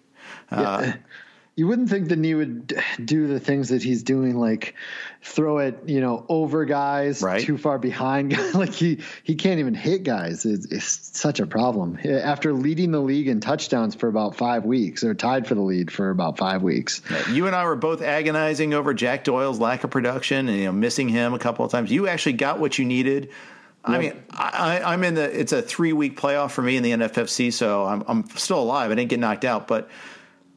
Uh, 0.50 0.80
yeah 0.82 0.96
you 1.56 1.66
wouldn't 1.66 1.88
think 1.88 2.08
that 2.08 2.22
he 2.22 2.34
would 2.34 2.78
do 3.02 3.26
the 3.26 3.40
things 3.40 3.70
that 3.70 3.82
he's 3.82 4.02
doing, 4.02 4.36
like 4.36 4.74
throw 5.22 5.56
it, 5.58 5.78
you 5.86 6.02
know, 6.02 6.26
over 6.28 6.66
guys 6.66 7.22
right. 7.22 7.40
too 7.40 7.56
far 7.56 7.78
behind. 7.78 8.36
like 8.54 8.74
he 8.74 9.00
he 9.22 9.34
can't 9.34 9.58
even 9.58 9.72
hit 9.72 10.02
guys. 10.02 10.44
It's, 10.44 10.66
it's, 10.66 11.16
such 11.16 11.40
a 11.40 11.46
problem. 11.46 11.98
Eh, 12.04 12.12
after 12.12 12.52
leading 12.52 12.90
the 12.90 13.00
league 13.00 13.26
in 13.26 13.40
touchdowns 13.40 13.94
for 13.94 14.06
about 14.06 14.36
five 14.36 14.66
weeks, 14.66 15.02
or 15.02 15.14
tied 15.14 15.46
for 15.46 15.54
the 15.54 15.62
lead 15.62 15.90
for 15.90 16.10
about 16.10 16.36
five 16.36 16.62
weeks. 16.62 17.00
You 17.32 17.46
and 17.46 17.56
I 17.56 17.64
were 17.64 17.74
both 17.74 18.02
agonizing 18.02 18.74
over 18.74 18.92
Jack 18.92 19.24
Doyle's 19.24 19.58
lack 19.58 19.82
of 19.82 19.88
production 19.88 20.50
and 20.50 20.58
you 20.58 20.66
know 20.66 20.72
missing 20.72 21.08
him 21.08 21.32
a 21.32 21.38
couple 21.38 21.64
of 21.64 21.72
times. 21.72 21.90
You 21.90 22.06
actually 22.06 22.34
got 22.34 22.60
what 22.60 22.78
you 22.78 22.84
needed. 22.84 23.30
I 23.82 23.98
mean, 23.98 24.22
I, 24.30 24.92
am 24.92 25.04
in 25.04 25.14
the. 25.14 25.40
It's 25.40 25.52
a 25.52 25.62
three 25.62 25.94
week 25.94 26.20
playoff 26.20 26.50
for 26.50 26.60
me 26.60 26.76
in 26.76 26.82
the 26.82 26.90
NFFC, 26.90 27.50
so 27.50 27.86
I'm 27.86 28.04
I'm 28.06 28.28
still 28.30 28.60
alive. 28.60 28.90
I 28.90 28.94
didn't 28.94 29.08
get 29.10 29.20
knocked 29.20 29.44
out, 29.46 29.68
but 29.68 29.88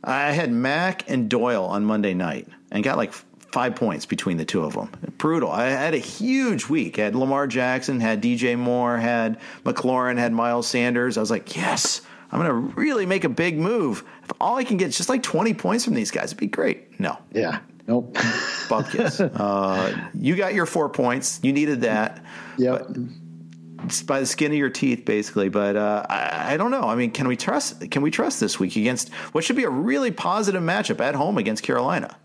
I 0.04 0.32
had 0.32 0.52
Mack 0.52 1.10
and 1.10 1.30
Doyle 1.30 1.66
on 1.66 1.86
Monday 1.86 2.14
night 2.14 2.48
and 2.72 2.84
got 2.84 2.98
like 2.98 3.14
five 3.52 3.76
points 3.76 4.06
between 4.06 4.38
the 4.38 4.46
two 4.46 4.64
of 4.64 4.74
them. 4.74 4.90
Brutal. 5.18 5.52
I 5.52 5.70
had 5.70 5.94
a 5.94 6.00
huge 6.00 6.68
week. 6.70 7.00
I 7.00 7.04
had 7.04 7.16
Lamar 7.16 7.48
Jackson, 7.48 8.00
had 8.00 8.22
DJ 8.22 8.58
Moore, 8.58 8.98
had 8.98 9.40
McLaurin, 9.64 10.18
had 10.18 10.32
Miles 10.32 10.68
Sanders. 10.68 11.18
I 11.18 11.22
was 11.22 11.32
like, 11.32 11.56
yes, 11.56 12.02
I'm 12.32 12.40
going 12.40 12.50
to 12.50 12.80
really 12.80 13.06
make 13.06 13.24
a 13.24 13.30
big 13.30 13.58
move. 13.58 14.04
If 14.24 14.32
all 14.40 14.58
I 14.58 14.64
can 14.64 14.78
get 14.78 14.90
is 14.90 14.98
just 14.98 15.10
like 15.10 15.24
20 15.24 15.54
points 15.56 15.84
from 15.84 15.96
these 15.96 16.12
guys, 16.12 16.26
it'd 16.26 16.38
be 16.38 16.48
great. 16.48 17.00
No. 17.00 17.18
Yeah. 17.34 17.60
Nope. 17.88 18.14
Bupkis. 18.14 19.32
uh, 19.40 20.10
you 20.14 20.36
got 20.36 20.54
your 20.54 20.68
four 20.68 20.90
points. 20.90 21.40
You 21.42 21.52
needed 21.52 21.82
that. 21.82 22.24
Yep. 22.58 22.88
By 24.06 24.20
the 24.20 24.26
skin 24.26 24.52
of 24.52 24.58
your 24.58 24.70
teeth, 24.70 25.06
basically. 25.06 25.50
But 25.50 25.76
uh, 25.76 26.06
I, 26.10 26.54
I, 26.54 26.58
don't 26.58 26.72
know. 26.72 26.84
I 26.84 26.96
mean, 26.96 27.12
can 27.12 27.28
we 27.28 27.36
trust? 27.36 27.90
Can 27.92 28.02
we 28.02 28.12
trust 28.12 28.40
this 28.40 28.60
week 28.60 28.76
against 28.76 29.14
what 29.32 29.44
should 29.44 29.56
be 29.56 29.64
a 29.64 29.70
really 29.70 30.12
positive 30.12 30.62
matchup 30.62 31.00
at 31.00 31.16
home 31.16 31.38
against 31.38 31.64
Carolina? 31.64 32.18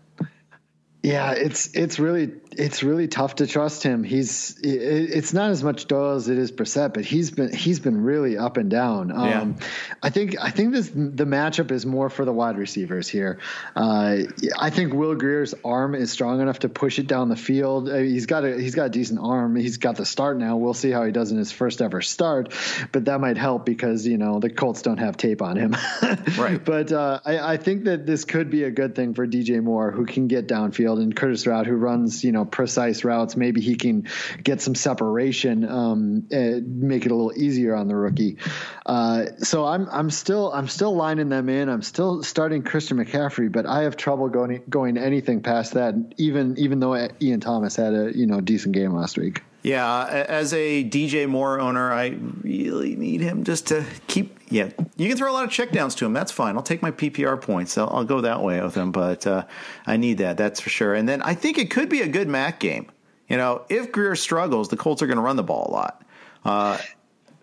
Yeah, 1.05 1.33
it's 1.33 1.69
it's 1.75 1.99
really 1.99 2.31
it's 2.51 2.81
really 2.81 3.07
tough 3.07 3.35
to 3.35 3.45
trust 3.45 3.83
him. 3.83 4.03
He's 4.03 4.57
it's 4.63 5.33
not 5.33 5.51
as 5.51 5.63
much 5.63 5.85
Doyle 5.87 6.15
as 6.15 6.29
it 6.29 6.37
is 6.39 6.51
Brissett, 6.51 6.95
but 6.95 7.05
he's 7.05 7.29
been 7.29 7.53
he's 7.53 7.79
been 7.79 8.01
really 8.01 8.37
up 8.37 8.57
and 8.57 8.71
down. 8.71 9.11
Um, 9.11 9.27
yeah. 9.27 9.67
I 10.01 10.09
think 10.09 10.35
I 10.41 10.49
think 10.49 10.73
this 10.73 10.89
the 10.89 11.25
matchup 11.25 11.69
is 11.69 11.85
more 11.85 12.09
for 12.09 12.25
the 12.25 12.33
wide 12.33 12.57
receivers 12.57 13.07
here. 13.07 13.39
Uh, 13.75 14.17
I 14.57 14.69
think 14.71 14.93
Will 14.93 15.13
Grier's 15.13 15.53
arm 15.63 15.93
is 15.93 16.11
strong 16.11 16.41
enough 16.41 16.59
to 16.59 16.69
push 16.69 16.97
it 16.97 17.05
down 17.05 17.29
the 17.29 17.35
field. 17.35 17.87
Uh, 17.87 17.97
he's 17.97 18.25
got 18.25 18.43
a 18.43 18.59
he's 18.59 18.73
got 18.73 18.87
a 18.87 18.89
decent 18.89 19.19
arm. 19.21 19.55
He's 19.55 19.77
got 19.77 19.97
the 19.97 20.05
start 20.05 20.37
now. 20.37 20.57
We'll 20.57 20.73
see 20.73 20.89
how 20.89 21.05
he 21.05 21.11
does 21.11 21.31
in 21.31 21.37
his 21.37 21.51
first 21.51 21.83
ever 21.83 22.01
start, 22.01 22.51
but 22.91 23.05
that 23.05 23.19
might 23.19 23.37
help 23.37 23.65
because 23.65 24.07
you 24.07 24.17
know 24.17 24.39
the 24.39 24.49
Colts 24.49 24.81
don't 24.81 24.97
have 24.97 25.17
tape 25.17 25.43
on 25.43 25.55
him. 25.57 25.75
right. 26.37 26.63
But 26.63 26.91
uh, 26.91 27.19
I, 27.23 27.53
I 27.53 27.57
think 27.57 27.83
that 27.83 28.07
this 28.07 28.25
could 28.25 28.49
be 28.49 28.63
a 28.63 28.71
good 28.71 28.95
thing 28.95 29.13
for 29.13 29.27
DJ 29.27 29.61
Moore, 29.61 29.91
who 29.91 30.05
can 30.05 30.27
get 30.27 30.47
downfield, 30.47 30.94
and 30.99 31.15
Curtis 31.15 31.45
Route, 31.47 31.67
who 31.67 31.75
runs 31.75 32.23
you 32.23 32.31
know 32.31 32.45
precise 32.45 33.03
routes. 33.03 33.35
Maybe 33.35 33.61
he 33.61 33.75
can 33.75 34.07
get 34.41 34.61
some 34.61 34.75
separation, 34.75 35.67
um, 35.67 36.27
make 36.29 37.05
it 37.05 37.11
a 37.11 37.15
little 37.15 37.33
easier 37.35 37.75
on 37.75 37.87
the 37.87 37.95
rookie. 37.95 38.37
Uh, 38.85 39.25
so 39.39 39.65
I'm 39.65 39.87
I'm 39.89 40.09
still 40.09 40.51
I'm 40.51 40.67
still 40.67 40.95
lining 40.95 41.29
them 41.29 41.49
in. 41.49 41.69
I'm 41.69 41.81
still 41.81 42.23
starting 42.23 42.63
Christian 42.63 42.97
McCaffrey, 42.97 43.51
but 43.51 43.65
I 43.65 43.83
have 43.83 43.97
trouble 43.97 44.29
going 44.29 44.63
going 44.69 44.97
anything 44.97 45.41
past 45.41 45.73
that. 45.73 45.95
Even 46.17 46.57
even 46.57 46.79
though 46.79 47.09
Ian 47.21 47.39
Thomas 47.39 47.75
had 47.75 47.93
a 47.93 48.11
you 48.15 48.25
know 48.25 48.41
decent 48.41 48.75
game 48.75 48.93
last 48.93 49.17
week. 49.17 49.41
Yeah, 49.65 50.05
as 50.05 50.53
a 50.53 50.83
DJ 50.83 51.27
Moore 51.27 51.59
owner, 51.59 51.91
I 51.91 52.15
really 52.43 52.95
need 52.95 53.21
him 53.21 53.43
just 53.43 53.67
to 53.67 53.83
keep. 54.05 54.34
Yeah, 54.49 54.69
you 54.95 55.07
can 55.07 55.17
throw 55.17 55.31
a 55.31 55.33
lot 55.33 55.43
of 55.43 55.49
checkdowns 55.49 55.97
to 55.97 56.05
him. 56.05 56.13
That's 56.13 56.31
fine. 56.31 56.55
I'll 56.55 56.63
take 56.63 56.81
my 56.81 56.91
PPR 56.91 57.41
points. 57.41 57.77
I'll, 57.77 57.89
I'll 57.89 58.03
go 58.03 58.21
that 58.21 58.41
way 58.41 58.61
with 58.61 58.75
him. 58.75 58.91
But 58.91 59.25
uh, 59.25 59.45
I 59.87 59.97
need 59.97 60.19
that. 60.19 60.37
That's 60.37 60.59
for 60.59 60.69
sure. 60.69 60.93
And 60.93 61.09
then 61.09 61.21
I 61.23 61.33
think 61.33 61.57
it 61.57 61.71
could 61.71 61.89
be 61.89 62.01
a 62.01 62.07
good 62.07 62.27
Mack 62.27 62.59
game. 62.59 62.91
You 63.27 63.37
know, 63.37 63.65
if 63.69 63.91
Grier 63.91 64.15
struggles, 64.15 64.69
the 64.69 64.77
Colts 64.77 65.01
are 65.01 65.07
going 65.07 65.17
to 65.17 65.23
run 65.23 65.35
the 65.35 65.43
ball 65.43 65.67
a 65.67 65.71
lot. 65.71 66.03
Uh, 66.43 66.77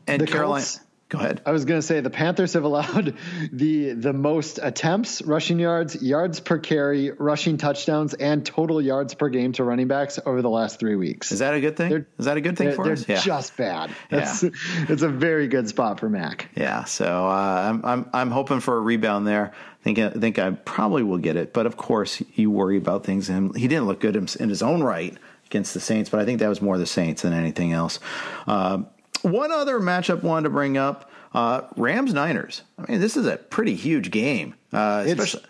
and 0.07 0.23
the 0.23 0.27
Carolina. 0.27 0.65
Colts, 0.65 0.81
Go 1.13 1.19
ahead. 1.19 1.43
I 1.45 1.51
was 1.53 1.67
going 1.67 1.79
to 1.79 1.87
say 1.87 2.01
the 2.01 2.09
Panthers 2.09 2.55
have 2.55 2.65
allowed 2.65 3.15
the 3.53 3.93
the 3.93 4.15
most 4.15 4.59
attempts, 4.63 5.21
rushing 5.21 5.59
yards, 5.59 6.03
yards 6.03 6.41
per 6.41 6.59
carry, 6.59 7.11
rushing 7.11 7.59
touchdowns, 7.59 8.15
and 8.15 8.47
total 8.47 8.81
yards 8.81 9.13
per 9.13 9.29
game 9.29 9.53
to 9.53 9.65
running 9.65 9.89
backs 9.89 10.19
over 10.25 10.41
the 10.41 10.49
last 10.49 10.81
three 10.81 10.97
weeks. 10.97 11.31
Is 11.31 11.41
that 11.41 11.53
a 11.53 11.61
good 11.61 11.77
thing? 11.77 11.91
They're, 11.91 12.07
Is 12.19 12.25
that 12.25 12.39
a 12.39 12.41
good 12.41 12.57
thing 12.57 12.69
they're, 12.69 12.77
for 12.77 12.85
they're 12.85 12.95
us? 12.95 13.07
Yeah. 13.07 13.21
just 13.21 13.59
bad. 13.59 13.95
That's, 14.09 14.43
yeah. 14.43 14.51
it's 14.89 15.03
a 15.03 15.11
very 15.11 15.49
good 15.49 15.69
spot 15.69 16.01
for 16.01 16.09
Mack. 16.09 16.49
Yeah. 16.57 16.85
So 16.85 17.27
uh, 17.27 17.69
I'm 17.69 17.85
I'm 17.85 18.11
I'm 18.15 18.31
hoping 18.31 18.61
for 18.61 18.79
a 18.79 18.81
rebound 18.81 19.27
there. 19.27 19.53
I 19.53 19.85
think 19.85 19.99
I 19.99 20.09
think 20.13 20.39
I 20.39 20.53
probably 20.53 21.03
will 21.03 21.19
get 21.19 21.37
it, 21.37 21.53
but 21.53 21.67
of 21.67 21.77
course 21.77 22.23
you 22.37 22.51
worry 22.51 22.79
about 22.79 23.05
things. 23.05 23.29
And 23.29 23.55
he 23.55 23.69
didn't 23.69 23.87
look 23.87 24.01
good 24.01 24.17
in 24.17 24.49
his 24.49 24.63
own 24.63 24.83
right 24.83 25.15
against 25.45 25.75
the 25.75 25.81
Saints, 25.81 26.09
but 26.09 26.21
I 26.21 26.25
think 26.25 26.39
that 26.39 26.49
was 26.49 26.63
more 26.63 26.79
the 26.79 26.87
Saints 26.87 27.21
than 27.21 27.35
anything 27.35 27.75
else. 27.75 28.01
Uh, 28.47 28.85
one 29.23 29.51
other 29.51 29.81
matchup 29.81 30.23
wanted 30.23 30.45
to 30.45 30.51
bring 30.51 30.77
up 30.77 31.11
uh, 31.35 31.63
Rams 31.77 32.13
Niners. 32.13 32.63
I 32.79 32.91
mean, 32.91 33.01
this 33.01 33.17
is 33.17 33.27
a 33.27 33.37
pretty 33.37 33.75
huge 33.75 34.11
game. 34.11 34.55
Uh, 34.73 35.05
especially, 35.07 35.43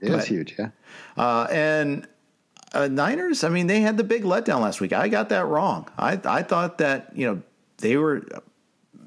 it's, 0.00 0.10
it 0.10 0.14
is 0.14 0.26
huge, 0.26 0.54
yeah. 0.58 0.70
Uh, 1.16 1.46
and 1.50 2.06
uh, 2.72 2.88
Niners, 2.88 3.44
I 3.44 3.48
mean, 3.48 3.66
they 3.66 3.80
had 3.80 3.96
the 3.96 4.04
big 4.04 4.24
letdown 4.24 4.60
last 4.60 4.80
week. 4.80 4.92
I 4.92 5.08
got 5.08 5.28
that 5.30 5.46
wrong. 5.46 5.88
I, 5.96 6.20
I 6.24 6.42
thought 6.42 6.78
that, 6.78 7.12
you 7.14 7.26
know, 7.26 7.42
they 7.78 7.96
were, 7.96 8.26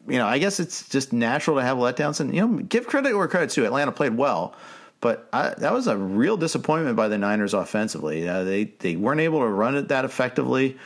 you 0.08 0.18
know, 0.18 0.28
I 0.28 0.40
guess 0.40 0.60
it's 0.60 0.88
just 0.90 1.14
natural 1.14 1.58
to 1.58 1.64
have 1.64 1.78
letdowns. 1.78 2.20
And, 2.20 2.34
you 2.34 2.46
know, 2.46 2.58
give 2.64 2.88
credit 2.88 3.16
where 3.16 3.28
credit's 3.28 3.56
due. 3.56 3.66
Atlanta 3.66 3.92
played 3.92 4.16
well. 4.18 4.56
But 5.00 5.28
I, 5.34 5.56
that 5.58 5.74
was 5.74 5.88
a 5.88 5.98
real 5.98 6.38
disappointment 6.38 6.96
by 6.96 7.08
the 7.08 7.18
Niners 7.18 7.56
offensively. 7.56 8.30
Uh, 8.30 8.44
they 8.44 8.66
they 8.66 8.96
weren't 8.96 9.20
able 9.20 9.40
to 9.40 9.48
run 9.48 9.76
it 9.76 9.88
that 9.88 10.06
effectively. 10.06 10.78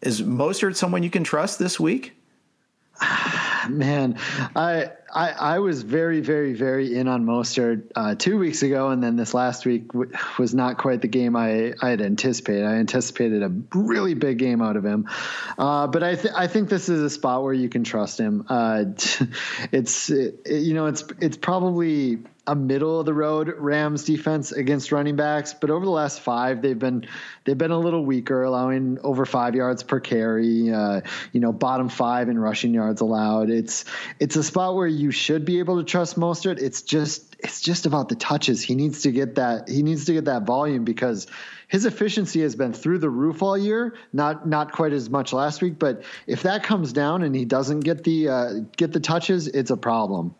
Is 0.00 0.22
Mostert 0.22 0.74
someone 0.74 1.02
you 1.02 1.10
can 1.10 1.22
trust 1.22 1.58
this 1.58 1.78
week? 1.78 2.14
Man, 3.68 4.18
I, 4.56 4.90
I, 5.12 5.30
I 5.30 5.58
was 5.60 5.82
very 5.82 6.20
very 6.20 6.52
very 6.52 6.96
in 6.96 7.08
on 7.08 7.24
Mostert 7.24 7.90
uh, 7.94 8.14
two 8.14 8.38
weeks 8.38 8.62
ago, 8.62 8.88
and 8.88 9.02
then 9.02 9.16
this 9.16 9.34
last 9.34 9.64
week 9.64 9.88
w- 9.92 10.10
was 10.38 10.54
not 10.54 10.78
quite 10.78 11.00
the 11.00 11.08
game 11.08 11.36
I, 11.36 11.74
I 11.80 11.90
had 11.90 12.00
anticipated. 12.02 12.64
I 12.64 12.74
anticipated 12.74 13.42
a 13.42 13.52
really 13.74 14.14
big 14.14 14.38
game 14.38 14.62
out 14.62 14.76
of 14.76 14.84
him, 14.84 15.08
uh, 15.58 15.86
but 15.86 16.02
I 16.02 16.16
th- 16.16 16.34
I 16.36 16.46
think 16.46 16.68
this 16.68 16.88
is 16.88 17.02
a 17.02 17.10
spot 17.10 17.42
where 17.42 17.54
you 17.54 17.68
can 17.68 17.84
trust 17.84 18.18
him. 18.18 18.46
Uh, 18.48 18.84
it's 19.72 20.10
it, 20.10 20.40
you 20.46 20.74
know 20.74 20.86
it's 20.86 21.04
it's 21.20 21.36
probably 21.36 22.18
a 22.46 22.56
middle 22.56 22.98
of 22.98 23.06
the 23.06 23.14
road 23.14 23.54
Rams 23.56 24.04
defense 24.04 24.50
against 24.50 24.90
running 24.90 25.14
backs, 25.14 25.54
but 25.54 25.70
over 25.70 25.84
the 25.84 25.92
last 25.92 26.20
five, 26.20 26.60
they've 26.60 26.78
been 26.78 27.06
they've 27.44 27.56
been 27.56 27.70
a 27.70 27.78
little 27.78 28.04
weaker, 28.04 28.42
allowing 28.42 28.98
over 29.04 29.24
five 29.24 29.54
yards 29.54 29.84
per 29.84 30.00
carry. 30.00 30.72
Uh, 30.72 31.02
you 31.32 31.40
know, 31.40 31.52
bottom 31.52 31.88
five 31.88 32.28
in 32.28 32.38
rushing 32.38 32.74
yards 32.74 33.00
allowed. 33.00 33.48
It's 33.48 33.84
it's 34.18 34.34
a 34.34 34.42
spot 34.42 34.74
where 34.74 34.88
you 34.88 35.12
should 35.12 35.44
be 35.44 35.60
able 35.60 35.78
to 35.78 35.84
trust 35.84 36.18
Mostert. 36.18 36.60
It's 36.60 36.82
just 36.82 37.36
it's 37.38 37.60
just 37.60 37.86
about 37.86 38.08
the 38.08 38.16
touches. 38.16 38.60
He 38.60 38.74
needs 38.74 39.02
to 39.02 39.12
get 39.12 39.36
that 39.36 39.68
he 39.68 39.84
needs 39.84 40.06
to 40.06 40.12
get 40.12 40.24
that 40.24 40.42
volume 40.42 40.84
because 40.84 41.28
his 41.68 41.86
efficiency 41.86 42.42
has 42.42 42.56
been 42.56 42.72
through 42.72 42.98
the 42.98 43.08
roof 43.08 43.40
all 43.40 43.56
year. 43.56 43.94
Not 44.12 44.48
not 44.48 44.72
quite 44.72 44.92
as 44.92 45.08
much 45.08 45.32
last 45.32 45.62
week, 45.62 45.78
but 45.78 46.02
if 46.26 46.42
that 46.42 46.64
comes 46.64 46.92
down 46.92 47.22
and 47.22 47.36
he 47.36 47.44
doesn't 47.44 47.80
get 47.80 48.02
the 48.02 48.28
uh, 48.28 48.52
get 48.76 48.92
the 48.92 49.00
touches, 49.00 49.46
it's 49.46 49.70
a 49.70 49.76
problem. 49.76 50.34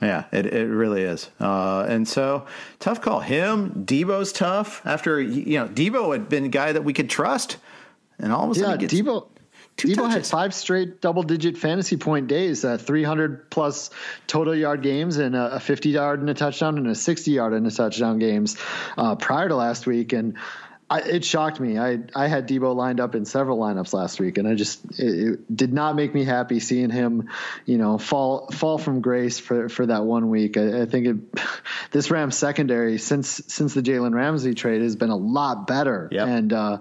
Yeah, 0.00 0.24
it, 0.30 0.46
it 0.46 0.68
really 0.68 1.02
is. 1.02 1.28
Uh, 1.40 1.84
and 1.88 2.06
so 2.06 2.46
tough 2.78 3.00
call. 3.00 3.20
Him, 3.20 3.84
Deebo's 3.84 4.32
tough. 4.32 4.80
After 4.84 5.20
you 5.20 5.58
know, 5.58 5.68
Deebo 5.68 6.12
had 6.12 6.28
been 6.28 6.44
a 6.44 6.48
guy 6.48 6.72
that 6.72 6.84
we 6.84 6.92
could 6.92 7.10
trust, 7.10 7.56
and 8.18 8.32
all 8.32 8.44
of 8.44 8.50
a 8.52 8.54
sudden, 8.54 8.80
yeah. 8.80 8.86
Deebo 8.86 9.26
touches. 9.76 10.14
had 10.14 10.26
five 10.26 10.54
straight 10.54 11.00
double-digit 11.00 11.56
fantasy 11.56 11.96
point 11.96 12.26
days, 12.26 12.64
uh, 12.64 12.78
300 12.78 13.50
plus 13.50 13.90
total 14.26 14.54
yard 14.54 14.82
games, 14.82 15.16
and 15.18 15.34
a, 15.34 15.56
a 15.56 15.60
50 15.60 15.88
yard 15.88 16.20
and 16.20 16.30
a 16.30 16.34
touchdown, 16.34 16.78
and 16.78 16.86
a 16.86 16.94
60 16.94 17.30
yard 17.30 17.52
and 17.52 17.66
a 17.66 17.70
touchdown 17.70 18.18
games 18.18 18.56
uh, 18.96 19.16
prior 19.16 19.48
to 19.48 19.56
last 19.56 19.86
week. 19.86 20.12
And 20.12 20.36
I, 20.90 21.00
it 21.00 21.24
shocked 21.24 21.60
me. 21.60 21.78
I 21.78 21.98
I 22.14 22.28
had 22.28 22.48
Deebo 22.48 22.74
lined 22.74 22.98
up 22.98 23.14
in 23.14 23.26
several 23.26 23.58
lineups 23.58 23.92
last 23.92 24.18
week, 24.20 24.38
and 24.38 24.48
I 24.48 24.54
just 24.54 24.82
it, 24.98 25.32
it, 25.32 25.56
did 25.56 25.72
not 25.72 25.96
make 25.96 26.14
me 26.14 26.24
happy 26.24 26.60
seeing 26.60 26.88
him, 26.88 27.28
you 27.66 27.76
know, 27.76 27.98
fall 27.98 28.48
fall 28.52 28.78
from 28.78 29.02
grace 29.02 29.38
for, 29.38 29.68
for 29.68 29.84
that 29.84 30.04
one 30.04 30.30
week. 30.30 30.56
I, 30.56 30.82
I 30.82 30.86
think 30.86 31.06
it, 31.06 31.42
this 31.90 32.10
Rams 32.10 32.38
secondary 32.38 32.96
since 32.96 33.42
since 33.48 33.74
the 33.74 33.82
Jalen 33.82 34.14
Ramsey 34.14 34.54
trade 34.54 34.80
has 34.80 34.96
been 34.96 35.10
a 35.10 35.16
lot 35.16 35.66
better, 35.66 36.08
yep. 36.10 36.26
and 36.26 36.52
uh, 36.54 36.78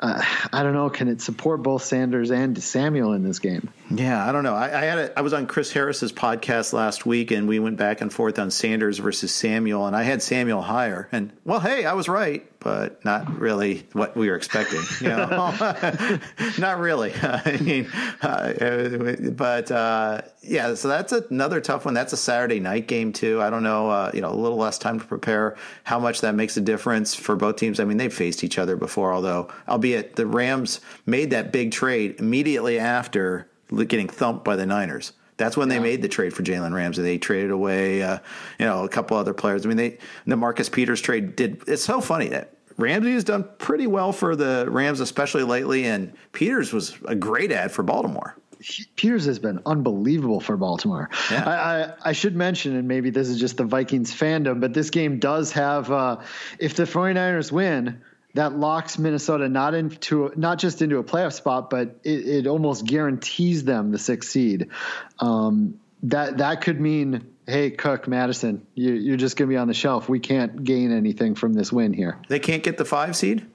uh, 0.00 0.24
I 0.50 0.62
don't 0.62 0.72
know, 0.72 0.88
can 0.88 1.08
it 1.08 1.20
support 1.20 1.62
both 1.62 1.82
Sanders 1.82 2.30
and 2.30 2.62
Samuel 2.62 3.12
in 3.12 3.22
this 3.22 3.38
game? 3.38 3.68
Yeah, 3.90 4.26
I 4.26 4.32
don't 4.32 4.44
know. 4.44 4.54
I, 4.54 4.80
I 4.80 4.84
had 4.84 4.98
a, 4.98 5.18
I 5.18 5.20
was 5.20 5.34
on 5.34 5.46
Chris 5.46 5.70
Harris's 5.72 6.12
podcast 6.12 6.72
last 6.72 7.04
week, 7.04 7.30
and 7.30 7.46
we 7.46 7.58
went 7.58 7.76
back 7.76 8.00
and 8.00 8.10
forth 8.10 8.38
on 8.38 8.50
Sanders 8.50 8.96
versus 8.96 9.30
Samuel, 9.30 9.86
and 9.86 9.94
I 9.94 10.04
had 10.04 10.22
Samuel 10.22 10.62
higher, 10.62 11.06
and 11.12 11.32
well, 11.44 11.60
hey, 11.60 11.84
I 11.84 11.92
was 11.92 12.08
right 12.08 12.46
but 12.62 13.04
not 13.04 13.38
really 13.38 13.86
what 13.92 14.16
we 14.16 14.28
were 14.28 14.36
expecting. 14.36 14.80
You 15.00 15.08
know, 15.08 15.26
not 16.58 16.78
really. 16.78 17.12
I 17.22 17.58
mean, 17.60 17.90
uh, 18.22 19.32
but 19.32 19.70
uh, 19.70 20.22
yeah. 20.42 20.74
So 20.74 20.88
that's 20.88 21.12
another 21.12 21.60
tough 21.60 21.84
one. 21.84 21.94
That's 21.94 22.12
a 22.12 22.16
Saturday 22.16 22.60
night 22.60 22.86
game 22.86 23.12
too. 23.12 23.40
I 23.42 23.50
don't 23.50 23.62
know. 23.62 23.90
Uh, 23.90 24.10
you 24.14 24.20
know, 24.20 24.30
a 24.30 24.34
little 24.34 24.58
less 24.58 24.78
time 24.78 25.00
to 25.00 25.06
prepare. 25.06 25.56
How 25.84 25.98
much 25.98 26.20
that 26.20 26.34
makes 26.34 26.56
a 26.56 26.60
difference 26.60 27.14
for 27.14 27.36
both 27.36 27.56
teams? 27.56 27.80
I 27.80 27.84
mean, 27.84 27.96
they've 27.96 28.12
faced 28.12 28.44
each 28.44 28.58
other 28.58 28.76
before, 28.76 29.12
although 29.12 29.48
albeit 29.68 30.16
the 30.16 30.26
Rams 30.26 30.80
made 31.06 31.30
that 31.30 31.52
big 31.52 31.72
trade 31.72 32.16
immediately 32.18 32.78
after 32.78 33.48
getting 33.70 34.08
thumped 34.08 34.44
by 34.44 34.56
the 34.56 34.66
Niners. 34.66 35.12
That's 35.36 35.56
when 35.56 35.68
yeah. 35.68 35.76
they 35.76 35.82
made 35.82 36.02
the 36.02 36.08
trade 36.08 36.34
for 36.34 36.42
Jalen 36.42 36.74
Ramsey. 36.74 37.02
They 37.02 37.18
traded 37.18 37.50
away, 37.50 38.02
uh, 38.02 38.18
you 38.58 38.66
know, 38.66 38.84
a 38.84 38.88
couple 38.88 39.16
other 39.16 39.34
players. 39.34 39.64
I 39.64 39.68
mean, 39.68 39.76
they 39.76 39.98
the 40.26 40.36
Marcus 40.36 40.68
Peters 40.68 41.00
trade 41.00 41.36
did. 41.36 41.62
It's 41.66 41.84
so 41.84 42.00
funny 42.00 42.28
that 42.28 42.54
Ramsey 42.76 43.12
has 43.12 43.24
done 43.24 43.48
pretty 43.58 43.86
well 43.86 44.12
for 44.12 44.36
the 44.36 44.66
Rams, 44.68 45.00
especially 45.00 45.42
lately, 45.44 45.84
and 45.84 46.12
Peters 46.32 46.72
was 46.72 46.96
a 47.06 47.14
great 47.14 47.52
ad 47.52 47.72
for 47.72 47.82
Baltimore. 47.82 48.36
Peters 48.96 49.24
has 49.24 49.38
been 49.38 49.60
unbelievable 49.66 50.40
for 50.40 50.56
Baltimore. 50.56 51.10
Yeah. 51.30 51.44
I, 51.44 51.82
I, 51.82 51.94
I, 52.10 52.12
should 52.12 52.36
mention, 52.36 52.76
and 52.76 52.86
maybe 52.86 53.10
this 53.10 53.28
is 53.28 53.40
just 53.40 53.56
the 53.56 53.64
Vikings 53.64 54.14
fandom, 54.14 54.60
but 54.60 54.72
this 54.72 54.88
game 54.90 55.18
does 55.18 55.50
have, 55.52 55.90
uh, 55.90 56.18
if 56.60 56.76
the 56.76 56.84
49ers 56.84 57.50
win, 57.50 58.00
that 58.34 58.56
locks 58.56 58.98
Minnesota 58.98 59.48
not 59.48 59.74
into 59.74 60.32
not 60.36 60.58
just 60.58 60.82
into 60.82 60.98
a 60.98 61.04
playoff 61.04 61.32
spot, 61.32 61.70
but 61.70 61.96
it, 62.04 62.26
it 62.26 62.46
almost 62.46 62.86
guarantees 62.86 63.64
them 63.64 63.90
the 63.90 63.98
sixth 63.98 64.30
seed. 64.30 64.68
Um, 65.18 65.78
that 66.04 66.38
that 66.38 66.62
could 66.62 66.80
mean, 66.80 67.26
hey, 67.46 67.70
Cook 67.70 68.08
Mattison, 68.08 68.66
you, 68.74 69.14
are 69.14 69.16
just 69.16 69.36
going 69.36 69.48
to 69.48 69.52
be 69.52 69.58
on 69.58 69.68
the 69.68 69.74
shelf. 69.74 70.08
We 70.08 70.18
can't 70.18 70.64
gain 70.64 70.92
anything 70.92 71.34
from 71.34 71.52
this 71.52 71.72
win 71.72 71.92
here. 71.92 72.18
They 72.28 72.40
can't 72.40 72.62
get 72.62 72.78
the 72.78 72.84
five 72.84 73.14
seed. 73.16 73.46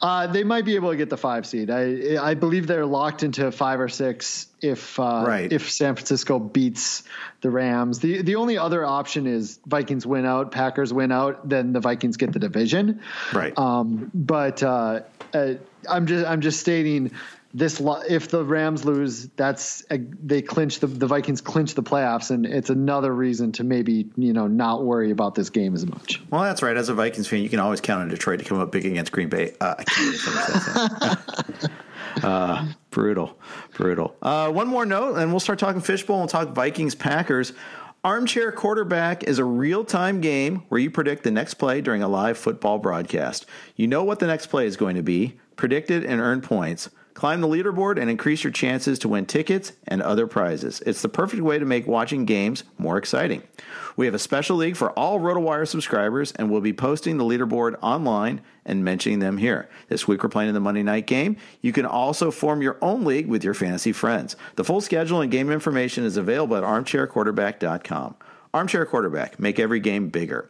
Uh, 0.00 0.26
they 0.26 0.44
might 0.44 0.64
be 0.64 0.74
able 0.74 0.90
to 0.90 0.96
get 0.96 1.10
the 1.10 1.16
five 1.16 1.46
seed. 1.46 1.70
I 1.70 2.16
I 2.20 2.34
believe 2.34 2.66
they're 2.66 2.86
locked 2.86 3.22
into 3.22 3.50
five 3.50 3.80
or 3.80 3.88
six 3.88 4.46
if 4.60 4.98
uh, 4.98 5.24
right. 5.26 5.52
if 5.52 5.70
San 5.70 5.94
Francisco 5.94 6.38
beats 6.38 7.02
the 7.40 7.50
Rams. 7.50 8.00
The 8.00 8.22
the 8.22 8.36
only 8.36 8.58
other 8.58 8.84
option 8.84 9.26
is 9.26 9.58
Vikings 9.66 10.06
win 10.06 10.26
out, 10.26 10.52
Packers 10.52 10.92
win 10.92 11.12
out, 11.12 11.48
then 11.48 11.72
the 11.72 11.80
Vikings 11.80 12.16
get 12.16 12.32
the 12.32 12.38
division. 12.38 13.00
Right. 13.32 13.56
Um, 13.56 14.10
but 14.12 14.62
uh, 14.62 15.00
uh, 15.32 15.54
I'm 15.88 16.06
just 16.06 16.26
I'm 16.26 16.40
just 16.40 16.60
stating 16.60 17.12
this 17.52 17.82
if 18.08 18.28
the 18.28 18.44
Rams 18.44 18.84
lose, 18.84 19.26
that's 19.30 19.84
a, 19.90 19.98
they 19.98 20.40
clinch 20.40 20.78
the 20.80 20.86
the 20.86 21.06
Vikings 21.06 21.40
clinch 21.40 21.74
the 21.74 21.82
playoffs, 21.82 22.30
and 22.30 22.46
it's 22.46 22.70
another 22.70 23.12
reason 23.12 23.52
to 23.52 23.64
maybe 23.64 24.08
you 24.16 24.32
know 24.32 24.46
not 24.46 24.84
worry 24.84 25.10
about 25.10 25.34
this 25.34 25.50
game 25.50 25.74
as 25.74 25.84
much. 25.84 26.22
Well, 26.30 26.42
that's 26.42 26.62
right. 26.62 26.76
As 26.76 26.88
a 26.88 26.94
Vikings 26.94 27.26
fan, 27.26 27.42
you 27.42 27.48
can 27.48 27.58
always 27.58 27.80
count 27.80 28.02
on 28.02 28.08
Detroit 28.08 28.38
to 28.38 28.44
come 28.44 28.60
up 28.60 28.70
big 28.70 28.86
against 28.86 29.10
Green 29.10 29.28
Bay. 29.28 29.54
Uh, 29.60 29.74
I 29.78 29.84
can't 29.84 30.16
that. 30.16 31.70
uh, 32.22 32.68
brutal, 32.90 33.36
brutal. 33.74 34.16
Uh, 34.22 34.50
one 34.52 34.68
more 34.68 34.86
note, 34.86 35.16
and 35.16 35.32
we'll 35.32 35.40
start 35.40 35.58
talking 35.58 35.80
fishbowl 35.80 36.16
and 36.16 36.32
we'll 36.32 36.46
talk 36.46 36.54
Vikings 36.54 36.94
Packers. 36.94 37.52
Armchair 38.02 38.50
Quarterback 38.50 39.24
is 39.24 39.38
a 39.38 39.44
real 39.44 39.84
time 39.84 40.22
game 40.22 40.62
where 40.70 40.80
you 40.80 40.90
predict 40.90 41.22
the 41.22 41.30
next 41.30 41.54
play 41.54 41.82
during 41.82 42.02
a 42.02 42.08
live 42.08 42.38
football 42.38 42.78
broadcast. 42.78 43.44
You 43.76 43.88
know 43.88 44.04
what 44.04 44.20
the 44.20 44.26
next 44.26 44.46
play 44.46 44.66
is 44.66 44.78
going 44.78 44.96
to 44.96 45.02
be, 45.02 45.38
predict 45.60 45.90
it, 45.90 46.04
and 46.04 46.20
earn 46.20 46.40
points. 46.40 46.88
Climb 47.12 47.42
the 47.42 47.46
leaderboard 47.46 48.00
and 48.00 48.08
increase 48.08 48.42
your 48.42 48.52
chances 48.52 48.98
to 49.00 49.08
win 49.08 49.26
tickets 49.26 49.72
and 49.86 50.00
other 50.00 50.26
prizes. 50.26 50.82
It's 50.86 51.02
the 51.02 51.08
perfect 51.10 51.42
way 51.42 51.58
to 51.58 51.66
make 51.66 51.86
watching 51.86 52.24
games 52.24 52.64
more 52.78 52.96
exciting. 52.96 53.42
We 53.94 54.06
have 54.06 54.14
a 54.14 54.18
special 54.18 54.56
league 54.56 54.76
for 54.76 54.90
all 54.92 55.20
RotoWire 55.20 55.68
subscribers, 55.68 56.32
and 56.32 56.50
we'll 56.50 56.62
be 56.62 56.72
posting 56.72 57.18
the 57.18 57.24
leaderboard 57.24 57.76
online 57.82 58.40
and 58.64 58.82
mentioning 58.82 59.18
them 59.18 59.36
here. 59.36 59.68
This 59.88 60.08
week 60.08 60.22
we're 60.22 60.30
playing 60.30 60.48
in 60.48 60.54
the 60.54 60.60
Monday 60.60 60.82
night 60.82 61.06
game. 61.06 61.36
You 61.60 61.72
can 61.72 61.84
also 61.84 62.30
form 62.30 62.62
your 62.62 62.78
own 62.80 63.04
league 63.04 63.26
with 63.26 63.44
your 63.44 63.54
fantasy 63.54 63.92
friends. 63.92 64.36
The 64.56 64.64
full 64.64 64.80
schedule 64.80 65.20
and 65.20 65.30
game 65.30 65.50
information 65.50 66.04
is 66.04 66.16
available 66.16 66.56
at 66.56 66.62
armchairquarterback.com. 66.62 68.16
Armchair 68.54 68.86
Quarterback, 68.86 69.38
make 69.38 69.58
every 69.58 69.80
game 69.80 70.08
bigger. 70.08 70.48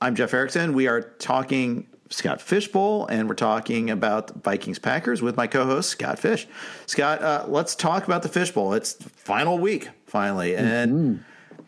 I'm 0.00 0.14
Jeff 0.14 0.32
Erickson. 0.32 0.74
We 0.74 0.86
are 0.86 1.00
talking 1.00 1.88
Scott 2.10 2.40
Fishbowl, 2.40 3.06
and 3.06 3.28
we're 3.28 3.34
talking 3.34 3.90
about 3.90 4.42
Vikings 4.42 4.78
Packers 4.78 5.22
with 5.22 5.36
my 5.36 5.46
co-host 5.46 5.90
Scott 5.90 6.18
Fish. 6.18 6.46
Scott, 6.86 7.22
uh, 7.22 7.44
let's 7.48 7.74
talk 7.74 8.06
about 8.06 8.22
the 8.22 8.28
Fishbowl. 8.28 8.74
It's 8.74 8.94
final 8.94 9.58
week 9.58 9.88
finally, 10.06 10.56
and 10.56 10.92
mm-hmm. 10.92 11.22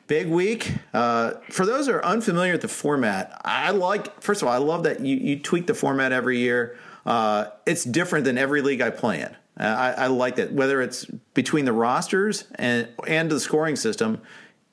big 0.07 0.28
week. 0.28 0.72
Uh, 0.95 1.32
for 1.51 1.66
those 1.66 1.86
who 1.86 1.95
are 1.95 2.05
unfamiliar 2.05 2.53
with 2.53 2.62
the 2.62 2.68
format, 2.68 3.41
I 3.45 3.70
like. 3.70 4.22
First 4.22 4.43
of 4.43 4.49
all, 4.49 4.55
I 4.55 4.59
love 4.59 4.84
that 4.84 5.01
you 5.01 5.16
you 5.16 5.39
tweak 5.41 5.66
the 5.66 5.74
format 5.74 6.12
every 6.12 6.39
year. 6.39 6.76
Uh, 7.05 7.47
it's 7.66 7.84
different 7.84 8.24
than 8.24 8.39
every 8.39 8.62
league 8.62 8.80
I 8.80 8.91
play 8.91 9.20
in. 9.20 9.34
I, 9.57 9.93
I 9.93 10.07
like 10.07 10.36
that. 10.36 10.53
Whether 10.53 10.80
it's 10.82 11.05
between 11.34 11.64
the 11.64 11.72
rosters 11.72 12.45
and 12.55 12.89
and 13.07 13.30
the 13.30 13.41
scoring 13.41 13.76
system, 13.76 14.20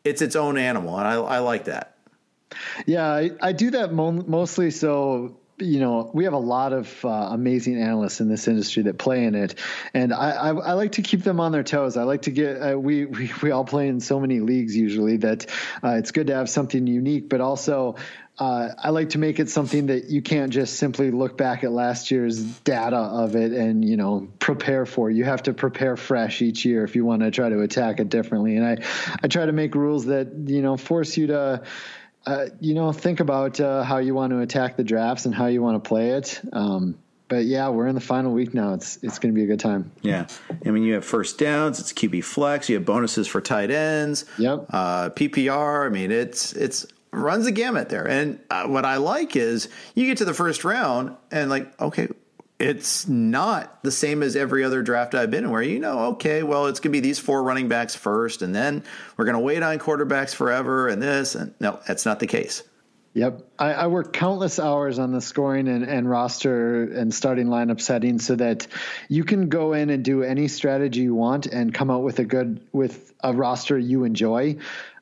it's 0.04 0.22
its 0.22 0.36
own 0.36 0.58
animal, 0.58 0.98
and 0.98 1.08
I, 1.08 1.16
I 1.16 1.40
like 1.40 1.66
that. 1.66 1.98
Yeah, 2.86 3.08
I, 3.08 3.32
I 3.42 3.52
do 3.52 3.72
that 3.72 3.92
mo- 3.92 4.12
mostly 4.12 4.72
so 4.72 5.38
you 5.58 5.80
know, 5.80 6.10
we 6.14 6.26
have 6.26 6.34
a 6.34 6.38
lot 6.38 6.74
of 6.74 7.06
uh, 7.06 7.08
amazing 7.08 7.82
analysts 7.82 8.20
in 8.20 8.28
this 8.28 8.48
industry 8.48 8.84
that 8.84 8.98
play 8.98 9.24
in 9.24 9.36
it, 9.36 9.56
and 9.94 10.14
I, 10.14 10.32
I, 10.32 10.50
I 10.50 10.74
like 10.74 10.94
to 10.94 11.02
keep 11.02 11.24
them 11.24 11.40
on 11.40 11.54
their 11.54 11.64
toes. 11.64 11.96
I 11.96 12.04
like 12.04 12.24
to 12.24 12.32
get 12.32 12.58
uh, 12.58 12.78
we, 12.78 13.06
we 13.06 13.32
we 13.42 13.52
all 13.52 13.64
play 13.64 13.88
in 13.88 14.02
so 14.02 14.20
many 14.20 14.42
leagues 14.42 14.76
usually 14.76 15.18
that 15.18 15.46
uh, 15.84 15.92
it's 15.92 16.12
good 16.12 16.28
to 16.28 16.36
have 16.36 16.50
something 16.50 16.88
unique, 16.88 17.30
but 17.30 17.42
also. 17.42 17.96
Uh, 18.38 18.74
I 18.78 18.90
like 18.90 19.12
to 19.12 19.18
make 19.18 19.40
it 19.40 19.50
something 19.50 19.86
that 19.86 20.10
you 20.10 20.22
can't 20.22 20.52
just 20.52 20.76
simply 20.76 21.10
look 21.10 21.38
back 21.38 21.64
at 21.64 21.72
last 21.72 22.12
year's 22.12 22.44
data 22.44 22.98
of 22.98 23.38
it 23.38 23.54
and 23.54 23.88
you 23.88 23.96
know 23.96 24.28
prepare 24.40 24.86
for. 24.86 25.10
You 25.10 25.24
have 25.24 25.44
to 25.44 25.54
prepare 25.54 25.96
fresh 25.96 26.42
each 26.42 26.66
year 26.66 26.84
if 26.84 26.98
you 26.98 27.06
want 27.06 27.22
to 27.22 27.32
try 27.32 27.48
to 27.48 27.62
attack 27.62 28.02
it 28.02 28.10
differently. 28.10 28.58
And 28.58 28.66
I, 28.66 28.86
I 29.24 29.30
try 29.30 29.46
to 29.46 29.54
make 29.54 29.74
rules 29.74 30.08
that 30.08 30.34
you 30.48 30.62
know 30.62 30.76
force 30.76 31.16
you 31.16 31.28
to 31.28 31.64
uh, 32.26 32.48
you 32.60 32.74
know, 32.74 32.92
think 32.92 33.20
about 33.20 33.60
uh, 33.60 33.84
how 33.84 33.98
you 33.98 34.14
want 34.14 34.32
to 34.32 34.40
attack 34.40 34.78
the 34.78 34.84
drafts 34.84 35.26
and 35.26 35.34
how 35.34 35.48
you 35.48 35.62
want 35.62 35.82
to 35.82 35.88
play 35.88 36.12
it. 36.12 36.42
Um, 36.54 36.98
but 37.28 37.46
yeah, 37.46 37.70
we're 37.70 37.88
in 37.88 37.96
the 37.96 38.02
final 38.02 38.32
week 38.32 38.54
now. 38.54 38.74
It's 38.74 38.98
it's 39.02 39.18
going 39.18 39.34
to 39.34 39.36
be 39.36 39.44
a 39.44 39.48
good 39.48 39.60
time. 39.60 39.92
Yeah, 40.02 40.28
I 40.66 40.70
mean, 40.70 40.84
you 40.84 40.94
have 40.94 41.06
first 41.06 41.40
downs. 41.40 41.80
It's 41.80 41.92
QB 41.92 42.24
flex. 42.24 42.70
You 42.70 42.76
have 42.76 42.86
bonuses 42.86 43.28
for 43.28 43.42
tight 43.42 43.72
ends. 43.72 44.26
Yep. 44.38 44.68
Uh, 44.70 45.10
PPR. 45.10 45.88
I 45.88 45.90
mean, 45.90 46.12
it's 46.12 46.54
it's 46.54 46.86
runs 47.16 47.46
the 47.46 47.52
gamut 47.52 47.90
there. 47.90 48.08
And 48.08 48.40
uh, 48.50 48.68
what 48.68 48.86
I 48.86 48.98
like 48.98 49.36
is 49.36 49.70
you 49.96 50.06
get 50.06 50.18
to 50.20 50.26
the 50.26 50.34
first 50.34 50.64
round 50.64 51.16
and 51.32 51.50
like, 51.50 51.80
okay, 51.82 52.08
it's 52.58 53.08
not 53.08 53.84
the 53.84 53.92
same 53.92 54.24
as 54.24 54.36
every 54.36 54.64
other 54.64 54.82
draft 54.82 55.14
I've 55.14 55.30
been 55.30 55.44
in 55.44 55.52
where 55.52 55.62
you 55.62 55.80
know, 55.80 56.00
okay, 56.14 56.42
well, 56.42 56.68
it's 56.68 56.80
going 56.80 56.92
to 56.92 56.98
be 56.98 57.02
these 57.02 57.20
four 57.20 57.44
running 57.44 57.68
backs 57.68 57.96
first, 57.96 58.42
and 58.42 58.56
then 58.56 58.84
we're 59.18 59.26
going 59.26 59.36
to 59.36 59.42
wait 59.42 59.62
on 59.62 59.78
quarterbacks 59.78 60.34
forever 60.34 60.88
and 60.88 61.02
this. 61.02 61.36
And 61.36 61.54
no, 61.60 61.80
that's 61.86 62.06
not 62.06 62.20
the 62.20 62.28
case. 62.28 62.64
Yep. 63.14 63.48
I, 63.58 63.74
I 63.74 63.88
work 63.88 64.12
countless 64.12 64.60
hours 64.60 65.00
on 65.00 65.14
the 65.14 65.22
scoring 65.22 65.70
and, 65.70 65.86
and 65.86 66.10
roster 66.10 66.84
and 66.84 67.14
starting 67.14 67.48
lineup 67.48 67.80
settings 67.80 68.26
so 68.26 68.36
that 68.36 68.68
you 69.08 69.24
can 69.24 69.48
go 69.48 69.72
in 69.72 69.90
and 69.90 70.04
do 70.04 70.22
any 70.22 70.50
strategy 70.50 71.02
you 71.02 71.16
want 71.16 71.46
and 71.46 71.74
come 71.74 71.90
out 71.90 72.04
with 72.04 72.20
a 72.20 72.26
good, 72.26 72.60
with 72.74 73.14
a 73.22 73.34
roster 73.34 73.78
you 73.78 74.04
enjoy 74.04 74.58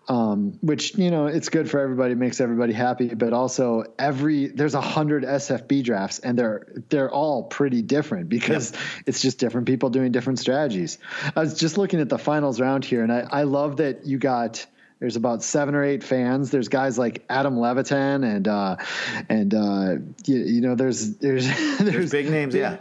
um, 0.08 0.58
which 0.62 0.98
you 0.98 1.12
know 1.12 1.28
it's 1.28 1.50
good 1.50 1.70
for 1.70 1.80
everybody, 1.80 2.16
makes 2.16 2.42
everybody 2.42 2.74
happy. 2.74 3.14
But 3.14 3.34
also, 3.34 3.86
every 3.98 4.48
there's 4.48 4.74
a 4.74 4.82
hundred 4.82 5.24
SFB 5.24 5.84
drafts, 5.84 6.20
and 6.20 6.38
they're 6.38 6.68
they're 6.90 7.12
all 7.12 7.44
pretty 7.44 7.82
different 7.82 8.30
because 8.30 8.74
it's 9.06 9.22
just 9.22 9.40
different 9.40 9.68
people 9.68 9.90
doing 9.90 10.12
different 10.12 10.40
strategies. 10.40 10.98
I 11.36 11.40
was 11.40 11.58
just 11.58 11.78
looking 11.78 12.02
at 12.02 12.10
the 12.10 12.18
finals 12.18 12.60
round 12.60 12.84
here, 12.84 13.04
and 13.04 13.12
I, 13.12 13.28
I 13.32 13.44
love 13.44 13.78
that 13.78 14.06
you 14.06 14.18
got 14.18 14.66
there's 15.00 15.16
about 15.16 15.44
seven 15.44 15.76
or 15.76 15.84
eight 15.84 16.04
fans. 16.04 16.52
There's 16.52 16.70
guys 16.70 16.98
like 16.98 17.24
Adam 17.30 17.58
Levitan 17.58 18.24
and 18.24 18.48
uh, 18.48 18.76
and 19.30 19.54
uh, 19.54 19.96
you, 20.26 20.38
you, 20.38 20.62
know 20.62 20.76
there's 20.76 21.18
there's 21.18 21.48
there's, 21.78 21.80
there's 21.80 22.12
big 22.12 22.30
names, 22.30 22.56
yeah 22.56 22.78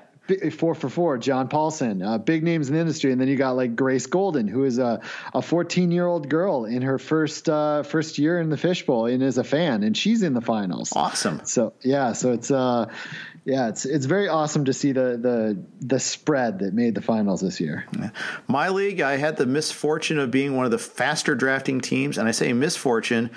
four 0.52 0.74
for 0.74 0.88
four, 0.88 1.18
John 1.18 1.48
Paulsen, 1.48 2.06
uh, 2.06 2.18
big 2.18 2.42
names 2.42 2.68
in 2.68 2.74
the 2.74 2.80
industry, 2.80 3.12
and 3.12 3.20
then 3.20 3.28
you 3.28 3.36
got 3.36 3.56
like 3.56 3.74
Grace 3.74 4.06
Golden, 4.06 4.46
who 4.48 4.64
is 4.64 4.78
a 4.78 5.00
a 5.34 5.42
14 5.42 5.90
year 5.90 6.06
old 6.06 6.28
girl 6.28 6.64
in 6.64 6.82
her 6.82 6.98
first 6.98 7.48
uh, 7.48 7.82
first 7.82 8.18
year 8.18 8.40
in 8.40 8.48
the 8.50 8.56
fishbowl 8.56 9.06
and 9.06 9.22
is 9.22 9.38
a 9.38 9.44
fan, 9.44 9.82
and 9.82 9.96
she's 9.96 10.22
in 10.22 10.34
the 10.34 10.40
finals. 10.40 10.92
Awesome. 10.94 11.40
So 11.44 11.72
yeah, 11.82 12.12
so 12.12 12.32
it's 12.32 12.50
uh, 12.50 12.86
yeah, 13.44 13.68
it's 13.68 13.84
it's 13.84 14.06
very 14.06 14.28
awesome 14.28 14.66
to 14.66 14.72
see 14.72 14.92
the 14.92 15.18
the 15.20 15.58
the 15.80 15.98
spread 15.98 16.60
that 16.60 16.74
made 16.74 16.94
the 16.94 17.02
finals 17.02 17.40
this 17.40 17.60
year. 17.60 17.86
My 18.46 18.68
league, 18.68 19.00
I 19.00 19.16
had 19.16 19.36
the 19.36 19.46
misfortune 19.46 20.18
of 20.18 20.30
being 20.30 20.56
one 20.56 20.64
of 20.64 20.70
the 20.70 20.78
faster 20.78 21.34
drafting 21.34 21.80
teams, 21.80 22.18
and 22.18 22.28
I 22.28 22.30
say 22.30 22.52
misfortune 22.52 23.30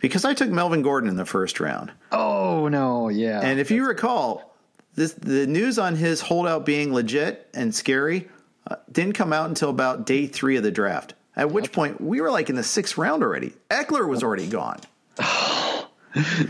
because 0.00 0.24
I 0.24 0.34
took 0.34 0.50
Melvin 0.50 0.82
Gordon 0.82 1.08
in 1.08 1.16
the 1.16 1.24
first 1.24 1.60
round. 1.60 1.92
Oh 2.10 2.68
no, 2.68 3.08
yeah. 3.08 3.40
And 3.42 3.60
if 3.60 3.70
you 3.70 3.86
recall 3.86 4.53
this, 4.94 5.12
the 5.12 5.46
news 5.46 5.78
on 5.78 5.96
his 5.96 6.20
holdout 6.20 6.64
being 6.64 6.92
legit 6.92 7.48
and 7.54 7.74
scary 7.74 8.28
uh, 8.66 8.76
didn't 8.90 9.14
come 9.14 9.32
out 9.32 9.48
until 9.48 9.70
about 9.70 10.06
day 10.06 10.26
three 10.26 10.56
of 10.56 10.62
the 10.62 10.70
draft. 10.70 11.14
At 11.36 11.50
which 11.50 11.72
point 11.72 12.00
we 12.00 12.20
were 12.20 12.30
like 12.30 12.48
in 12.48 12.56
the 12.56 12.62
sixth 12.62 12.96
round 12.96 13.22
already. 13.22 13.52
Ekeler 13.70 14.08
was 14.08 14.22
already 14.22 14.46
gone. 14.46 14.78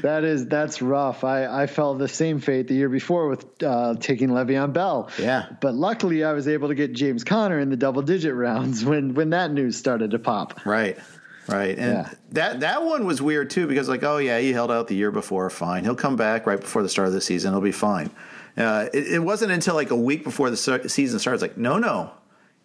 that 0.02 0.24
is 0.24 0.46
that's 0.46 0.82
rough. 0.82 1.24
I, 1.24 1.62
I 1.62 1.66
fell 1.66 1.94
the 1.94 2.08
same 2.08 2.38
fate 2.40 2.68
the 2.68 2.74
year 2.74 2.90
before 2.90 3.28
with 3.28 3.62
uh, 3.62 3.94
taking 3.98 4.28
Le'Veon 4.28 4.74
Bell. 4.74 5.08
Yeah, 5.18 5.46
but 5.60 5.74
luckily 5.74 6.22
I 6.22 6.32
was 6.32 6.48
able 6.48 6.68
to 6.68 6.74
get 6.74 6.92
James 6.92 7.24
Conner 7.24 7.58
in 7.58 7.70
the 7.70 7.76
double 7.76 8.02
digit 8.02 8.34
rounds 8.34 8.84
when 8.84 9.14
when 9.14 9.30
that 9.30 9.52
news 9.52 9.76
started 9.76 10.10
to 10.10 10.18
pop. 10.18 10.66
Right. 10.66 10.98
Right. 11.46 11.78
And 11.78 11.92
yeah. 11.92 12.10
that 12.32 12.60
that 12.60 12.84
one 12.84 13.06
was 13.06 13.20
weird 13.20 13.50
too 13.50 13.66
because 13.66 13.88
like, 13.88 14.02
oh 14.02 14.18
yeah, 14.18 14.38
he 14.38 14.52
held 14.52 14.70
out 14.70 14.88
the 14.88 14.94
year 14.94 15.10
before, 15.10 15.48
fine. 15.50 15.84
He'll 15.84 15.94
come 15.94 16.16
back 16.16 16.46
right 16.46 16.60
before 16.60 16.82
the 16.82 16.88
start 16.88 17.08
of 17.08 17.14
the 17.14 17.20
season. 17.20 17.52
He'll 17.52 17.60
be 17.60 17.72
fine. 17.72 18.10
Uh, 18.56 18.88
it, 18.94 19.14
it, 19.14 19.18
wasn't 19.18 19.50
until 19.50 19.74
like 19.74 19.90
a 19.90 19.96
week 19.96 20.22
before 20.22 20.48
the 20.48 20.56
season 20.56 21.18
starts, 21.18 21.42
like, 21.42 21.56
no, 21.56 21.76
no, 21.78 22.12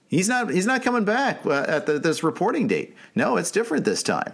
he's 0.08 0.30
not. 0.30 0.52
He's 0.52 0.68
not 0.68 0.84
coming 0.84 1.04
back 1.04 1.46
uh, 1.46 1.66
at 1.68 1.86
the, 1.88 1.98
this 1.98 2.24
reporting 2.24 2.68
date. 2.68 2.96
No, 3.16 3.38
it's 3.38 3.50
different 3.50 3.86
this 3.86 4.04
time. 4.04 4.34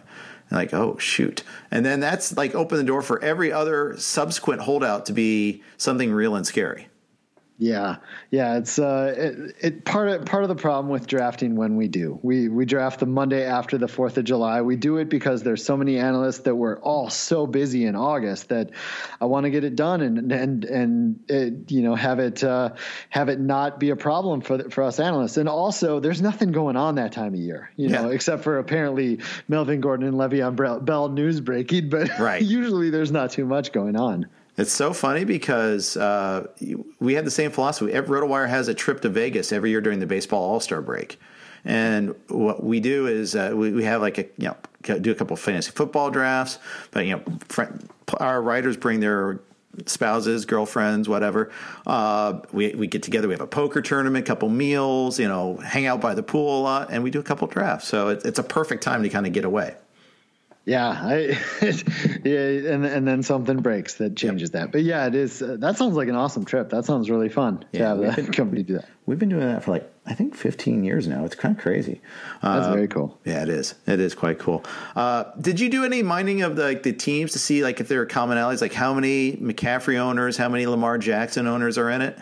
And 0.50 0.58
like, 0.58 0.74
oh 0.74 0.98
shoot! 0.98 1.44
And 1.72 1.86
then 1.86 2.02
that's 2.02 2.36
like 2.36 2.56
open 2.56 2.78
the 2.78 2.84
door 2.84 3.02
for 3.02 3.24
every 3.24 3.52
other 3.52 3.98
subsequent 3.98 4.62
holdout 4.62 5.06
to 5.06 5.14
be 5.14 5.64
something 5.78 6.12
real 6.12 6.36
and 6.36 6.46
scary. 6.46 6.90
Yeah, 7.58 7.98
yeah, 8.32 8.58
it's 8.58 8.78
uh, 8.78 9.14
it, 9.18 9.56
it, 9.62 9.86
part 9.86 10.10
of 10.10 10.26
part 10.26 10.44
of 10.44 10.50
the 10.50 10.56
problem 10.56 10.90
with 10.90 11.08
drafting 11.08 11.56
when 11.56 11.78
we 11.78 11.88
do 11.88 12.20
we 12.22 12.50
we 12.50 12.66
draft 12.66 13.00
the 13.00 13.06
Monday 13.06 13.46
after 13.46 13.78
the 13.78 13.88
Fourth 13.88 14.18
of 14.18 14.26
July. 14.26 14.62
We 14.62 14.76
do 14.76 14.98
it 14.98 15.08
because 15.08 15.42
there's 15.42 15.64
so 15.64 15.78
many 15.78 15.98
analysts 15.98 16.40
that 16.40 16.56
we're 16.56 16.78
all 16.80 17.10
so 17.10 17.48
busy 17.48 17.86
in 17.86 17.96
August 17.96 18.50
that 18.50 18.72
I 19.22 19.26
want 19.26 19.46
to 19.46 19.52
get 19.52 19.64
it 19.64 19.78
done 19.78 20.02
and 20.02 20.32
and 20.34 20.66
and 20.66 21.20
it, 21.30 21.72
you 21.72 21.82
know 21.82 21.96
have 21.96 22.20
it 22.20 22.44
uh, 22.44 22.74
have 23.10 23.30
it 23.30 23.40
not 23.40 23.80
be 23.80 23.92
a 23.92 23.96
problem 23.96 24.42
for 24.42 24.70
for 24.70 24.84
us 24.84 25.00
analysts. 25.00 25.38
And 25.38 25.48
also, 25.48 26.00
there's 26.00 26.22
nothing 26.22 26.52
going 26.52 26.76
on 26.76 26.96
that 26.96 27.14
time 27.14 27.34
of 27.34 27.40
year, 27.40 27.72
you 27.78 27.90
know, 27.90 28.10
yeah. 28.10 28.16
except 28.16 28.44
for 28.44 28.58
apparently 28.58 29.20
Melvin 29.48 29.82
Gordon 29.82 30.08
and 30.08 30.18
Le'Veon 30.18 30.86
Bell 30.86 31.10
news 31.10 31.40
breaking. 31.40 31.90
But 31.90 32.20
right. 32.20 32.42
usually, 32.42 32.90
there's 32.90 33.12
not 33.12 33.32
too 33.32 33.46
much 33.46 33.72
going 33.72 33.96
on. 33.96 34.28
It's 34.58 34.72
so 34.72 34.94
funny 34.94 35.26
because 35.26 35.98
uh, 35.98 36.48
we 37.00 37.16
have 37.16 37.26
the 37.26 37.32
same 37.32 37.52
philosophy. 37.52 37.92
RotoWire 37.92 38.48
has 38.48 38.70
a 38.70 38.74
trip 38.74 39.02
to 39.02 39.10
Vegas 39.10 39.52
every 39.52 39.70
year 39.70 39.82
during 39.82 40.00
the 40.00 40.06
baseball 40.06 40.42
All 40.42 40.60
Star 40.62 40.82
break, 40.82 41.20
and 41.66 42.16
what 42.30 42.64
we 42.64 42.80
do 42.80 43.08
is 43.08 43.36
uh, 43.36 43.52
we, 43.54 43.72
we, 43.72 43.84
have 43.84 44.02
like 44.02 44.18
a 44.18 44.24
you 44.38 44.48
know 44.48 44.98
do 45.00 45.12
a 45.12 45.16
couple 45.16 45.36
fantasy 45.36 45.72
football 45.72 46.10
drafts, 46.10 46.58
but 46.92 47.06
you 47.06 47.18
know 47.18 47.74
our 48.20 48.42
writers 48.42 48.78
bring 48.78 49.02
their 49.02 49.42
spouses, 49.86 50.46
girlfriends, 50.46 51.10
whatever. 51.10 51.52
Uh, 51.86 52.40
we 52.54 52.74
we 52.76 52.88
get 52.88 53.04
together. 53.04 53.28
We 53.28 53.34
have 53.34 53.42
a 53.42 53.48
poker 53.48 53.82
tournament, 53.82 54.26
couple 54.26 54.48
meals, 54.48 55.20
you 55.20 55.28
know, 55.28 55.58
hang 55.58 55.86
out 55.86 56.00
by 56.00 56.16
the 56.16 56.24
pool 56.24 56.62
a 56.62 56.62
lot, 56.62 56.92
and 56.92 57.04
we 57.04 57.12
do 57.12 57.20
a 57.20 57.24
couple 57.24 57.48
drafts. 57.48 57.90
So 57.90 58.08
it, 58.10 58.24
it's 58.26 58.40
a 58.40 58.44
perfect 58.44 58.84
time 58.84 59.04
to 59.04 59.10
kind 59.10 59.28
of 59.28 59.34
get 59.34 59.44
away. 59.44 59.76
Yeah, 60.66 60.90
I, 60.90 61.38
yeah, 62.24 62.74
and 62.74 62.86
and 62.86 63.08
then 63.08 63.22
something 63.22 63.58
breaks 63.58 63.96
that 63.96 64.16
changes 64.16 64.50
yep. 64.52 64.64
that. 64.64 64.72
But 64.72 64.82
yeah, 64.82 65.06
it 65.06 65.14
is. 65.14 65.40
Uh, 65.42 65.58
that 65.60 65.78
sounds 65.78 65.96
like 65.96 66.08
an 66.08 66.16
awesome 66.16 66.44
trip. 66.44 66.72
That 66.72 66.86
sounds 66.86 67.08
really 67.08 67.30
fun 67.30 67.64
yeah, 67.72 67.80
to 67.80 67.86
have 67.86 68.00
that 68.00 68.16
been, 68.16 68.32
company 68.32 68.64
do 68.64 68.74
that. 68.74 68.88
We've 69.06 69.20
been 69.20 69.30
doing 69.30 69.46
that 69.46 69.64
for 69.64 69.72
like 69.72 69.92
I 70.08 70.16
think 70.16 70.36
15 70.36 70.84
years 70.84 71.08
now. 71.08 71.24
It's 71.24 71.36
kind 71.36 71.56
of 71.56 71.62
crazy. 71.62 72.02
That's 72.42 72.66
uh, 72.66 72.74
very 72.74 72.88
cool. 72.88 73.20
Yeah, 73.26 73.44
it 73.44 73.50
is. 73.50 73.76
It 73.86 74.00
is 74.00 74.16
quite 74.16 74.40
cool. 74.40 74.66
Uh, 74.96 75.26
did 75.40 75.60
you 75.60 75.70
do 75.70 75.86
any 75.86 76.02
mining 76.02 76.42
of 76.42 76.56
the, 76.56 76.64
like 76.64 76.82
the 76.82 76.94
teams 76.94 77.34
to 77.34 77.40
see 77.40 77.64
like 77.64 77.80
if 77.80 77.88
there 77.88 78.02
are 78.02 78.08
commonalities, 78.08 78.62
like 78.62 78.74
how 78.74 78.96
many 78.96 79.34
McCaffrey 79.34 79.98
owners, 79.98 80.36
how 80.36 80.50
many 80.50 80.66
Lamar 80.66 80.98
Jackson 80.98 81.46
owners 81.46 81.78
are 81.78 81.92
in 81.92 82.02
it? 82.02 82.18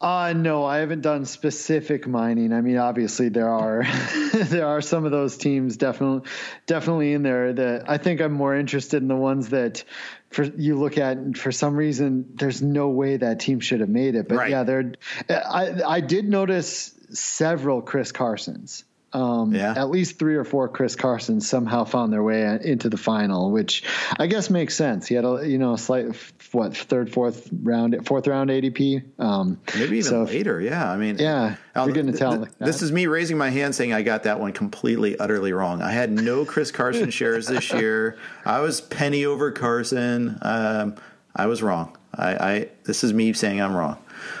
Uh 0.00 0.32
no, 0.34 0.64
I 0.64 0.78
haven't 0.78 1.02
done 1.02 1.26
specific 1.26 2.06
mining. 2.06 2.54
I 2.54 2.62
mean, 2.62 2.78
obviously 2.78 3.28
there 3.28 3.50
are 3.50 3.84
there 4.34 4.66
are 4.66 4.80
some 4.80 5.04
of 5.04 5.10
those 5.10 5.36
teams 5.36 5.76
definitely 5.76 6.30
definitely 6.66 7.12
in 7.12 7.22
there 7.22 7.52
that 7.52 7.90
I 7.90 7.98
think 7.98 8.22
I'm 8.22 8.32
more 8.32 8.56
interested 8.56 9.02
in 9.02 9.08
the 9.08 9.16
ones 9.16 9.50
that 9.50 9.84
for 10.30 10.44
you 10.44 10.78
look 10.78 10.96
at 10.96 11.18
and 11.18 11.36
for 11.36 11.52
some 11.52 11.76
reason 11.76 12.30
there's 12.36 12.62
no 12.62 12.88
way 12.88 13.18
that 13.18 13.40
team 13.40 13.60
should 13.60 13.80
have 13.80 13.90
made 13.90 14.14
it. 14.14 14.26
But 14.26 14.36
right. 14.36 14.50
yeah, 14.50 14.62
there 14.62 14.92
I 15.28 15.82
I 15.86 16.00
did 16.00 16.26
notice 16.26 16.94
several 17.10 17.82
Chris 17.82 18.10
Carsons. 18.10 18.84
Um, 19.12 19.54
yeah. 19.54 19.74
at 19.76 19.90
least 19.90 20.18
three 20.18 20.36
or 20.36 20.44
four 20.44 20.68
Chris 20.68 20.94
Carsons 20.94 21.48
somehow 21.48 21.84
found 21.84 22.12
their 22.12 22.22
way 22.22 22.58
into 22.62 22.88
the 22.88 22.96
final, 22.96 23.50
which 23.50 23.82
I 24.18 24.26
guess 24.26 24.50
makes 24.50 24.76
sense. 24.76 25.08
He 25.08 25.14
had 25.14 25.24
a 25.24 25.46
you 25.46 25.58
know 25.58 25.74
a 25.74 25.78
slight 25.78 26.14
what 26.52 26.76
third, 26.76 27.12
fourth 27.12 27.48
round, 27.62 28.06
fourth 28.06 28.26
round 28.26 28.50
ADP. 28.50 29.02
Um, 29.18 29.60
Maybe 29.74 29.98
even 29.98 30.10
so, 30.10 30.22
later. 30.24 30.60
Yeah, 30.60 30.90
I 30.90 30.96
mean, 30.96 31.18
yeah, 31.18 31.56
I'll, 31.74 31.86
you're 31.86 31.94
getting 31.94 32.12
to 32.12 32.18
tell. 32.18 32.36
Th- 32.36 32.48
this 32.58 32.82
is 32.82 32.92
me 32.92 33.06
raising 33.06 33.38
my 33.38 33.50
hand 33.50 33.74
saying 33.74 33.92
I 33.92 34.02
got 34.02 34.24
that 34.24 34.38
one 34.40 34.52
completely, 34.52 35.18
utterly 35.18 35.52
wrong. 35.52 35.82
I 35.82 35.90
had 35.90 36.10
no 36.10 36.44
Chris 36.44 36.70
Carson 36.70 37.10
shares 37.10 37.46
this 37.46 37.72
year. 37.72 38.18
I 38.44 38.60
was 38.60 38.80
penny 38.80 39.24
over 39.24 39.50
Carson. 39.50 40.38
Um, 40.42 40.96
I 41.34 41.46
was 41.46 41.62
wrong. 41.62 41.96
I, 42.14 42.34
I, 42.34 42.68
this 42.84 43.04
is 43.04 43.12
me 43.12 43.32
saying 43.32 43.60
I'm 43.60 43.74
wrong. 43.74 43.98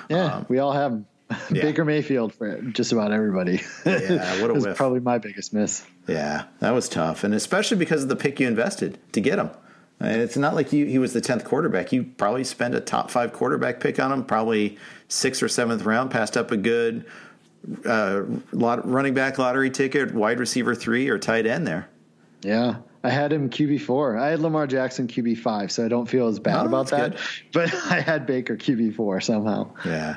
Yeah, 0.08 0.34
um, 0.34 0.46
we 0.48 0.58
all 0.58 0.72
have 0.72 1.02
yeah. 1.50 1.62
Baker 1.62 1.84
Mayfield 1.84 2.34
for 2.34 2.60
just 2.62 2.92
about 2.92 3.12
everybody. 3.12 3.62
Yeah, 3.84 4.40
what 4.40 4.50
a 4.50 4.54
whiff. 4.60 4.76
Probably 4.76 5.00
my 5.00 5.18
biggest 5.18 5.52
miss. 5.52 5.84
Yeah, 6.06 6.44
that 6.60 6.72
was 6.72 6.88
tough, 6.88 7.24
and 7.24 7.34
especially 7.34 7.76
because 7.76 8.02
of 8.02 8.08
the 8.08 8.16
pick 8.16 8.40
you 8.40 8.48
invested 8.48 8.98
to 9.12 9.20
get 9.20 9.38
him. 9.38 9.50
It's 10.02 10.36
not 10.36 10.54
like 10.54 10.72
you, 10.72 10.86
he 10.86 10.98
was 10.98 11.12
the 11.12 11.20
tenth 11.20 11.44
quarterback. 11.44 11.92
You 11.92 12.04
probably 12.04 12.42
spent 12.44 12.74
a 12.74 12.80
top 12.80 13.10
five 13.10 13.34
quarterback 13.34 13.80
pick 13.80 14.00
on 14.00 14.10
him, 14.10 14.24
probably 14.24 14.78
sixth 15.08 15.42
or 15.42 15.48
seventh 15.48 15.82
round. 15.84 16.10
Passed 16.10 16.38
up 16.38 16.50
a 16.50 16.56
good 16.56 17.04
uh, 17.84 18.22
lot, 18.52 18.88
running 18.88 19.12
back 19.12 19.38
lottery 19.38 19.70
ticket, 19.70 20.14
wide 20.14 20.40
receiver 20.40 20.74
three 20.74 21.08
or 21.08 21.18
tight 21.18 21.46
end 21.46 21.66
there. 21.66 21.88
Yeah, 22.40 22.76
I 23.04 23.10
had 23.10 23.30
him 23.30 23.50
QB 23.50 23.82
four. 23.82 24.16
I 24.16 24.30
had 24.30 24.40
Lamar 24.40 24.66
Jackson 24.66 25.06
QB 25.06 25.38
five, 25.38 25.70
so 25.70 25.84
I 25.84 25.88
don't 25.88 26.06
feel 26.06 26.28
as 26.28 26.38
bad 26.38 26.64
oh, 26.64 26.66
about 26.66 26.88
that. 26.88 27.12
Good. 27.12 27.20
But 27.52 27.74
I 27.90 28.00
had 28.00 28.26
Baker 28.26 28.56
QB 28.56 28.94
four 28.96 29.20
somehow. 29.20 29.70
Yeah. 29.84 30.16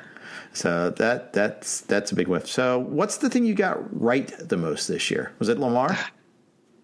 So 0.53 0.91
that 0.91 1.33
that's 1.33 1.81
that's 1.81 2.11
a 2.11 2.15
big 2.15 2.27
whiff. 2.27 2.47
So 2.47 2.79
what's 2.79 3.17
the 3.17 3.29
thing 3.29 3.45
you 3.45 3.55
got 3.55 3.77
right 3.99 4.31
the 4.37 4.57
most 4.57 4.87
this 4.87 5.09
year? 5.09 5.33
Was 5.39 5.49
it 5.49 5.57
Lamar? 5.57 5.97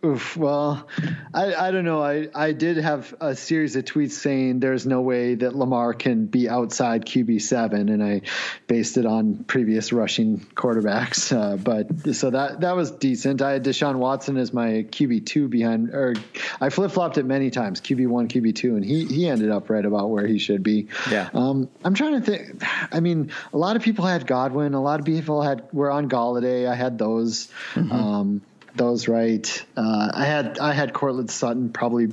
Oof, 0.03 0.37
well, 0.37 0.87
I, 1.33 1.53
I 1.53 1.71
don't 1.71 1.83
know. 1.83 2.01
I, 2.01 2.29
I 2.33 2.53
did 2.53 2.77
have 2.77 3.13
a 3.19 3.35
series 3.35 3.75
of 3.75 3.83
tweets 3.83 4.11
saying 4.11 4.61
there's 4.61 4.85
no 4.85 5.01
way 5.01 5.35
that 5.35 5.55
Lamar 5.55 5.93
can 5.93 6.25
be 6.25 6.47
outside 6.47 7.05
QB 7.05 7.41
seven, 7.41 7.89
and 7.89 8.01
I 8.01 8.21
based 8.67 8.95
it 8.95 9.05
on 9.05 9.43
previous 9.43 9.91
rushing 9.91 10.39
quarterbacks. 10.55 11.35
Uh, 11.35 11.57
but 11.57 12.15
so 12.15 12.29
that 12.29 12.61
that 12.61 12.77
was 12.77 12.91
decent. 12.91 13.41
I 13.41 13.51
had 13.51 13.65
Deshaun 13.65 13.95
Watson 13.95 14.37
as 14.37 14.53
my 14.53 14.85
QB 14.89 15.25
two 15.25 15.49
behind, 15.49 15.89
or 15.89 16.15
I 16.61 16.69
flip 16.69 16.91
flopped 16.91 17.17
it 17.17 17.25
many 17.25 17.49
times, 17.49 17.81
QB 17.81 18.07
one, 18.07 18.29
QB 18.29 18.55
two, 18.55 18.77
and 18.77 18.85
he 18.85 19.03
he 19.05 19.27
ended 19.27 19.51
up 19.51 19.69
right 19.69 19.85
about 19.85 20.09
where 20.09 20.25
he 20.25 20.39
should 20.39 20.63
be. 20.63 20.87
Yeah. 21.11 21.29
Um, 21.33 21.69
I'm 21.83 21.93
trying 21.93 22.21
to 22.21 22.21
think. 22.21 22.63
I 22.93 23.01
mean, 23.01 23.31
a 23.51 23.57
lot 23.57 23.75
of 23.75 23.81
people 23.81 24.05
had 24.05 24.25
Godwin. 24.25 24.75
A 24.75 24.81
lot 24.81 25.01
of 25.01 25.05
people 25.05 25.41
had 25.41 25.67
were 25.73 25.91
on 25.91 26.09
Golladay. 26.09 26.69
I 26.69 26.75
had 26.75 26.97
those. 26.97 27.49
Mm-hmm. 27.73 27.91
Um, 27.91 28.41
those 28.79 29.07
right. 29.07 29.65
Uh, 29.77 30.09
I 30.11 30.25
had 30.25 30.57
I 30.57 30.73
had 30.73 30.93
Courtland 30.93 31.29
Sutton 31.29 31.69
probably 31.71 32.07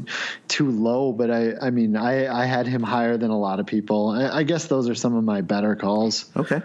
too 0.49 0.71
low, 0.71 1.13
but 1.13 1.31
I 1.31 1.55
I 1.63 1.71
mean 1.71 1.97
I 1.97 2.27
I 2.27 2.45
had 2.45 2.67
him 2.67 2.83
higher 2.83 3.17
than 3.17 3.31
a 3.31 3.39
lot 3.39 3.61
of 3.61 3.67
people. 3.67 4.11
I, 4.11 4.41
I 4.41 4.43
guess 4.43 4.67
those 4.67 4.91
are 4.91 4.95
some 4.95 5.17
of 5.17 5.25
my 5.25 5.41
better 5.41 5.75
calls. 5.75 6.27
Okay. 6.37 6.61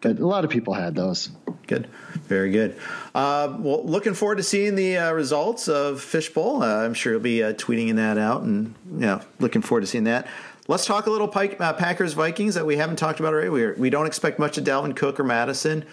But 0.00 0.20
a 0.20 0.26
lot 0.26 0.44
of 0.44 0.50
people 0.50 0.74
had 0.74 0.94
those. 0.94 1.30
Good, 1.66 1.88
very 2.12 2.52
good. 2.52 2.76
Uh, 3.16 3.56
well, 3.58 3.84
looking 3.84 4.14
forward 4.14 4.36
to 4.36 4.44
seeing 4.44 4.76
the 4.76 4.96
uh, 4.96 5.12
results 5.12 5.66
of 5.66 6.00
Fishbowl. 6.00 6.62
Uh, 6.62 6.84
I'm 6.84 6.94
sure 6.94 7.14
you'll 7.14 7.20
be 7.20 7.42
uh, 7.42 7.54
tweeting 7.54 7.96
that 7.96 8.16
out, 8.16 8.42
and 8.42 8.76
you 8.92 9.00
know, 9.00 9.20
looking 9.40 9.60
forward 9.60 9.80
to 9.80 9.88
seeing 9.88 10.04
that. 10.04 10.28
Let's 10.68 10.86
talk 10.86 11.06
a 11.06 11.10
little 11.10 11.26
Pike, 11.26 11.56
uh, 11.58 11.72
Packers 11.72 12.12
Vikings 12.12 12.54
that 12.54 12.64
we 12.64 12.76
haven't 12.76 12.96
talked 12.96 13.18
about 13.18 13.32
already. 13.32 13.48
We, 13.48 13.72
we 13.72 13.90
don't 13.90 14.06
expect 14.06 14.38
much 14.38 14.56
of 14.56 14.64
Dalvin 14.64 14.94
Cook 14.94 15.18
or 15.18 15.24
Mattison. 15.24 15.84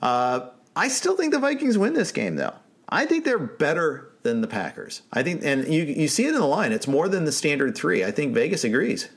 Uh, 0.00 0.50
I 0.76 0.88
still 0.88 1.16
think 1.16 1.32
the 1.32 1.40
Vikings 1.40 1.76
win 1.76 1.94
this 1.94 2.12
game, 2.12 2.36
though. 2.36 2.54
I 2.88 3.06
think 3.06 3.24
they're 3.24 3.38
better 3.38 4.12
than 4.22 4.40
the 4.40 4.48
Packers. 4.48 5.02
I 5.12 5.22
think, 5.22 5.42
and 5.44 5.72
you 5.72 5.84
you 5.84 6.08
see 6.08 6.24
it 6.24 6.28
in 6.28 6.34
the 6.34 6.46
line. 6.46 6.72
It's 6.72 6.88
more 6.88 7.08
than 7.08 7.24
the 7.24 7.32
standard 7.32 7.76
three. 7.76 8.04
I 8.04 8.10
think 8.10 8.34
Vegas 8.34 8.64
agrees. 8.64 9.08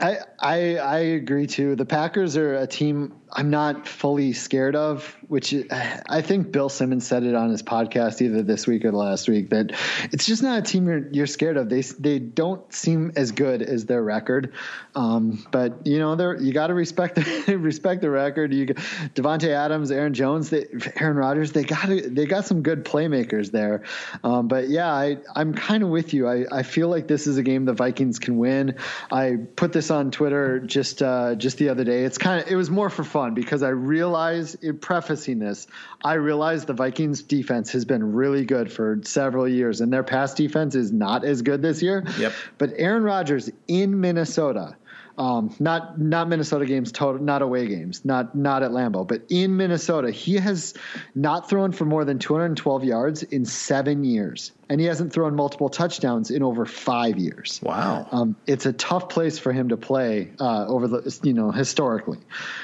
I, 0.00 0.18
I 0.40 0.76
I 0.76 0.98
agree 0.98 1.46
too. 1.46 1.76
The 1.76 1.86
Packers 1.86 2.36
are 2.36 2.54
a 2.54 2.66
team 2.66 3.14
I'm 3.36 3.50
not 3.50 3.88
fully 3.88 4.32
scared 4.32 4.76
of, 4.76 5.16
which 5.26 5.52
I 5.72 6.22
think 6.22 6.52
Bill 6.52 6.68
Simmons 6.68 7.04
said 7.04 7.24
it 7.24 7.34
on 7.34 7.50
his 7.50 7.64
podcast 7.64 8.22
either 8.22 8.42
this 8.42 8.68
week 8.68 8.84
or 8.84 8.92
last 8.92 9.28
week 9.28 9.50
that 9.50 9.72
it's 10.12 10.24
just 10.24 10.44
not 10.44 10.60
a 10.60 10.62
team 10.62 10.86
you're, 10.86 11.08
you're 11.08 11.26
scared 11.26 11.56
of. 11.56 11.68
They 11.68 11.80
they 11.80 12.20
don't 12.20 12.72
seem 12.72 13.10
as 13.16 13.32
good 13.32 13.60
as 13.60 13.86
their 13.86 14.04
record, 14.04 14.52
um, 14.94 15.44
but 15.50 15.84
you 15.84 15.98
know 15.98 16.14
they 16.14 16.44
you 16.44 16.52
got 16.52 16.68
to 16.68 16.74
respect 16.74 17.16
the, 17.16 17.56
respect 17.58 18.02
the 18.02 18.10
record. 18.10 18.54
You 18.54 18.66
Davante 18.66 19.48
Adams, 19.48 19.90
Aaron 19.90 20.14
Jones, 20.14 20.50
they, 20.50 20.66
Aaron 21.00 21.16
Rodgers, 21.16 21.50
they 21.50 21.64
got 21.64 21.88
they 21.88 22.26
got 22.26 22.44
some 22.44 22.62
good 22.62 22.84
playmakers 22.84 23.50
there. 23.50 23.82
Um, 24.22 24.46
but 24.46 24.68
yeah, 24.68 24.92
I 24.92 25.18
I'm 25.34 25.54
kind 25.54 25.82
of 25.82 25.88
with 25.88 26.14
you. 26.14 26.28
I 26.28 26.44
I 26.52 26.62
feel 26.62 26.88
like 26.88 27.08
this 27.08 27.26
is 27.26 27.36
a 27.36 27.42
game 27.42 27.64
the 27.64 27.72
Vikings 27.72 28.20
can 28.20 28.38
win. 28.38 28.76
I 29.10 29.38
put 29.56 29.72
this 29.72 29.90
on 29.90 30.12
Twitter 30.12 30.60
just 30.60 31.02
uh, 31.02 31.34
just 31.34 31.58
the 31.58 31.70
other 31.70 31.82
day. 31.82 32.04
It's 32.04 32.18
kind 32.18 32.40
of 32.40 32.48
it 32.48 32.54
was 32.54 32.70
more 32.70 32.90
for 32.90 33.02
fun 33.02 33.23
because 33.32 33.62
I 33.62 33.70
realize, 33.70 34.54
in 34.56 34.78
prefacing 34.78 35.38
this, 35.38 35.66
I 36.04 36.14
realize 36.14 36.64
the 36.64 36.74
Vikings 36.74 37.22
defense 37.22 37.72
has 37.72 37.84
been 37.84 38.12
really 38.12 38.44
good 38.44 38.70
for 38.70 39.00
several 39.04 39.48
years, 39.48 39.80
and 39.80 39.90
their 39.92 40.02
pass 40.02 40.34
defense 40.34 40.74
is 40.74 40.92
not 40.92 41.24
as 41.24 41.40
good 41.40 41.62
this 41.62 41.80
year. 41.80 42.04
Yep. 42.18 42.32
But 42.58 42.70
Aaron 42.76 43.04
Rodgers 43.04 43.50
in 43.68 44.00
Minnesota 44.00 44.76
um, 45.16 45.54
not 45.60 46.00
not 46.00 46.28
Minnesota 46.28 46.66
games, 46.66 46.90
total, 46.90 47.22
not 47.22 47.40
away 47.40 47.66
games, 47.68 48.04
not 48.04 48.34
not 48.34 48.62
at 48.62 48.72
Lambeau, 48.72 49.06
but 49.06 49.22
in 49.28 49.56
Minnesota, 49.56 50.10
he 50.10 50.34
has 50.34 50.74
not 51.14 51.48
thrown 51.48 51.70
for 51.70 51.84
more 51.84 52.04
than 52.04 52.18
212 52.18 52.84
yards 52.84 53.22
in 53.22 53.44
seven 53.44 54.02
years, 54.02 54.50
and 54.68 54.80
he 54.80 54.86
hasn't 54.88 55.12
thrown 55.12 55.36
multiple 55.36 55.68
touchdowns 55.68 56.32
in 56.32 56.42
over 56.42 56.66
five 56.66 57.16
years. 57.16 57.60
Wow, 57.62 58.08
um, 58.10 58.36
it's 58.46 58.66
a 58.66 58.72
tough 58.72 59.08
place 59.08 59.38
for 59.38 59.52
him 59.52 59.68
to 59.68 59.76
play 59.76 60.32
uh, 60.40 60.66
over 60.66 60.88
the 60.88 61.20
you 61.22 61.32
know 61.32 61.52
historically. 61.52 62.18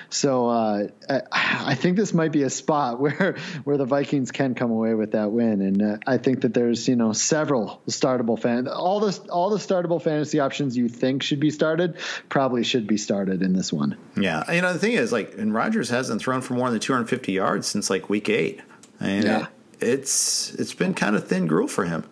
So 0.08 0.48
uh, 0.48 0.88
I, 1.08 1.20
I, 1.32 1.74
think 1.76 1.96
this 1.96 2.12
might 2.12 2.32
be 2.32 2.42
a 2.42 2.50
spot 2.50 2.98
where 3.00 3.36
where 3.62 3.76
the 3.76 3.86
Vikings 3.86 4.32
can 4.32 4.56
come 4.56 4.72
away 4.72 4.94
with 4.94 5.12
that 5.12 5.30
win, 5.30 5.60
and 5.60 5.82
uh, 5.82 5.98
I 6.04 6.18
think 6.18 6.40
that 6.40 6.52
there's 6.52 6.88
you 6.88 6.96
know 6.96 7.12
several 7.12 7.80
startable 7.86 8.40
fan 8.40 8.66
all 8.66 8.98
the 8.98 9.30
all 9.30 9.50
the 9.50 9.58
startable 9.58 10.02
fantasy 10.02 10.40
options 10.40 10.76
you 10.76 10.88
think 10.88 11.22
should 11.22 11.38
be 11.38 11.50
started 11.50 11.96
probably 12.28 12.39
should 12.62 12.86
be 12.86 12.96
started 12.96 13.42
in 13.42 13.52
this 13.52 13.72
one. 13.72 13.96
Yeah, 14.16 14.50
you 14.52 14.62
know 14.62 14.72
the 14.72 14.78
thing 14.78 14.92
is, 14.92 15.12
like, 15.12 15.34
and 15.36 15.52
Rodgers 15.54 15.90
hasn't 15.90 16.20
thrown 16.20 16.40
for 16.40 16.54
more 16.54 16.70
than 16.70 16.80
250 16.80 17.32
yards 17.32 17.66
since 17.66 17.90
like 17.90 18.08
week 18.08 18.28
eight. 18.28 18.60
and 18.98 19.24
yeah. 19.24 19.40
It, 19.40 19.48
it's 19.80 20.54
it's 20.54 20.74
been 20.74 20.94
kind 20.94 21.16
of 21.16 21.26
thin 21.26 21.46
gruel 21.46 21.68
for 21.68 21.84
him. 21.84 22.04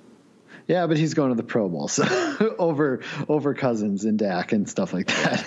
Yeah, 0.67 0.87
but 0.87 0.99
he's 0.99 1.15
going 1.15 1.31
to 1.31 1.35
the 1.35 1.43
Pro 1.43 1.69
Bowl 1.69 1.89
so 1.89 2.05
over 2.59 3.01
over 3.29 3.55
Cousins 3.55 4.05
and 4.05 4.19
Dak 4.19 4.53
and 4.53 4.69
stuff 4.69 4.93
like 4.93 5.07
that. 5.07 5.45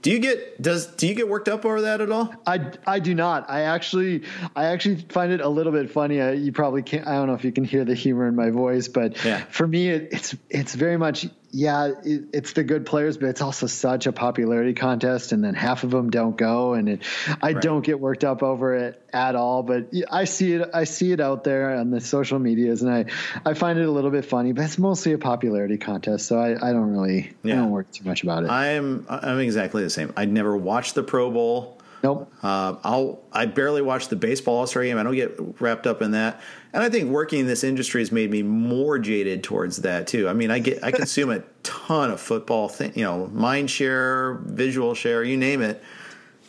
Do 0.00 0.10
you 0.10 0.18
get 0.18 0.60
does 0.60 0.86
do 0.86 1.06
you 1.06 1.14
get 1.14 1.28
worked 1.28 1.48
up 1.48 1.64
over 1.64 1.82
that 1.82 2.00
at 2.00 2.10
all? 2.10 2.34
I, 2.46 2.72
I 2.86 2.98
do 2.98 3.14
not. 3.14 3.48
I 3.50 3.62
actually 3.62 4.24
I 4.56 4.66
actually 4.66 4.96
find 4.96 5.32
it 5.32 5.40
a 5.40 5.48
little 5.48 5.72
bit 5.72 5.90
funny. 5.90 6.20
I, 6.20 6.32
you 6.32 6.52
probably 6.52 6.82
can't. 6.82 7.06
I 7.06 7.12
don't 7.12 7.28
know 7.28 7.34
if 7.34 7.44
you 7.44 7.52
can 7.52 7.64
hear 7.64 7.84
the 7.84 7.94
humor 7.94 8.26
in 8.26 8.34
my 8.34 8.50
voice, 8.50 8.88
but 8.88 9.22
yeah. 9.24 9.44
for 9.44 9.66
me, 9.66 9.90
it, 9.90 10.08
it's 10.10 10.34
it's 10.50 10.74
very 10.74 10.96
much 10.96 11.26
yeah, 11.54 11.92
it, 12.02 12.24
it's 12.32 12.54
the 12.54 12.64
good 12.64 12.86
players, 12.86 13.18
but 13.18 13.28
it's 13.28 13.42
also 13.42 13.66
such 13.66 14.06
a 14.06 14.12
popularity 14.12 14.72
contest, 14.72 15.32
and 15.32 15.44
then 15.44 15.52
half 15.52 15.84
of 15.84 15.90
them 15.90 16.08
don't 16.08 16.34
go, 16.34 16.72
and 16.72 16.88
it, 16.88 17.02
I 17.42 17.52
right. 17.52 17.62
don't 17.62 17.82
get 17.82 18.00
worked 18.00 18.24
up 18.24 18.42
over 18.42 18.74
it 18.74 19.02
at 19.12 19.36
all. 19.36 19.62
But 19.62 19.88
I 20.10 20.24
see 20.24 20.54
it, 20.54 20.70
I 20.72 20.84
see 20.84 21.12
it 21.12 21.20
out 21.20 21.44
there 21.44 21.76
on 21.76 21.90
the 21.90 22.00
social 22.00 22.38
medias, 22.38 22.80
and 22.80 22.90
I, 22.90 23.04
I 23.44 23.52
find 23.52 23.78
it 23.78 23.86
a 23.86 23.90
little 23.90 24.10
bit 24.10 24.24
funny. 24.24 24.52
But 24.52 24.64
it's 24.64 24.78
mostly 24.78 25.12
a 25.12 25.18
popularity 25.18 25.76
contest, 25.76 26.26
so 26.26 26.38
I, 26.38 26.52
I 26.52 26.72
don't 26.72 26.90
really, 26.90 27.34
yeah. 27.42 27.52
I 27.52 27.56
don't 27.56 27.70
work 27.70 27.90
too 27.92 28.04
much 28.04 28.22
about 28.22 28.44
it. 28.44 28.50
I'm, 28.50 29.04
I'm 29.10 29.38
exactly 29.38 29.82
the 29.82 29.90
same. 29.90 30.10
I 30.16 30.24
never 30.24 30.56
watched 30.56 30.94
the 30.94 31.02
Pro 31.02 31.30
Bowl. 31.30 31.78
Nope. 32.02 32.32
Uh, 32.42 32.76
I'll 32.82 33.22
I 33.32 33.46
barely 33.46 33.80
watch 33.80 34.08
the 34.08 34.16
baseball 34.16 34.58
All 34.58 34.66
Star 34.66 34.82
game. 34.82 34.98
I 34.98 35.02
don't 35.02 35.14
get 35.14 35.34
wrapped 35.60 35.86
up 35.86 36.02
in 36.02 36.12
that. 36.12 36.40
And 36.72 36.82
I 36.82 36.88
think 36.88 37.10
working 37.10 37.40
in 37.40 37.46
this 37.46 37.62
industry 37.62 38.00
has 38.00 38.10
made 38.10 38.30
me 38.30 38.42
more 38.42 38.98
jaded 38.98 39.44
towards 39.44 39.78
that 39.78 40.06
too. 40.06 40.28
I 40.28 40.32
mean, 40.32 40.50
I 40.50 40.58
get 40.58 40.82
I 40.82 40.90
consume 40.92 41.30
a 41.30 41.42
ton 41.62 42.10
of 42.10 42.20
football 42.20 42.68
thing, 42.68 42.92
you 42.96 43.04
know, 43.04 43.28
mind 43.28 43.70
share, 43.70 44.34
visual 44.44 44.94
share, 44.94 45.22
you 45.22 45.36
name 45.36 45.62
it. 45.62 45.82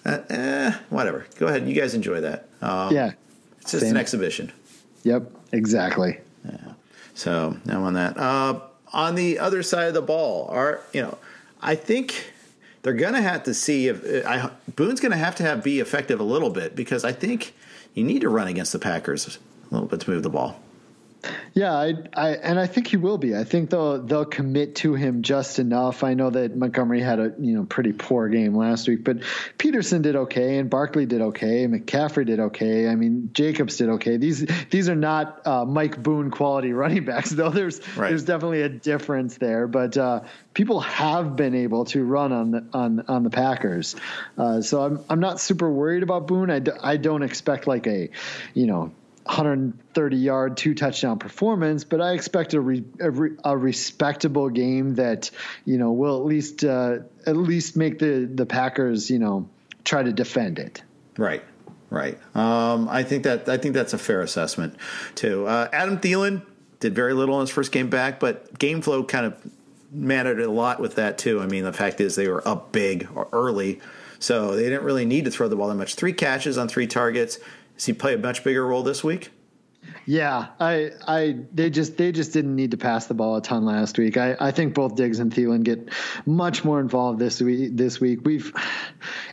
Uh, 0.05 0.19
eh, 0.29 0.71
whatever. 0.89 1.25
Go 1.37 1.47
ahead. 1.47 1.67
You 1.67 1.75
guys 1.79 1.93
enjoy 1.93 2.21
that. 2.21 2.49
Um, 2.61 2.93
yeah. 2.93 3.11
It's 3.61 3.71
just 3.71 3.83
Same. 3.83 3.91
an 3.91 3.97
exhibition. 3.97 4.51
Yep. 5.03 5.31
Exactly. 5.53 6.19
Yeah. 6.45 6.73
So 7.13 7.55
I'm 7.67 7.83
on 7.83 7.93
that. 7.93 8.17
Uh, 8.17 8.59
on 8.91 9.15
the 9.15 9.39
other 9.39 9.63
side 9.63 9.87
of 9.87 9.93
the 9.93 10.01
ball, 10.01 10.47
are 10.49 10.81
you 10.93 11.01
know, 11.01 11.17
I 11.61 11.75
think 11.75 12.32
they're 12.83 12.93
going 12.93 13.13
to 13.13 13.21
have 13.21 13.43
to 13.43 13.53
see 13.53 13.87
if 13.87 14.25
I, 14.25 14.51
Boone's 14.75 14.99
going 14.99 15.13
to 15.13 15.17
have 15.17 15.35
to 15.37 15.43
have 15.43 15.63
be 15.63 15.79
effective 15.79 16.19
a 16.19 16.23
little 16.23 16.49
bit 16.49 16.75
because 16.75 17.03
I 17.03 17.13
think 17.13 17.55
you 17.93 18.03
need 18.03 18.21
to 18.21 18.29
run 18.29 18.47
against 18.47 18.73
the 18.73 18.79
Packers 18.79 19.39
a 19.71 19.73
little 19.73 19.87
bit 19.87 20.01
to 20.01 20.09
move 20.09 20.23
the 20.23 20.29
ball. 20.29 20.61
Yeah, 21.53 21.73
I, 21.73 21.93
I, 22.15 22.29
and 22.31 22.59
I 22.59 22.65
think 22.67 22.87
he 22.87 22.97
will 22.97 23.17
be. 23.17 23.35
I 23.35 23.43
think 23.43 23.69
they'll 23.69 24.01
they'll 24.01 24.25
commit 24.25 24.75
to 24.77 24.95
him 24.95 25.21
just 25.21 25.59
enough. 25.59 26.03
I 26.03 26.15
know 26.15 26.29
that 26.31 26.55
Montgomery 26.55 27.01
had 27.01 27.19
a 27.19 27.33
you 27.39 27.53
know 27.53 27.65
pretty 27.65 27.93
poor 27.93 28.27
game 28.27 28.55
last 28.55 28.87
week, 28.87 29.03
but 29.03 29.19
Peterson 29.57 30.01
did 30.01 30.15
okay, 30.15 30.57
and 30.57 30.69
Barkley 30.69 31.05
did 31.05 31.21
okay, 31.21 31.63
and 31.63 31.73
McCaffrey 31.73 32.25
did 32.25 32.39
okay. 32.39 32.87
I 32.87 32.95
mean, 32.95 33.29
Jacobs 33.33 33.77
did 33.77 33.89
okay. 33.89 34.17
These 34.17 34.45
these 34.69 34.89
are 34.89 34.95
not 34.95 35.45
uh, 35.45 35.65
Mike 35.65 36.01
Boone 36.01 36.31
quality 36.31 36.73
running 36.73 37.05
backs, 37.05 37.29
though. 37.29 37.49
There's 37.49 37.79
right. 37.95 38.09
there's 38.09 38.25
definitely 38.25 38.61
a 38.61 38.69
difference 38.69 39.37
there, 39.37 39.67
but 39.67 39.95
uh, 39.95 40.21
people 40.53 40.79
have 40.81 41.35
been 41.35 41.55
able 41.55 41.85
to 41.85 42.03
run 42.03 42.31
on 42.31 42.51
the 42.51 42.65
on 42.73 43.05
on 43.07 43.23
the 43.23 43.29
Packers, 43.29 43.95
uh, 44.37 44.61
so 44.61 44.81
I'm 44.81 45.03
I'm 45.09 45.19
not 45.19 45.39
super 45.39 45.69
worried 45.69 46.03
about 46.03 46.27
Boone. 46.27 46.49
I, 46.49 46.59
d- 46.59 46.71
I 46.81 46.97
don't 46.97 47.23
expect 47.23 47.67
like 47.67 47.85
a 47.87 48.09
you 48.53 48.65
know 48.65 48.91
130 49.25 50.17
yard, 50.17 50.57
two 50.57 50.75
touchdown 50.75 51.17
performance, 51.17 51.83
but 51.83 52.01
I 52.01 52.11
expect 52.13 52.53
a, 52.53 52.61
re, 52.61 52.83
a, 52.99 53.09
re, 53.09 53.31
a, 53.43 53.57
respectable 53.57 54.49
game 54.49 54.95
that 54.95 55.31
you 55.65 55.77
know 55.77 55.93
will 55.93 56.17
at 56.17 56.25
least 56.25 56.63
uh, 56.63 56.99
at 57.25 57.37
least 57.37 57.77
make 57.77 57.99
the 57.99 58.29
the 58.31 58.45
Packers 58.45 59.09
you 59.09 59.19
know 59.19 59.49
try 59.85 60.03
to 60.03 60.11
defend 60.11 60.59
it. 60.59 60.83
Right, 61.17 61.43
right. 61.89 62.17
Um, 62.35 62.89
I 62.89 63.03
think 63.03 63.23
that 63.23 63.47
I 63.47 63.57
think 63.57 63.73
that's 63.75 63.93
a 63.93 63.97
fair 63.97 64.21
assessment 64.21 64.75
too. 65.15 65.47
Uh, 65.47 65.69
Adam 65.71 65.99
Thielen 65.99 66.45
did 66.81 66.93
very 66.93 67.13
little 67.13 67.35
in 67.35 67.41
his 67.41 67.49
first 67.49 67.71
game 67.71 67.89
back, 67.89 68.19
but 68.19 68.59
game 68.59 68.81
flow 68.81 69.03
kind 69.03 69.25
of 69.25 69.37
mattered 69.89 70.41
a 70.41 70.51
lot 70.51 70.81
with 70.81 70.95
that 70.95 71.17
too. 71.17 71.39
I 71.39 71.45
mean, 71.45 71.63
the 71.63 71.71
fact 71.71 72.01
is 72.01 72.15
they 72.15 72.27
were 72.27 72.45
up 72.47 72.73
big 72.73 73.07
early. 73.31 73.79
So 74.19 74.55
they 74.55 74.63
didn't 74.63 74.83
really 74.83 75.05
need 75.05 75.25
to 75.25 75.31
throw 75.31 75.49
the 75.49 75.57
ball 75.57 75.67
that 75.67 75.75
much. 75.75 75.95
Three 75.95 76.13
catches 76.13 76.57
on 76.57 76.69
three 76.69 76.87
targets. 76.87 77.39
Does 77.75 77.85
he 77.85 77.93
play 77.93 78.13
a 78.13 78.17
much 78.17 78.43
bigger 78.43 78.65
role 78.65 78.83
this 78.83 79.03
week? 79.03 79.31
Yeah, 80.05 80.47
I, 80.59 80.91
I, 81.07 81.37
they 81.53 81.69
just, 81.69 81.97
they 81.97 82.11
just 82.11 82.33
didn't 82.33 82.55
need 82.55 82.71
to 82.71 82.77
pass 82.77 83.07
the 83.07 83.13
ball 83.13 83.37
a 83.37 83.41
ton 83.41 83.65
last 83.65 83.97
week. 83.97 84.17
I, 84.17 84.35
I 84.39 84.51
think 84.51 84.73
both 84.73 84.95
Diggs 84.95 85.19
and 85.19 85.31
Thielen 85.31 85.63
get 85.63 85.89
much 86.25 86.65
more 86.65 86.79
involved 86.79 87.19
this 87.19 87.41
week. 87.41 87.77
This 87.77 88.01
week, 88.01 88.19
we've, 88.23 88.53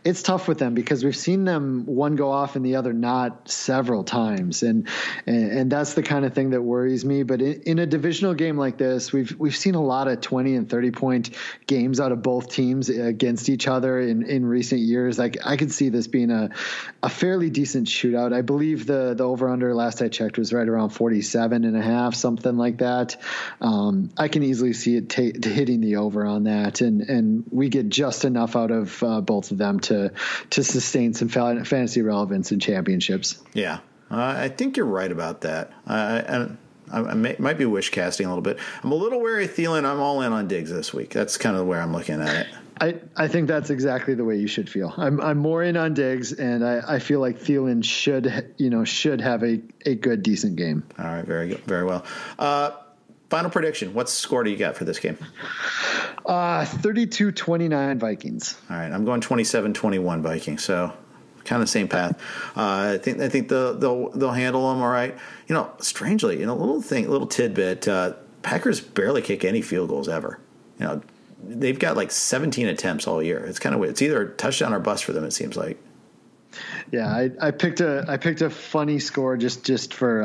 it's 0.05 0.23
tough 0.23 0.49
with 0.49 0.59
them 0.59 0.75
because 0.75 1.05
we've 1.05 1.17
seen 1.17 1.45
them 1.45 1.87
one 1.87 2.17
go 2.17 2.31
off 2.31 2.57
and 2.57 2.65
the 2.65 2.77
other 2.77 2.93
not 2.93 3.51
several 3.51 4.05
times, 4.05 4.63
and, 4.63 4.89
and, 5.27 5.53
and 5.53 5.73
that's 5.73 5.95
the 5.95 6.03
kind 6.03 6.25
of 6.25 6.35
thing 6.35 6.51
that 6.51 6.63
worries 6.63 7.05
me. 7.05 7.23
But 7.23 7.43
in, 7.43 7.63
in 7.63 7.79
a 7.79 7.87
divisional 7.87 8.35
game 8.35 8.57
like 8.57 8.79
this, 8.79 9.13
we've, 9.13 9.35
we've 9.39 9.57
seen 9.57 9.75
a 9.75 9.83
lot 9.83 10.09
of 10.09 10.21
twenty 10.21 10.57
and 10.57 10.69
thirty 10.69 10.91
point 10.91 11.31
games 11.67 12.01
out 12.01 12.13
of 12.13 12.23
both 12.23 12.53
teams 12.53 12.89
against 12.89 13.49
each 13.49 13.67
other 13.69 14.01
in, 14.01 14.23
in 14.25 14.47
recent 14.47 14.81
years. 14.81 15.19
Like 15.19 15.39
I 15.45 15.57
could 15.57 15.73
see 15.73 15.89
this 15.89 16.07
being 16.07 16.31
a, 16.31 16.51
a 17.03 17.09
fairly 17.09 17.51
decent 17.51 17.89
shootout. 17.89 18.33
I 18.33 18.43
believe 18.43 18.87
the, 18.87 19.15
the 19.15 19.25
over 19.25 19.49
under 19.49 19.75
last 19.75 20.01
I 20.01 20.09
checked 20.09 20.39
was 20.41 20.53
right 20.53 20.69
around 20.69 20.91
47 20.91 21.65
and 21.65 21.77
a 21.77 21.83
half, 21.83 22.15
something 22.15 22.57
like 22.57 22.79
that. 22.79 23.17
Um, 23.61 24.11
I 24.17 24.27
can 24.29 24.43
easily 24.43 24.73
see 24.73 24.97
it 24.97 25.09
t- 25.09 25.33
hitting 25.41 25.81
the 25.81 25.97
over 25.97 26.27
on 26.27 26.45
that, 26.45 26.81
and 26.81 27.03
and 27.03 27.45
we 27.51 27.69
get 27.69 27.89
just 27.89 28.25
enough 28.25 28.57
out 28.57 28.73
of 28.73 29.03
uh, 29.03 29.21
both 29.21 29.53
of 29.53 29.59
them 29.59 29.81
to 29.81 30.13
to 30.51 30.65
sustain 30.65 31.15
some 31.15 31.29
fantasy 31.29 32.03
relevance 32.03 32.51
in 32.51 32.59
championships. 32.59 33.41
Yeah, 33.55 33.79
uh, 34.11 34.35
I 34.37 34.49
think 34.49 34.77
you're 34.77 34.87
right 34.87 35.13
about 35.13 35.43
that. 35.43 35.71
I, 35.87 36.49
I 36.93 37.15
may, 37.15 37.37
might 37.39 37.59
be 37.59 37.67
wish 37.67 37.91
casting 37.91 38.27
a 38.27 38.29
little 38.29 38.43
bit. 38.43 38.59
I'm 38.83 38.91
a 38.91 38.97
little 38.97 39.21
wary 39.21 39.45
of 39.45 39.53
Thielen. 39.53 39.85
I'm 39.85 40.01
all 40.01 40.23
in 40.23 40.33
on 40.33 40.49
Diggs 40.49 40.71
this 40.73 40.93
week. 40.93 41.11
That's 41.11 41.37
kind 41.37 41.57
of 41.57 41.67
where 41.67 41.81
I'm 41.81 41.93
looking 41.93 42.21
at 42.21 42.47
it. 42.47 42.47
I, 42.81 42.99
I 43.15 43.29
think 43.29 43.47
that's 43.47 43.69
exactly 43.69 44.15
the 44.15 44.25
way 44.25 44.37
you 44.37 44.47
should 44.47 44.71
feel. 44.71 44.95
I'm 44.97 45.21
I'm 45.21 45.39
more 45.39 45.63
in 45.63 45.77
on 45.77 45.93
Diggs, 45.93 46.33
and 46.33 46.65
I, 46.67 46.83
I 46.87 46.99
feel 46.99 47.21
like 47.21 47.39
Thielen 47.39 47.85
should 47.85 48.55
you 48.57 48.71
know 48.71 48.85
should 48.85 49.21
have 49.21 49.43
a, 49.43 49.61
a 49.85 49.95
good 49.95 50.23
decent 50.23 50.57
game. 50.57 50.83
All 50.99 51.05
right, 51.05 51.25
very 51.25 51.49
good, 51.49 51.61
very 51.61 51.85
well. 51.85 52.05
Uh, 52.39 52.71
final 53.29 53.51
prediction: 53.51 53.93
What 53.93 54.09
score 54.09 54.45
do 54.45 54.51
you 54.51 54.57
got 54.57 54.77
for 54.77 54.85
this 54.85 54.99
game? 54.99 55.19
Uh 56.27 56.65
32-29 56.65 57.99
Vikings. 57.99 58.59
All 58.71 58.77
right, 58.77 58.93
I'm 58.93 59.05
going 59.05 59.21
27-21 59.21 60.21
Vikings. 60.21 60.63
So 60.63 60.93
kind 61.45 61.61
of 61.61 61.67
the 61.69 61.73
same 61.73 61.89
path. 61.89 62.21
Uh, 62.57 62.95
I 62.95 62.99
think 62.99 63.21
I 63.21 63.29
think 63.29 63.49
they'll, 63.49 63.75
they'll 63.75 64.11
they'll 64.11 64.33
handle 64.33 64.71
them 64.71 64.83
all 64.83 64.91
right. 64.91 65.17
You 65.49 65.55
know, 65.55 65.71
strangely, 65.81 66.39
you 66.41 66.47
know, 66.47 66.55
a 66.55 66.61
little 66.61 66.83
thing, 66.83 67.09
little 67.09 67.27
tidbit. 67.27 67.89
Uh, 67.89 68.15
Packers 68.43 68.81
barely 68.81 69.21
kick 69.21 69.45
any 69.45 69.61
field 69.61 69.89
goals 69.89 70.09
ever. 70.09 70.39
You 70.79 70.87
know, 70.87 71.03
they've 71.43 71.79
got 71.79 71.97
like 71.97 72.11
17 72.11 72.69
attempts 72.69 73.07
all 73.07 73.23
year. 73.23 73.45
It's 73.45 73.59
kind 73.59 73.75
of 73.75 73.81
weird. 73.81 73.93
It's 73.93 74.03
either 74.03 74.29
touchdown 74.29 74.73
or 74.73 74.79
bust 74.79 75.05
for 75.05 75.13
them. 75.13 75.25
It 75.25 75.33
seems 75.33 75.57
like. 75.57 75.79
Yeah, 76.91 77.07
I, 77.07 77.31
I 77.41 77.51
picked 77.53 77.81
a 77.81 78.05
I 78.09 78.17
picked 78.17 78.43
a 78.43 78.51
funny 78.51 78.99
score 78.99 79.37
just 79.37 79.65
just 79.65 79.95
for 79.95 80.23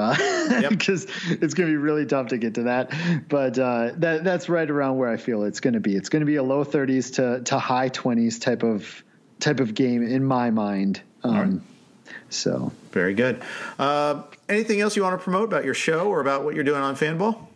because 0.70 1.06
uh, 1.06 1.10
yep. 1.30 1.42
it's 1.44 1.54
going 1.54 1.70
to 1.70 1.74
be 1.74 1.78
really 1.78 2.08
tough 2.08 2.30
to 2.30 2.38
get 2.40 2.56
to 2.56 2.64
that, 2.64 2.92
but 3.30 3.60
uh, 3.60 3.92
that 3.98 4.24
that's 4.24 4.50
right 4.50 4.70
around 4.70 4.98
where 4.98 5.10
I 5.10 5.18
feel 5.18 5.44
it's 5.44 5.60
going 5.60 5.76
to 5.76 5.80
be. 5.80 5.96
It's 5.96 6.10
going 6.10 6.22
to 6.22 6.26
be 6.26 6.38
a 6.38 6.44
low 6.44 6.66
30s 6.66 7.14
to 7.16 7.44
to 7.44 7.60
high 7.60 7.90
20s 7.90 8.42
type 8.42 8.64
of 8.64 9.04
type 9.40 9.60
of 9.60 9.76
game 9.76 10.02
in 10.02 10.24
my 10.24 10.50
mind. 10.50 11.02
Um, 11.24 11.64
So 12.30 12.72
very 12.92 13.14
good. 13.14 13.42
Uh, 13.78 14.24
anything 14.50 14.82
else 14.82 14.96
you 14.96 15.04
want 15.04 15.18
to 15.18 15.24
promote 15.24 15.46
about 15.46 15.64
your 15.64 15.74
show 15.74 16.08
or 16.10 16.22
about 16.22 16.44
what 16.44 16.56
you're 16.56 16.64
doing 16.64 16.82
on 16.82 16.96
Fanball? 16.96 17.48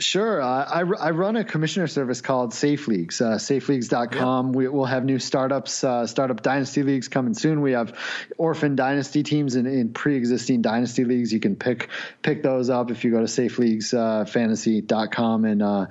Sure. 0.00 0.40
Uh, 0.40 0.64
I, 0.64 0.82
I 0.82 1.10
run 1.10 1.34
a 1.34 1.42
commissioner 1.42 1.88
service 1.88 2.20
called 2.20 2.54
Safe 2.54 2.86
Leagues, 2.86 3.20
uh, 3.20 3.34
safeleagues.com. 3.34 4.46
Yep. 4.46 4.54
We, 4.54 4.68
will 4.68 4.84
have 4.84 5.04
new 5.04 5.18
startups, 5.18 5.82
uh, 5.82 6.06
startup 6.06 6.40
dynasty 6.40 6.84
leagues 6.84 7.08
coming 7.08 7.34
soon. 7.34 7.62
We 7.62 7.72
have 7.72 7.98
orphan 8.36 8.76
dynasty 8.76 9.24
teams 9.24 9.56
in, 9.56 9.66
in 9.66 9.92
pre-existing 9.92 10.62
dynasty 10.62 11.04
leagues. 11.04 11.32
You 11.32 11.40
can 11.40 11.56
pick 11.56 11.88
pick 12.22 12.44
those 12.44 12.70
up 12.70 12.92
if 12.92 13.02
you 13.02 13.10
go 13.10 13.18
to 13.18 13.24
safeleaguesfantasy.com 13.24 15.44
uh, 15.44 15.48
and 15.48 15.62
uh, 15.62 15.86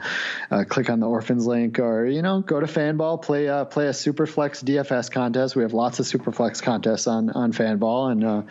uh, 0.51 0.63
click 0.63 0.89
on 0.89 1.01
the 1.01 1.07
orphans 1.07 1.45
link 1.45 1.79
or, 1.79 2.05
you 2.05 2.21
know, 2.21 2.39
go 2.39 2.61
to 2.61 2.65
Fanball, 2.65 3.21
play, 3.21 3.49
uh, 3.49 3.65
play 3.65 3.87
a 3.87 3.91
Superflex 3.91 4.63
DFS 4.63 5.11
contest. 5.11 5.57
We 5.57 5.63
have 5.63 5.73
lots 5.73 5.99
of 5.99 6.05
Superflex 6.05 6.63
contests 6.63 7.07
on, 7.07 7.29
on 7.31 7.51
Fanball. 7.51 8.13
And, 8.13 8.47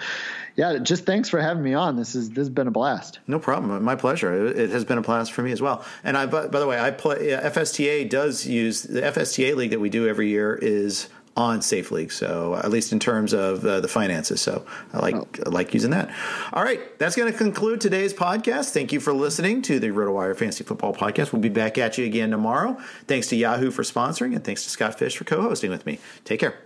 yeah, 0.57 0.78
just 0.78 1.04
thanks 1.04 1.28
for 1.28 1.40
having 1.40 1.62
me 1.62 1.74
on. 1.74 1.96
This 1.96 2.14
is 2.14 2.30
this 2.30 2.38
has 2.38 2.50
been 2.50 2.66
a 2.66 2.70
blast. 2.70 3.18
No 3.26 3.38
problem. 3.38 3.82
My 3.84 3.94
pleasure. 3.94 4.46
It 4.46 4.70
has 4.70 4.84
been 4.84 4.98
a 4.98 5.02
blast 5.02 5.32
for 5.32 5.42
me 5.42 5.52
as 5.52 5.61
well. 5.61 5.84
And 6.02 6.16
I, 6.16 6.26
by, 6.26 6.46
by 6.46 6.61
the 6.61 6.66
way, 6.66 6.80
I 6.80 6.90
play 6.90 7.28
FSTA 7.28 8.09
does 8.09 8.46
use 8.46 8.82
the 8.82 9.02
FSTA 9.02 9.54
league 9.54 9.70
that 9.70 9.80
we 9.80 9.90
do 9.90 10.09
every 10.09 10.30
year 10.30 10.54
is 10.54 11.09
on 11.36 11.61
Safe 11.61 11.90
League. 11.90 12.11
So 12.11 12.54
at 12.57 12.70
least 12.70 12.92
in 12.92 12.98
terms 12.98 13.34
of 13.34 13.64
uh, 13.64 13.80
the 13.80 13.88
finances. 13.88 14.40
So 14.40 14.64
I 14.94 14.98
like 14.98 15.14
oh. 15.14 15.28
I 15.44 15.50
like 15.50 15.74
using 15.74 15.90
that. 15.90 16.11
All 16.52 16.64
right, 16.64 16.98
that's 16.98 17.14
going 17.14 17.30
to 17.30 17.36
conclude 17.36 17.80
today's 17.80 18.14
podcast. 18.14 18.70
Thank 18.70 18.92
you 18.92 19.00
for 19.00 19.12
listening 19.12 19.61
to 19.62 19.78
the 19.78 19.88
RotoWire 19.88 20.36
Fantasy 20.36 20.64
Football 20.64 20.94
Podcast. 20.94 21.32
We'll 21.32 21.42
be 21.42 21.50
back 21.50 21.76
at 21.76 21.98
you 21.98 22.07
again 22.07 22.30
tomorrow. 22.30 22.78
Thanks 23.07 23.26
to 23.28 23.36
Yahoo 23.36 23.70
for 23.70 23.82
sponsoring, 23.82 24.34
and 24.34 24.42
thanks 24.42 24.64
to 24.64 24.70
Scott 24.70 24.98
Fish 24.98 25.16
for 25.16 25.24
co-hosting 25.24 25.70
with 25.70 25.84
me. 25.84 25.98
Take 26.24 26.40
care. 26.40 26.65